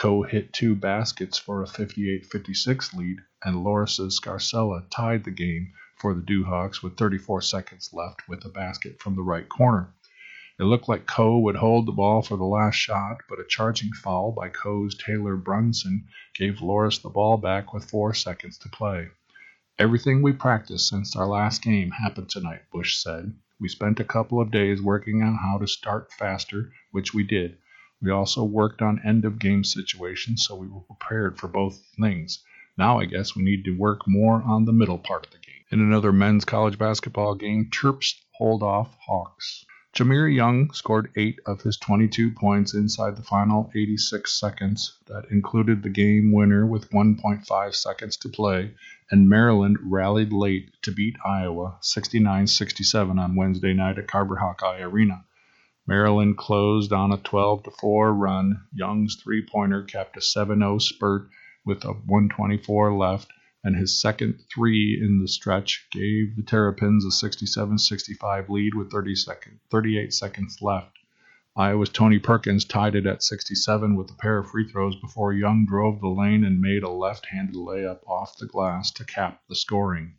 Coe 0.00 0.22
hit 0.22 0.54
two 0.54 0.74
baskets 0.74 1.36
for 1.36 1.62
a 1.62 1.66
58 1.66 2.24
56 2.24 2.94
lead, 2.94 3.18
and 3.44 3.56
Loras's 3.56 4.18
Scarcella 4.18 4.88
tied 4.88 5.24
the 5.24 5.30
game 5.30 5.74
for 5.98 6.14
the 6.14 6.22
Duhawks 6.22 6.82
with 6.82 6.96
34 6.96 7.42
seconds 7.42 7.90
left 7.92 8.26
with 8.26 8.42
a 8.46 8.48
basket 8.48 8.98
from 8.98 9.14
the 9.14 9.22
right 9.22 9.46
corner. 9.46 9.92
It 10.58 10.64
looked 10.64 10.88
like 10.88 11.06
Coe 11.06 11.36
would 11.40 11.56
hold 11.56 11.84
the 11.84 11.92
ball 11.92 12.22
for 12.22 12.38
the 12.38 12.46
last 12.46 12.76
shot, 12.76 13.18
but 13.28 13.40
a 13.40 13.44
charging 13.44 13.92
foul 13.92 14.32
by 14.32 14.48
Coe's 14.48 14.96
Taylor 14.96 15.36
Brunson 15.36 16.06
gave 16.32 16.60
Loras 16.60 17.02
the 17.02 17.10
ball 17.10 17.36
back 17.36 17.74
with 17.74 17.90
four 17.90 18.14
seconds 18.14 18.56
to 18.60 18.70
play. 18.70 19.08
Everything 19.78 20.22
we 20.22 20.32
practiced 20.32 20.88
since 20.88 21.14
our 21.14 21.26
last 21.26 21.60
game 21.60 21.90
happened 21.90 22.30
tonight, 22.30 22.62
Bush 22.72 22.96
said. 22.96 23.34
We 23.60 23.68
spent 23.68 24.00
a 24.00 24.04
couple 24.04 24.40
of 24.40 24.50
days 24.50 24.80
working 24.80 25.22
on 25.22 25.34
how 25.34 25.58
to 25.58 25.66
start 25.66 26.10
faster, 26.10 26.72
which 26.90 27.12
we 27.12 27.22
did. 27.22 27.58
We 28.02 28.10
also 28.10 28.44
worked 28.44 28.80
on 28.80 29.02
end 29.04 29.24
of 29.24 29.38
game 29.38 29.62
situations, 29.62 30.46
so 30.46 30.56
we 30.56 30.68
were 30.68 30.80
prepared 30.80 31.38
for 31.38 31.48
both 31.48 31.82
things. 32.00 32.42
Now 32.78 32.98
I 32.98 33.04
guess 33.04 33.36
we 33.36 33.42
need 33.42 33.64
to 33.64 33.76
work 33.76 34.08
more 34.08 34.42
on 34.42 34.64
the 34.64 34.72
middle 34.72 34.98
part 34.98 35.26
of 35.26 35.32
the 35.32 35.38
game. 35.38 35.64
In 35.70 35.80
another 35.80 36.10
men's 36.10 36.44
college 36.44 36.78
basketball 36.78 37.34
game, 37.34 37.68
Terps 37.70 38.14
hold 38.32 38.62
off 38.62 38.96
Hawks. 39.06 39.66
Jahmir 39.92 40.32
Young 40.32 40.72
scored 40.72 41.10
eight 41.16 41.40
of 41.46 41.62
his 41.62 41.76
22 41.76 42.30
points 42.30 42.74
inside 42.74 43.16
the 43.16 43.22
final 43.22 43.70
86 43.74 44.32
seconds. 44.32 44.96
That 45.08 45.30
included 45.30 45.82
the 45.82 45.90
game 45.90 46.32
winner 46.32 46.64
with 46.64 46.90
1.5 46.90 47.74
seconds 47.74 48.16
to 48.18 48.28
play, 48.28 48.72
and 49.10 49.28
Maryland 49.28 49.78
rallied 49.82 50.32
late 50.32 50.70
to 50.82 50.92
beat 50.92 51.16
Iowa 51.26 51.76
69 51.80 52.46
67 52.46 53.18
on 53.18 53.34
Wednesday 53.34 53.74
night 53.74 53.98
at 53.98 54.06
Carver 54.06 54.36
Hawkeye 54.36 54.80
Arena. 54.80 55.24
Maryland 55.90 56.38
closed 56.38 56.92
on 56.92 57.10
a 57.10 57.16
12 57.16 57.66
4 57.80 58.14
run. 58.14 58.62
Young's 58.72 59.16
three 59.16 59.44
pointer 59.44 59.82
kept 59.82 60.16
a 60.16 60.20
7 60.20 60.60
0 60.60 60.78
spurt 60.78 61.28
with 61.64 61.84
a 61.84 61.92
124 61.92 62.96
left 62.96 63.32
and 63.64 63.74
his 63.74 64.00
second 64.00 64.40
three 64.54 64.96
in 65.02 65.18
the 65.18 65.26
stretch 65.26 65.88
gave 65.90 66.36
the 66.36 66.44
Terrapins 66.44 67.04
a 67.04 67.10
67 67.10 67.76
65 67.76 68.48
lead 68.48 68.72
with 68.76 68.92
30 68.92 69.16
second, 69.16 69.58
38 69.68 70.14
seconds 70.14 70.58
left. 70.62 70.96
Iowa's 71.56 71.88
Tony 71.88 72.20
Perkins 72.20 72.64
tied 72.64 72.94
it 72.94 73.06
at 73.06 73.24
67 73.24 73.96
with 73.96 74.12
a 74.12 74.14
pair 74.14 74.38
of 74.38 74.48
free 74.48 74.68
throws 74.68 74.94
before 74.94 75.32
Young 75.32 75.66
drove 75.66 76.00
the 76.00 76.06
lane 76.06 76.44
and 76.44 76.60
made 76.60 76.84
a 76.84 76.88
left 76.88 77.26
handed 77.26 77.56
layup 77.56 78.06
off 78.06 78.38
the 78.38 78.46
glass 78.46 78.92
to 78.92 79.04
cap 79.04 79.42
the 79.48 79.56
scoring. 79.56 80.14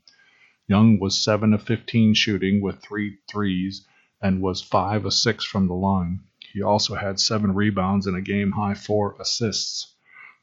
Young 0.67 0.99
was 0.99 1.24
7 1.24 1.53
of 1.53 1.63
15 1.63 2.13
shooting 2.13 2.59
with 2.59 2.82
three 2.82 3.19
threes 3.32 3.88
and 4.22 4.41
was 4.41 4.61
5 4.61 5.05
of 5.05 5.13
6 5.13 5.43
from 5.45 5.67
the 5.67 5.74
line. 5.74 6.22
He 6.53 6.61
also 6.61 6.95
had 6.95 7.19
seven 7.19 7.53
rebounds 7.53 8.07
and 8.07 8.15
a 8.17 8.22
game 8.22 8.51
high 8.51 8.74
four 8.74 9.15
assists. 9.19 9.95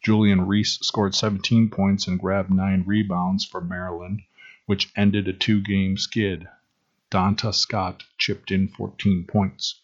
Julian 0.03 0.47
Reese 0.47 0.79
scored 0.81 1.14
17 1.14 1.70
points 1.70 2.07
and 2.07 2.18
grabbed 2.18 2.51
nine 2.51 2.83
rebounds 2.87 3.45
for 3.45 3.61
Maryland, 3.61 4.22
which 4.66 4.91
ended 4.97 5.29
a 5.29 5.33
two 5.33 5.61
game 5.61 5.97
skid. 5.97 6.49
Donta 7.11 7.55
Scott 7.55 8.05
chipped 8.16 8.51
in 8.51 8.68
14 8.68 9.24
points. 9.24 9.83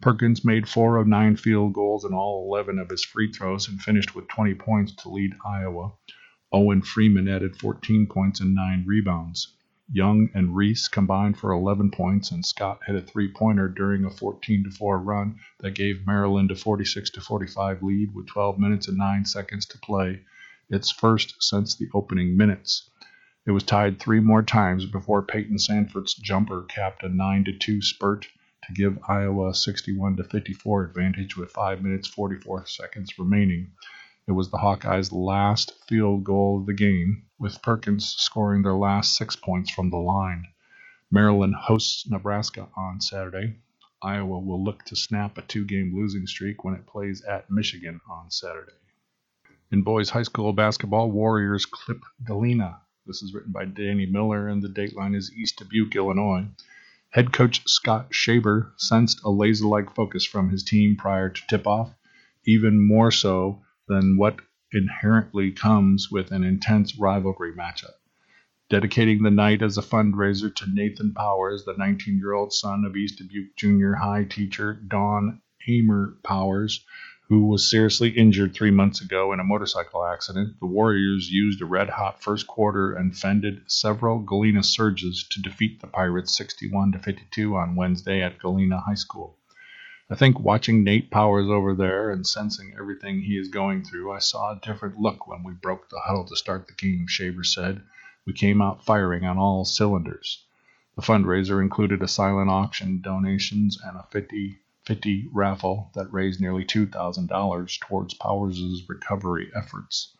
Perkins 0.00 0.44
made 0.44 0.68
four 0.68 0.96
of 0.98 1.06
nine 1.06 1.36
field 1.36 1.72
goals 1.72 2.04
and 2.04 2.14
all 2.14 2.46
11 2.46 2.78
of 2.78 2.90
his 2.90 3.04
free 3.04 3.32
throws 3.32 3.68
and 3.68 3.80
finished 3.80 4.14
with 4.14 4.28
20 4.28 4.54
points 4.56 4.92
to 4.96 5.08
lead 5.08 5.32
Iowa. 5.46 5.92
Owen 6.52 6.82
Freeman 6.82 7.26
added 7.26 7.56
14 7.56 8.06
points 8.06 8.40
and 8.40 8.54
nine 8.54 8.84
rebounds. 8.86 9.54
Young 9.92 10.30
and 10.32 10.56
Reese 10.56 10.88
combined 10.88 11.36
for 11.36 11.52
11 11.52 11.90
points, 11.90 12.30
and 12.30 12.44
Scott 12.44 12.80
hit 12.86 12.96
a 12.96 13.02
three 13.02 13.30
pointer 13.30 13.68
during 13.68 14.04
a 14.04 14.10
14 14.10 14.70
4 14.70 14.98
run 14.98 15.38
that 15.60 15.74
gave 15.74 16.06
Maryland 16.06 16.50
a 16.50 16.56
46 16.56 17.10
45 17.10 17.82
lead 17.82 18.14
with 18.14 18.26
12 18.26 18.58
minutes 18.58 18.88
and 18.88 18.96
9 18.96 19.26
seconds 19.26 19.66
to 19.66 19.78
play, 19.78 20.20
its 20.70 20.90
first 20.90 21.42
since 21.42 21.74
the 21.74 21.90
opening 21.92 22.34
minutes. 22.34 22.88
It 23.46 23.50
was 23.50 23.62
tied 23.62 24.00
three 24.00 24.20
more 24.20 24.42
times 24.42 24.86
before 24.86 25.20
Payton 25.20 25.58
Sandfort's 25.58 26.14
jumper 26.14 26.62
capped 26.62 27.02
a 27.02 27.10
9 27.10 27.44
2 27.60 27.82
spurt 27.82 28.26
to 28.66 28.72
give 28.72 28.98
Iowa 29.06 29.50
a 29.50 29.54
61 29.54 30.16
54 30.16 30.84
advantage 30.84 31.36
with 31.36 31.50
5 31.50 31.82
minutes 31.82 32.08
44 32.08 32.64
seconds 32.64 33.18
remaining. 33.18 33.72
It 34.26 34.32
was 34.32 34.50
the 34.50 34.56
Hawkeyes' 34.56 35.12
last 35.12 35.72
field 35.86 36.24
goal 36.24 36.58
of 36.58 36.64
the 36.64 36.72
game, 36.72 37.26
with 37.38 37.60
Perkins 37.60 38.06
scoring 38.06 38.62
their 38.62 38.74
last 38.74 39.14
six 39.14 39.36
points 39.36 39.70
from 39.70 39.90
the 39.90 39.98
line. 39.98 40.46
Maryland 41.10 41.54
hosts 41.54 42.08
Nebraska 42.08 42.70
on 42.74 43.02
Saturday. 43.02 43.58
Iowa 44.02 44.38
will 44.40 44.64
look 44.64 44.82
to 44.84 44.96
snap 44.96 45.36
a 45.36 45.42
two 45.42 45.66
game 45.66 45.94
losing 45.94 46.26
streak 46.26 46.64
when 46.64 46.72
it 46.72 46.86
plays 46.86 47.20
at 47.22 47.50
Michigan 47.50 48.00
on 48.08 48.30
Saturday. 48.30 48.72
In 49.70 49.82
boys 49.82 50.08
high 50.08 50.22
school 50.22 50.54
basketball, 50.54 51.10
Warriors 51.10 51.66
clip 51.66 52.00
Galena. 52.24 52.80
This 53.06 53.22
is 53.22 53.34
written 53.34 53.52
by 53.52 53.66
Danny 53.66 54.06
Miller, 54.06 54.48
and 54.48 54.62
the 54.62 54.68
dateline 54.68 55.14
is 55.14 55.34
East 55.34 55.58
Dubuque, 55.58 55.96
Illinois. 55.96 56.46
Head 57.10 57.34
coach 57.34 57.60
Scott 57.68 58.12
Shaber 58.12 58.72
sensed 58.78 59.22
a 59.22 59.30
laser 59.30 59.66
like 59.66 59.94
focus 59.94 60.24
from 60.24 60.48
his 60.48 60.64
team 60.64 60.96
prior 60.96 61.28
to 61.28 61.46
tip 61.46 61.66
off, 61.66 61.94
even 62.46 62.80
more 62.80 63.10
so 63.10 63.63
than 63.88 64.16
what 64.16 64.40
inherently 64.72 65.52
comes 65.52 66.10
with 66.10 66.30
an 66.32 66.42
intense 66.42 66.98
rivalry 66.98 67.52
matchup. 67.52 67.94
Dedicating 68.70 69.22
the 69.22 69.30
night 69.30 69.62
as 69.62 69.76
a 69.76 69.82
fundraiser 69.82 70.54
to 70.54 70.66
Nathan 70.66 71.12
Powers, 71.12 71.64
the 71.64 71.76
19 71.76 72.18
year 72.18 72.32
old 72.32 72.52
son 72.52 72.84
of 72.84 72.96
East 72.96 73.18
Dubuque 73.18 73.54
Junior 73.56 73.94
High 73.94 74.24
teacher 74.24 74.72
Don 74.72 75.42
Amer 75.68 76.16
Powers, 76.22 76.84
who 77.28 77.46
was 77.46 77.70
seriously 77.70 78.10
injured 78.10 78.54
three 78.54 78.70
months 78.70 79.00
ago 79.00 79.32
in 79.32 79.40
a 79.40 79.44
motorcycle 79.44 80.04
accident, 80.04 80.58
the 80.60 80.66
Warriors 80.66 81.30
used 81.30 81.62
a 81.62 81.66
red 81.66 81.88
hot 81.88 82.22
first 82.22 82.46
quarter 82.46 82.94
and 82.94 83.16
fended 83.16 83.62
several 83.66 84.18
Galena 84.18 84.62
surges 84.62 85.26
to 85.30 85.40
defeat 85.40 85.80
the 85.80 85.86
Pirates 85.86 86.36
61 86.36 86.92
52 87.00 87.56
on 87.56 87.76
Wednesday 87.76 88.22
at 88.22 88.38
Galena 88.38 88.80
High 88.80 88.94
School. 88.94 89.38
I 90.10 90.16
think 90.16 90.38
watching 90.38 90.84
Nate 90.84 91.10
Powers 91.10 91.48
over 91.48 91.74
there 91.74 92.10
and 92.10 92.26
sensing 92.26 92.74
everything 92.78 93.22
he 93.22 93.38
is 93.38 93.48
going 93.48 93.84
through, 93.84 94.12
I 94.12 94.18
saw 94.18 94.52
a 94.52 94.60
different 94.60 94.98
look 94.98 95.26
when 95.26 95.42
we 95.42 95.54
broke 95.54 95.88
the 95.88 96.00
huddle 96.00 96.26
to 96.26 96.36
start 96.36 96.66
the 96.66 96.74
game, 96.74 97.06
Shaver 97.06 97.42
said. 97.42 97.82
We 98.26 98.34
came 98.34 98.60
out 98.60 98.84
firing 98.84 99.24
on 99.24 99.38
all 99.38 99.64
cylinders. 99.64 100.44
The 100.94 101.02
fundraiser 101.02 101.62
included 101.62 102.02
a 102.02 102.08
silent 102.08 102.50
auction, 102.50 103.00
donations, 103.00 103.80
and 103.82 103.96
a 103.96 104.06
50 104.10 104.58
50 104.84 105.28
raffle 105.32 105.90
that 105.94 106.12
raised 106.12 106.38
nearly 106.38 106.66
$2,000 106.66 107.80
towards 107.80 108.12
Powers' 108.12 108.86
recovery 108.86 109.50
efforts. 109.54 110.13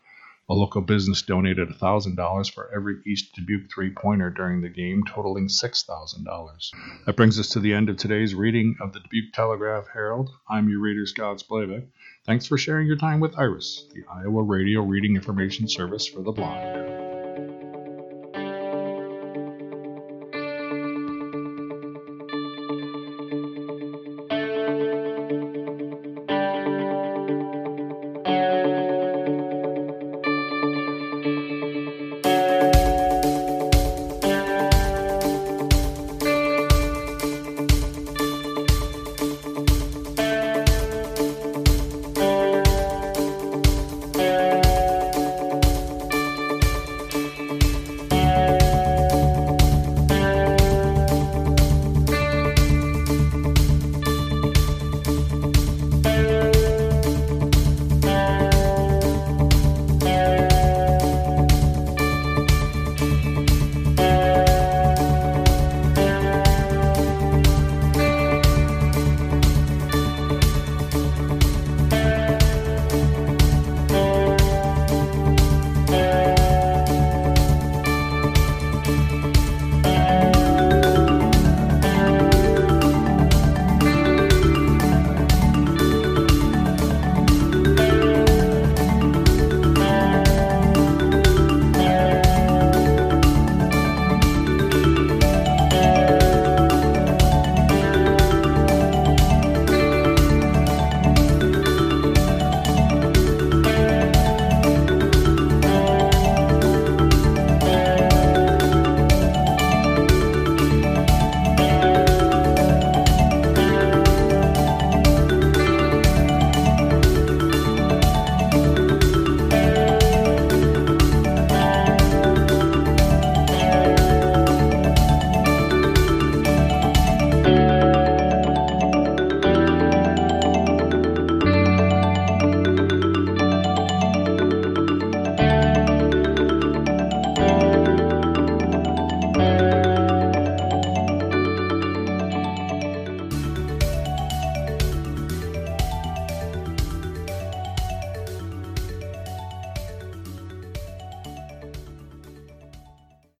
A 0.48 0.52
local 0.52 0.82
business 0.82 1.22
donated 1.22 1.68
$1,000 1.70 2.52
for 2.52 2.70
every 2.74 2.96
East 3.06 3.34
Dubuque 3.34 3.70
three 3.72 3.90
pointer 3.90 4.28
during 4.28 4.60
the 4.60 4.68
game, 4.68 5.02
totaling 5.08 5.48
$6,000. 5.48 6.70
That 7.06 7.16
brings 7.16 7.38
us 7.38 7.48
to 7.50 7.60
the 7.60 7.72
end 7.72 7.88
of 7.88 7.96
today's 7.96 8.34
reading 8.34 8.76
of 8.80 8.92
the 8.92 9.00
Dubuque 9.00 9.32
Telegraph 9.32 9.86
Herald. 9.92 10.30
I'm 10.48 10.68
your 10.68 10.80
reader, 10.80 11.06
Scott 11.06 11.38
Splavik. 11.38 11.86
Thanks 12.26 12.46
for 12.46 12.58
sharing 12.58 12.86
your 12.86 12.96
time 12.96 13.20
with 13.20 13.38
Iris, 13.38 13.86
the 13.94 14.04
Iowa 14.10 14.42
Radio 14.42 14.82
Reading 14.82 15.16
Information 15.16 15.66
Service 15.66 16.06
for 16.06 16.20
the 16.20 16.32
blind. 16.32 17.03